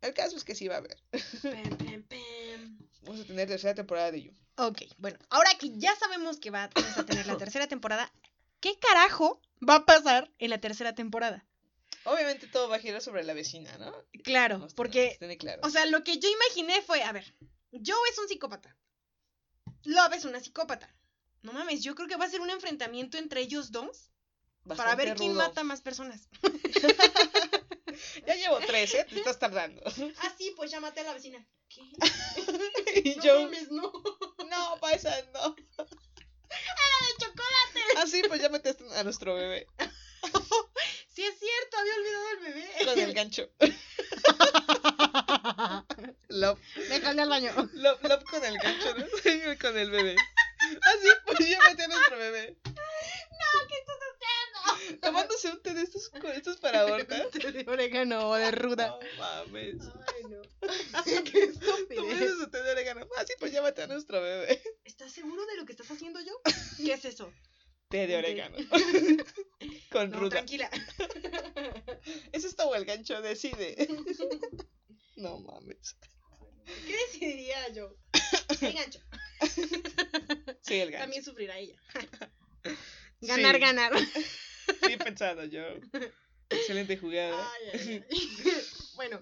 El 0.00 0.14
caso 0.14 0.36
es 0.36 0.44
que 0.44 0.54
sí 0.54 0.68
va 0.68 0.76
a 0.76 0.78
haber. 0.78 0.96
Pem, 1.42 1.76
pem, 1.76 2.02
pem. 2.02 2.78
Vamos 3.02 3.22
a 3.22 3.24
tener 3.24 3.48
tercera 3.48 3.74
temporada 3.74 4.10
de 4.10 4.22
You. 4.22 4.32
Ok, 4.56 4.82
bueno, 4.98 5.18
ahora 5.30 5.50
que 5.58 5.76
ya 5.78 5.94
sabemos 5.96 6.38
que 6.38 6.50
va, 6.50 6.68
vamos 6.74 6.98
a 6.98 7.06
tener 7.06 7.26
la 7.26 7.36
tercera 7.38 7.66
temporada, 7.66 8.12
¿qué 8.60 8.78
carajo 8.78 9.40
va 9.66 9.76
a 9.76 9.86
pasar 9.86 10.30
en 10.38 10.50
la 10.50 10.60
tercera 10.60 10.94
temporada? 10.94 11.44
Obviamente 12.12 12.46
todo 12.46 12.68
va 12.68 12.76
a 12.76 12.80
girar 12.80 13.00
sobre 13.02 13.24
la 13.24 13.34
vecina, 13.34 13.76
¿no? 13.78 13.92
Claro, 14.24 14.66
porque, 14.76 15.16
tiene 15.18 15.36
claro. 15.38 15.60
o 15.64 15.70
sea, 15.70 15.86
lo 15.86 16.02
que 16.04 16.18
yo 16.18 16.28
imaginé 16.28 16.82
fue, 16.82 17.02
a 17.02 17.12
ver, 17.12 17.34
Joe 17.72 18.08
es 18.10 18.18
un 18.18 18.28
psicópata, 18.28 18.76
Love 19.84 20.14
es 20.14 20.24
una 20.24 20.40
psicópata. 20.40 20.94
No 21.42 21.52
mames, 21.52 21.82
yo 21.84 21.94
creo 21.94 22.08
que 22.08 22.16
va 22.16 22.24
a 22.24 22.28
ser 22.30 22.40
un 22.40 22.50
enfrentamiento 22.50 23.16
entre 23.16 23.40
ellos 23.40 23.70
dos 23.70 24.10
para 24.66 24.96
ver 24.96 25.08
Bastante 25.08 25.14
quién 25.14 25.32
rudo. 25.32 25.42
mata 25.42 25.64
más 25.64 25.80
personas. 25.80 26.28
Ya 28.26 28.34
llevo 28.36 28.58
tres, 28.60 28.94
¿eh? 28.94 29.06
Te 29.08 29.16
estás 29.16 29.38
tardando. 29.40 29.82
Ah, 30.18 30.32
sí, 30.36 30.52
pues 30.56 30.70
ya 30.70 30.78
maté 30.78 31.00
a 31.00 31.04
la 31.04 31.14
vecina. 31.14 31.44
¿Qué? 31.68 31.80
y 33.04 33.16
No 33.16 33.22
yo, 33.24 33.42
mames, 33.42 33.70
no. 33.72 33.92
no, 34.48 34.78
pasa, 34.80 35.10
no. 35.32 35.54
de 35.54 35.64
chocolate. 37.18 37.80
Ah, 37.96 38.06
sí, 38.06 38.22
pues 38.28 38.40
ya 38.40 38.48
metiste 38.50 38.84
a 38.94 39.02
nuestro 39.02 39.34
bebé 39.34 39.66
Sí 41.18 41.24
es 41.24 41.34
cierto, 41.36 41.76
había 41.78 41.94
olvidado 41.96 42.30
el 42.30 42.38
bebé. 42.38 42.84
con 42.84 42.98
el 43.00 43.12
gancho. 43.18 43.50
Love, 46.28 46.60
Me 46.88 47.00
jalé 47.00 47.22
al 47.22 47.28
baño. 47.28 47.50
love, 47.72 48.00
love 48.04 48.22
con 48.22 48.44
el 48.44 48.56
gancho, 48.56 48.94
¿no? 48.94 49.04
con 49.60 49.76
el 49.78 49.90
bebé. 49.90 50.14
Ah, 50.60 50.94
sí, 51.02 51.08
pues 51.26 51.38
ya 51.40 51.58
metí 51.68 51.82
a 51.82 51.88
nuestro 51.88 52.18
bebé. 52.18 52.56
¿Qué 52.62 53.74
estás 53.78 53.96
haciendo? 54.12 55.00
Tomándose 55.00 55.50
un 55.50 55.60
té 55.60 55.74
de 55.74 55.82
estos, 55.82 56.08
para 56.60 56.82
abortar. 56.82 57.28
De 57.32 57.64
orégano 57.66 58.30
o 58.30 58.34
de 58.36 58.52
ruda. 58.52 58.86
No 58.86 59.00
mames. 59.18 59.74
Ay, 60.14 60.22
no. 60.30 60.40
Qué 61.24 61.42
estúpido. 61.42 62.00
Tomándose 62.00 62.34
su 62.36 62.48
té 62.48 62.62
de 62.62 62.70
orégano. 62.70 63.08
Ah, 63.16 63.24
sí, 63.26 63.32
pues 63.40 63.50
ya 63.50 63.60
maté 63.60 63.82
a 63.82 63.86
nuestro 63.88 64.22
bebé. 64.22 64.62
¿Estás 64.84 65.10
seguro 65.10 65.44
de 65.46 65.56
lo 65.56 65.66
que 65.66 65.72
estás 65.72 65.90
haciendo 65.90 66.20
yo? 66.20 66.40
¿Qué 66.76 66.92
es 66.92 67.04
eso? 67.04 67.32
Té 67.88 68.06
de 68.06 68.14
Un 68.14 68.18
orégano. 68.20 68.56
con 69.90 70.10
No, 70.10 70.18
ruda. 70.20 70.30
tranquila. 70.30 70.70
¿Es 72.32 72.44
esto 72.44 72.68
o 72.68 72.74
el 72.74 72.84
gancho? 72.84 73.20
Decide. 73.22 73.76
No 75.16 75.36
mames. 75.40 75.96
¿Qué 76.86 76.96
decidiría 77.06 77.68
yo? 77.72 77.92
El 78.60 78.72
gancho. 78.72 79.00
Sí, 80.62 80.74
el 80.74 80.92
gancho. 80.92 81.02
También 81.02 81.24
sufrirá 81.24 81.58
ella. 81.58 81.74
Ganar, 83.20 83.56
Sí. 83.56 83.60
ganar. 83.60 83.92
Bien 84.86 84.98
pensado, 85.00 85.44
yo. 85.46 85.62
Excelente 86.50 86.96
jugada. 86.98 87.50
Ay, 87.52 87.70
ay, 87.72 88.04
ay. 88.08 88.62
bueno, 88.94 89.20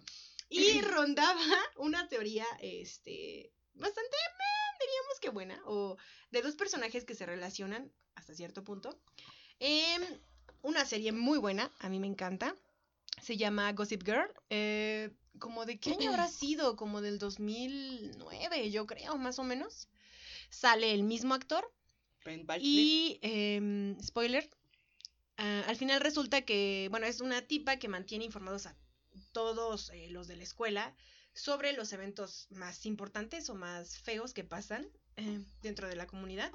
y 0.50 0.82
rondaba 0.82 1.40
una 1.76 2.06
teoría, 2.10 2.44
este, 2.60 3.54
bastante, 3.72 4.16
eh, 4.16 4.76
diríamos 4.80 5.20
que 5.22 5.30
buena, 5.30 5.58
o 5.64 5.96
de 6.30 6.42
dos 6.42 6.56
personajes 6.56 7.06
que 7.06 7.14
se 7.14 7.24
relacionan 7.24 7.90
hasta 8.16 8.34
cierto 8.34 8.64
punto. 8.64 9.00
Em, 9.60 10.02
una 10.62 10.84
serie 10.84 11.12
muy 11.12 11.38
buena, 11.38 11.70
a 11.78 11.88
mí 11.88 11.98
me 11.98 12.06
encanta. 12.06 12.54
Se 13.22 13.36
llama 13.36 13.72
Gossip 13.72 14.04
Girl. 14.04 14.32
eh, 14.50 15.10
como 15.38 15.66
de 15.66 15.78
qué 15.78 15.92
año 15.92 16.10
habrá 16.10 16.28
sido, 16.28 16.76
como 16.76 17.02
del 17.02 17.18
2009, 17.18 18.70
yo 18.70 18.86
creo, 18.86 19.18
más 19.18 19.38
o 19.38 19.44
menos. 19.44 19.88
Sale 20.48 20.94
el 20.94 21.02
mismo 21.02 21.34
actor, 21.34 21.70
y, 22.60 23.18
em, 23.22 24.00
spoiler, 24.02 24.48
ah, 25.36 25.64
al 25.66 25.76
final 25.76 26.00
resulta 26.00 26.42
que, 26.42 26.88
bueno, 26.90 27.06
es 27.06 27.20
una 27.20 27.42
tipa 27.42 27.78
que 27.78 27.88
mantiene 27.88 28.24
informados 28.24 28.66
a 28.66 28.76
todos 29.32 29.90
eh, 29.90 30.08
los 30.10 30.26
de 30.26 30.36
la 30.36 30.42
escuela 30.42 30.94
sobre 31.34 31.72
los 31.72 31.92
eventos 31.92 32.46
más 32.50 32.86
importantes 32.86 33.48
o 33.50 33.54
más 33.54 33.98
feos 33.98 34.32
que 34.32 34.44
pasan 34.44 34.88
eh, 35.16 35.44
dentro 35.62 35.88
de 35.88 35.96
la 35.96 36.06
comunidad. 36.06 36.50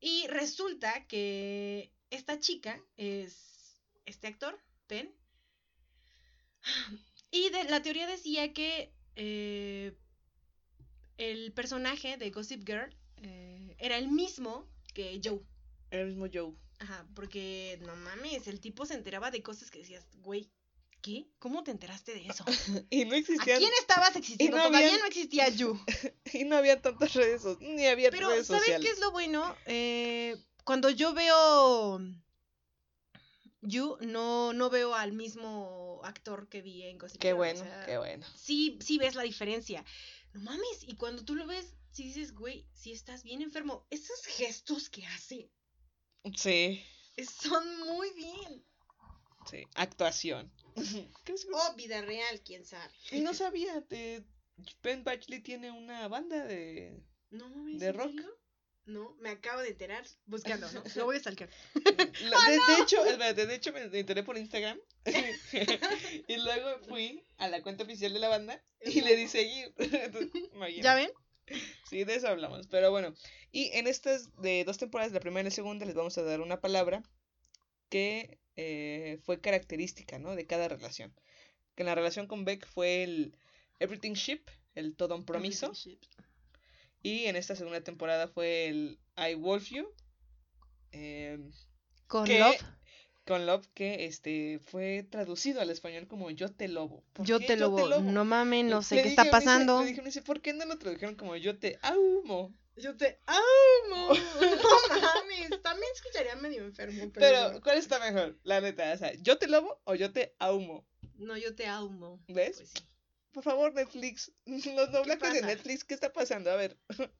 Y 0.00 0.26
resulta 0.26 1.06
que 1.06 1.92
esta 2.12 2.38
chica 2.38 2.80
es 2.96 3.80
este 4.04 4.26
actor, 4.26 4.58
Ben. 4.88 5.12
Y 7.30 7.48
de, 7.50 7.64
la 7.64 7.82
teoría 7.82 8.06
decía 8.06 8.52
que 8.52 8.92
eh, 9.16 9.96
el 11.16 11.52
personaje 11.52 12.18
de 12.18 12.30
Gossip 12.30 12.66
Girl 12.66 12.94
eh, 13.16 13.74
era 13.78 13.96
el 13.96 14.08
mismo 14.08 14.68
que 14.94 15.20
Joe. 15.24 15.40
El 15.90 16.08
mismo 16.08 16.26
Joe. 16.32 16.54
Ajá, 16.78 17.06
porque 17.14 17.78
no 17.82 17.96
mames, 17.96 18.46
el 18.46 18.60
tipo 18.60 18.84
se 18.84 18.94
enteraba 18.94 19.30
de 19.30 19.42
cosas 19.42 19.70
que 19.70 19.78
decías, 19.78 20.04
güey, 20.18 20.50
¿qué? 21.00 21.28
¿Cómo 21.38 21.64
te 21.64 21.70
enteraste 21.70 22.12
de 22.12 22.26
eso? 22.26 22.44
Y 22.90 23.06
no 23.06 23.14
¿A 23.14 23.18
existían. 23.18 23.58
quién 23.58 23.72
estabas 23.80 24.14
existiendo? 24.16 24.58
no 24.58 24.66
Todavía 24.66 24.98
no 24.98 25.06
existía 25.06 25.48
You. 25.48 25.78
Y 26.34 26.44
no 26.44 26.56
había 26.56 26.82
tantas 26.82 27.14
redes 27.14 27.42
sociales. 27.42 27.74
Ni 27.74 27.86
había 27.86 28.10
Pero, 28.10 28.28
redes 28.28 28.48
¿sabes 28.48 28.64
sociales. 28.64 28.86
qué 28.86 28.92
es 28.92 29.00
lo 29.00 29.12
bueno? 29.12 29.56
Eh, 29.64 30.36
cuando 30.64 30.90
yo 30.90 31.12
veo 31.14 32.00
You, 33.64 33.96
no, 34.00 34.52
no 34.52 34.70
veo 34.70 34.94
al 34.94 35.12
mismo 35.12 36.00
actor 36.02 36.48
que 36.48 36.62
vi 36.62 36.82
en 36.82 36.98
Gossip 36.98 37.20
Qué 37.20 37.32
o 37.32 37.36
bueno, 37.36 37.60
sea, 37.60 37.86
qué 37.86 37.96
bueno. 37.96 38.26
Sí, 38.34 38.76
sí 38.80 38.98
ves 38.98 39.14
la 39.14 39.22
diferencia. 39.22 39.84
No 40.32 40.40
mames, 40.40 40.82
y 40.82 40.96
cuando 40.96 41.24
tú 41.24 41.36
lo 41.36 41.46
ves, 41.46 41.76
si 41.92 42.04
dices, 42.04 42.34
güey, 42.34 42.66
si 42.72 42.90
estás 42.92 43.22
bien 43.22 43.40
enfermo, 43.40 43.86
esos 43.90 44.24
gestos 44.26 44.88
que 44.90 45.06
hace 45.06 45.50
Sí, 46.36 46.82
son 47.40 47.80
muy 47.86 48.10
bien. 48.14 48.64
sí. 49.48 49.64
Actuación. 49.74 50.52
¿Crees 51.24 51.44
que- 51.44 51.52
O 51.52 51.74
vida 51.76 52.00
real, 52.00 52.40
quién 52.42 52.64
sabe. 52.64 52.92
Y 53.12 53.20
no 53.20 53.32
sabía. 53.34 53.80
De... 53.82 54.24
Ben 54.82 55.04
Badgley 55.04 55.40
tiene 55.40 55.70
una 55.70 56.08
banda 56.08 56.44
de. 56.44 57.00
No 57.30 57.48
mames, 57.48 57.78
¿De 57.80 57.88
¿en 57.88 57.94
rock? 57.94 58.10
serio? 58.10 58.38
No, 58.84 59.14
me 59.20 59.30
acabo 59.30 59.60
de 59.60 59.68
enterar 59.68 60.04
buscando, 60.26 60.70
¿no? 60.72 60.82
Lo 60.96 61.04
voy 61.04 61.16
a 61.16 61.20
stalkear. 61.20 61.48
La- 62.22 62.50
de, 62.50 62.74
de 62.76 62.82
hecho, 62.82 63.04
espérate, 63.04 63.46
de 63.46 63.54
hecho 63.54 63.72
me 63.72 63.82
enteré 63.82 64.22
por 64.22 64.36
Instagram. 64.36 64.78
y 66.28 66.36
luego 66.36 66.78
fui 66.88 67.22
a 67.38 67.48
la 67.48 67.62
cuenta 67.62 67.84
oficial 67.84 68.12
de 68.12 68.18
la 68.18 68.28
banda 68.28 68.62
y 68.80 69.00
le 69.00 69.16
di 69.16 69.28
seguir. 69.28 69.72
Entonces. 69.78 70.30
¿Ya 70.82 70.94
ven? 70.94 71.10
Sí, 71.88 72.04
de 72.04 72.16
eso 72.16 72.28
hablamos. 72.28 72.66
Pero 72.68 72.90
bueno. 72.90 73.14
Y 73.50 73.70
en 73.74 73.86
estas 73.86 74.34
de 74.40 74.64
dos 74.64 74.78
temporadas, 74.78 75.12
la 75.12 75.20
primera 75.20 75.42
y 75.42 75.44
la 75.44 75.50
segunda, 75.50 75.86
les 75.86 75.94
vamos 75.94 76.16
a 76.18 76.22
dar 76.22 76.40
una 76.40 76.60
palabra 76.60 77.02
que 77.88 78.38
eh, 78.56 79.18
fue 79.24 79.40
característica, 79.40 80.18
¿no? 80.18 80.34
De 80.34 80.46
cada 80.46 80.68
relación. 80.68 81.14
Que 81.74 81.82
en 81.82 81.86
la 81.86 81.94
relación 81.94 82.26
con 82.26 82.44
Beck 82.44 82.66
fue 82.66 83.02
el 83.02 83.36
Everything 83.78 84.12
Ship, 84.14 84.42
el 84.74 84.96
todo 84.96 85.14
un 85.14 85.24
promiso. 85.24 85.72
Y 87.02 87.24
en 87.26 87.36
esta 87.36 87.56
segunda 87.56 87.80
temporada 87.82 88.28
fue 88.28 88.66
el 88.68 88.98
I 89.16 89.34
Wolf 89.34 89.68
You. 89.70 89.88
em, 90.92 91.50
Con 92.06 92.24
que- 92.26 92.38
Love, 92.38 92.56
con 93.24 93.46
Love, 93.46 93.66
que 93.74 94.04
este 94.06 94.60
fue 94.64 95.06
traducido 95.10 95.60
al 95.60 95.70
español 95.70 96.06
como 96.06 96.30
Yo 96.30 96.50
te 96.52 96.68
lobo. 96.68 97.04
¿Por 97.12 97.26
yo 97.26 97.38
te 97.40 97.56
lobo. 97.56 98.00
No 98.00 98.24
mames, 98.24 98.64
no 98.64 98.82
sé 98.82 98.96
Le 98.96 99.02
qué 99.02 99.08
dije 99.10 99.22
está 99.22 99.30
pasando. 99.30 99.82
Dije 99.84 100.00
Ulises, 100.00 100.22
¿por 100.24 100.40
qué 100.40 100.52
no 100.52 100.64
lo 100.66 100.78
tradujeron 100.78 101.14
como 101.14 101.36
Yo 101.36 101.58
te 101.58 101.78
amo? 101.82 102.52
Yo 102.76 102.96
te 102.96 103.20
amo. 103.26 104.08
No 104.62 104.78
mames, 104.88 105.62
también 105.62 105.90
escucharía 105.94 106.36
medio 106.36 106.62
enfermo, 106.64 107.10
pero... 107.12 107.48
Pero, 107.50 107.60
¿cuál 107.62 107.78
está 107.78 107.98
mejor? 107.98 108.38
La 108.44 108.60
neta, 108.60 108.92
o 108.92 108.96
sea, 108.96 109.12
¿yo 109.14 109.38
te 109.38 109.46
lobo 109.48 109.80
o 109.84 109.94
yo 109.94 110.12
te 110.12 110.34
ahumo? 110.38 110.86
No, 111.16 111.36
yo 111.36 111.54
te 111.54 111.66
amo. 111.66 112.20
¿Ves? 112.28 112.56
Pues 112.56 112.70
sí. 112.70 112.78
Por 113.32 113.42
favor, 113.42 113.72
Netflix. 113.74 114.32
Los 114.46 114.92
doblajes 114.92 115.32
de? 115.32 115.42
Netflix, 115.42 115.84
¿qué 115.84 115.94
está 115.94 116.12
pasando? 116.12 116.50
A 116.50 116.56
ver. 116.56 116.78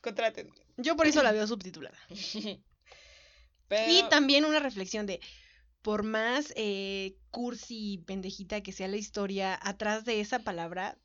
Contraten. 0.00 0.50
Yo 0.76 0.96
por 0.96 1.06
eso 1.06 1.22
la 1.22 1.32
veo 1.32 1.46
subtitulada. 1.46 1.98
Pero, 3.68 3.92
Y 3.92 4.08
también 4.10 4.44
una 4.44 4.58
reflexión 4.58 5.06
de, 5.06 5.20
por 5.80 6.02
más 6.02 6.52
eh, 6.56 7.16
cursi 7.30 7.94
y 7.94 7.98
pendejita 7.98 8.62
que 8.62 8.72
sea 8.72 8.88
la 8.88 8.98
historia, 8.98 9.58
atrás 9.62 10.04
de 10.04 10.20
esa 10.20 10.40
palabra, 10.40 10.98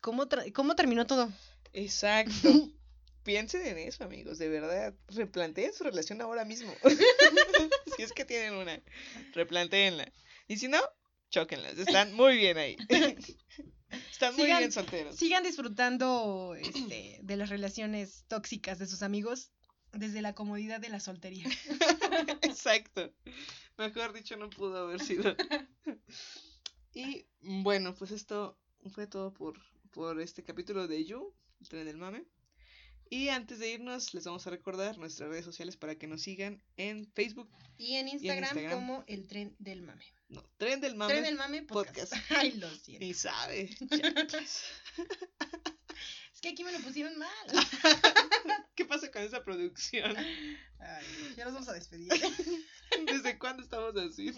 ¿cómo, 0.00 0.28
cómo 0.52 0.74
terminó 0.74 1.06
todo? 1.06 1.32
Exacto. 1.72 2.70
Piensen 3.22 3.66
en 3.66 3.78
eso, 3.78 4.02
amigos, 4.02 4.38
de 4.38 4.48
verdad. 4.48 4.94
Replanteen 5.08 5.72
su 5.72 5.84
relación 5.84 6.20
ahora 6.20 6.44
mismo. 6.44 6.72
si 7.96 8.02
es 8.02 8.12
que 8.12 8.24
tienen 8.24 8.54
una, 8.54 8.82
replanteenla. 9.34 10.10
Y 10.48 10.56
si 10.56 10.68
no, 10.68 10.80
chóquenlas. 11.30 11.78
Están 11.78 12.12
muy 12.14 12.36
bien 12.36 12.58
ahí. 12.58 12.76
Están 14.10 14.34
muy 14.36 14.44
Sigan- 14.46 14.58
bien 14.58 14.72
solteros. 14.72 15.16
Sigan 15.16 15.42
disfrutando 15.42 16.54
este, 16.58 17.18
de 17.22 17.36
las 17.36 17.48
relaciones 17.48 18.24
tóxicas 18.28 18.78
de 18.78 18.86
sus 18.86 19.02
amigos 19.02 19.50
desde 19.92 20.22
la 20.22 20.34
comodidad 20.34 20.80
de 20.80 20.88
la 20.88 21.00
soltería. 21.00 21.46
Exacto. 22.42 23.12
Mejor 23.76 24.12
dicho, 24.12 24.36
no 24.36 24.50
pudo 24.50 24.78
haber 24.78 25.00
sido. 25.00 25.34
Y 26.92 27.24
bueno, 27.40 27.94
pues 27.94 28.10
esto 28.10 28.58
fue 28.92 29.06
todo 29.06 29.32
por, 29.32 29.54
por 29.92 30.20
este 30.20 30.42
capítulo 30.42 30.88
de 30.88 31.04
You, 31.04 31.32
el 31.60 31.68
tren 31.68 31.84
del 31.86 31.96
mame. 31.96 32.24
Y 33.12 33.28
antes 33.28 33.58
de 33.58 33.72
irnos, 33.72 34.14
les 34.14 34.24
vamos 34.24 34.46
a 34.46 34.50
recordar 34.50 34.96
nuestras 34.96 35.28
redes 35.28 35.44
sociales 35.44 35.76
para 35.76 35.96
que 35.96 36.06
nos 36.06 36.22
sigan 36.22 36.62
en 36.76 37.10
Facebook. 37.12 37.50
Y 37.76 37.96
en 37.96 38.06
Instagram, 38.06 38.44
Instagram. 38.44 38.72
como 38.72 39.04
el 39.08 39.26
tren 39.26 39.56
del 39.58 39.82
mame. 39.82 40.04
No, 40.28 40.48
Tren 40.58 40.80
del 40.80 40.94
Mame. 40.94 41.12
Tren 41.12 41.24
del 41.24 41.34
mame 41.34 41.62
podcast. 41.64 42.12
podcast. 42.12 42.30
Ay, 42.40 42.52
lo 42.52 42.70
siento. 42.70 43.04
Ni 43.04 43.12
sabe. 43.12 43.68
chanclas. 43.90 44.62
Es 46.32 46.40
que 46.40 46.50
aquí 46.50 46.62
me 46.62 46.70
lo 46.70 46.78
pusieron 46.78 47.18
mal. 47.18 47.28
¿Qué 48.76 48.84
pasa 48.84 49.10
con 49.10 49.22
esa 49.22 49.42
producción? 49.42 50.16
Ay, 50.16 51.34
ya 51.36 51.44
nos 51.46 51.54
vamos 51.54 51.68
a 51.68 51.72
despedir. 51.72 52.12
¿Desde 53.06 53.38
cuándo 53.40 53.64
estamos 53.64 53.96
así? 53.96 54.32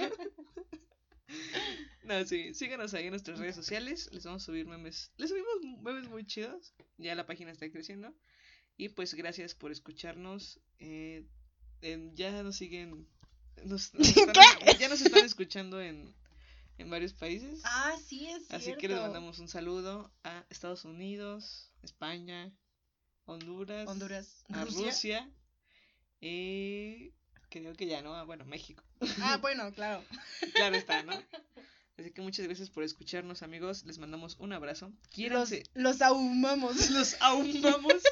No, 2.05 2.25
sí, 2.25 2.55
síganos 2.55 2.95
ahí 2.95 3.05
en 3.05 3.11
nuestras 3.11 3.39
redes 3.39 3.55
sociales. 3.55 4.09
Les 4.13 4.25
vamos 4.25 4.43
a 4.43 4.47
subir 4.47 4.67
memes. 4.67 5.13
Les 5.19 5.29
subimos 5.29 5.83
memes 5.83 6.09
muy 6.09 6.25
chidos. 6.25 6.75
Ya 6.97 7.15
la 7.15 7.27
página 7.27 7.53
está 7.53 7.71
creciendo. 7.71 8.15
Y 8.77 8.89
pues 8.91 9.15
gracias 9.15 9.55
por 9.55 9.71
escucharnos. 9.73 10.61
Eh, 10.79 11.25
ya 12.15 12.43
nos 12.43 12.57
siguen. 12.57 13.07
Nos, 13.65 13.93
nos 13.95 14.09
están- 14.09 14.79
ya 14.79 14.89
nos 14.89 15.01
están 15.01 15.25
escuchando 15.25 15.81
en, 15.81 16.13
en 16.79 16.91
varios 16.91 17.13
países. 17.13 17.61
Ah, 17.65 17.95
sí, 18.07 18.27
es 18.27 18.47
cierto. 18.47 18.57
Así 18.57 18.75
que 18.77 18.89
les 18.89 18.99
mandamos 19.01 19.39
un 19.39 19.49
saludo 19.49 20.11
a 20.25 20.45
Estados 20.51 20.85
Unidos, 20.85 21.71
España, 21.83 22.53
Honduras, 23.27 23.87
Honduras, 23.89 24.45
a 24.53 24.65
Rusia. 24.65 24.85
Rusia 24.87 25.31
y 26.21 27.13
creo 27.51 27.75
que 27.75 27.87
ya 27.87 28.03
no, 28.03 28.15
ah, 28.15 28.25
bueno, 28.25 28.45
México. 28.45 28.83
Ah, 29.21 29.37
bueno, 29.41 29.73
claro. 29.75 30.05
Claro 30.55 30.77
está, 30.77 31.03
¿no? 31.03 31.13
Así 31.99 32.11
que 32.11 32.23
muchas 32.23 32.47
gracias 32.47 32.71
por 32.71 32.85
escucharnos, 32.85 33.43
amigos. 33.43 33.85
Les 33.85 33.99
mandamos 33.99 34.37
un 34.39 34.53
abrazo. 34.55 34.87
Los, 34.89 35.09
Quiéranse. 35.11 35.63
los 35.75 36.01
ahumamos. 36.01 36.91
Los 36.91 37.21
ahumamos. 37.21 37.93
Los 37.93 38.03
We- 38.05 38.11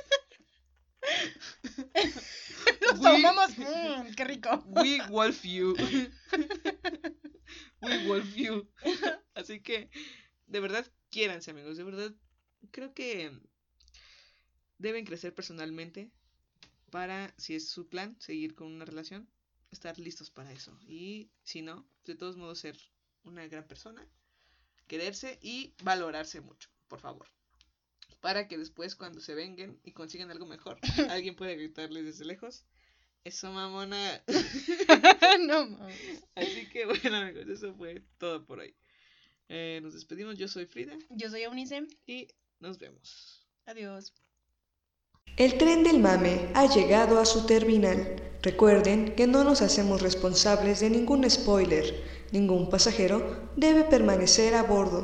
ahumamos. 3.10 3.58
Mm, 3.58 4.14
qué 4.16 4.24
rico. 4.24 4.62
We 4.66 5.00
wolf 5.10 5.44
you. 5.44 5.74
We 7.82 8.06
wolf 8.06 8.34
you. 8.34 8.70
Así 9.34 9.60
que, 9.60 9.90
de 10.46 10.60
verdad, 10.60 10.86
quiéranse, 11.10 11.50
amigos. 11.50 11.76
De 11.76 11.84
verdad, 11.84 12.14
creo 12.70 12.94
que 12.94 13.32
deben 14.78 15.04
crecer 15.04 15.34
personalmente 15.34 16.10
para, 16.90 17.34
si 17.38 17.54
es 17.54 17.68
su 17.68 17.88
plan, 17.88 18.16
seguir 18.20 18.54
con 18.54 18.68
una 18.68 18.84
relación, 18.84 19.28
estar 19.70 19.98
listos 19.98 20.30
para 20.30 20.52
eso. 20.52 20.78
Y 20.86 21.30
si 21.42 21.62
no, 21.62 21.88
de 22.04 22.14
todos 22.14 22.36
modos, 22.36 22.58
ser 22.58 22.76
una 23.24 23.46
gran 23.46 23.66
persona, 23.66 24.06
quererse 24.86 25.38
y 25.40 25.74
valorarse 25.82 26.40
mucho, 26.40 26.68
por 26.88 27.00
favor. 27.00 27.26
Para 28.20 28.48
que 28.48 28.58
después, 28.58 28.96
cuando 28.96 29.20
se 29.20 29.34
vengan 29.34 29.78
y 29.84 29.92
consigan 29.92 30.30
algo 30.30 30.46
mejor, 30.46 30.78
alguien 31.10 31.36
pueda 31.36 31.52
gritarles 31.52 32.04
desde 32.04 32.24
lejos. 32.24 32.64
Eso, 33.24 33.52
mamona. 33.52 34.22
no 35.46 35.66
mames. 35.66 36.24
Así 36.34 36.66
que 36.72 36.86
bueno, 36.86 37.16
amigos, 37.16 37.46
eso 37.48 37.74
fue 37.74 38.02
todo 38.18 38.44
por 38.46 38.60
hoy. 38.60 38.74
Eh, 39.48 39.80
nos 39.82 39.94
despedimos. 39.94 40.38
Yo 40.38 40.48
soy 40.48 40.66
Frida 40.66 40.96
Yo 41.10 41.28
soy 41.28 41.42
Eunice. 41.42 41.86
y 42.06 42.28
nos 42.60 42.78
vemos. 42.78 43.46
Adiós. 43.66 44.14
El 45.36 45.58
tren 45.58 45.84
del 45.84 46.00
mame 46.00 46.50
ha 46.54 46.66
llegado 46.66 47.18
a 47.20 47.26
su 47.26 47.46
terminal. 47.46 48.16
Recuerden 48.42 49.14
que 49.14 49.26
no 49.26 49.44
nos 49.44 49.60
hacemos 49.60 50.02
responsables 50.02 50.80
de 50.80 50.90
ningún 50.90 51.28
spoiler. 51.30 52.02
Ningún 52.32 52.70
pasajero 52.70 53.50
debe 53.56 53.84
permanecer 53.84 54.54
a 54.54 54.62
bordo. 54.62 54.98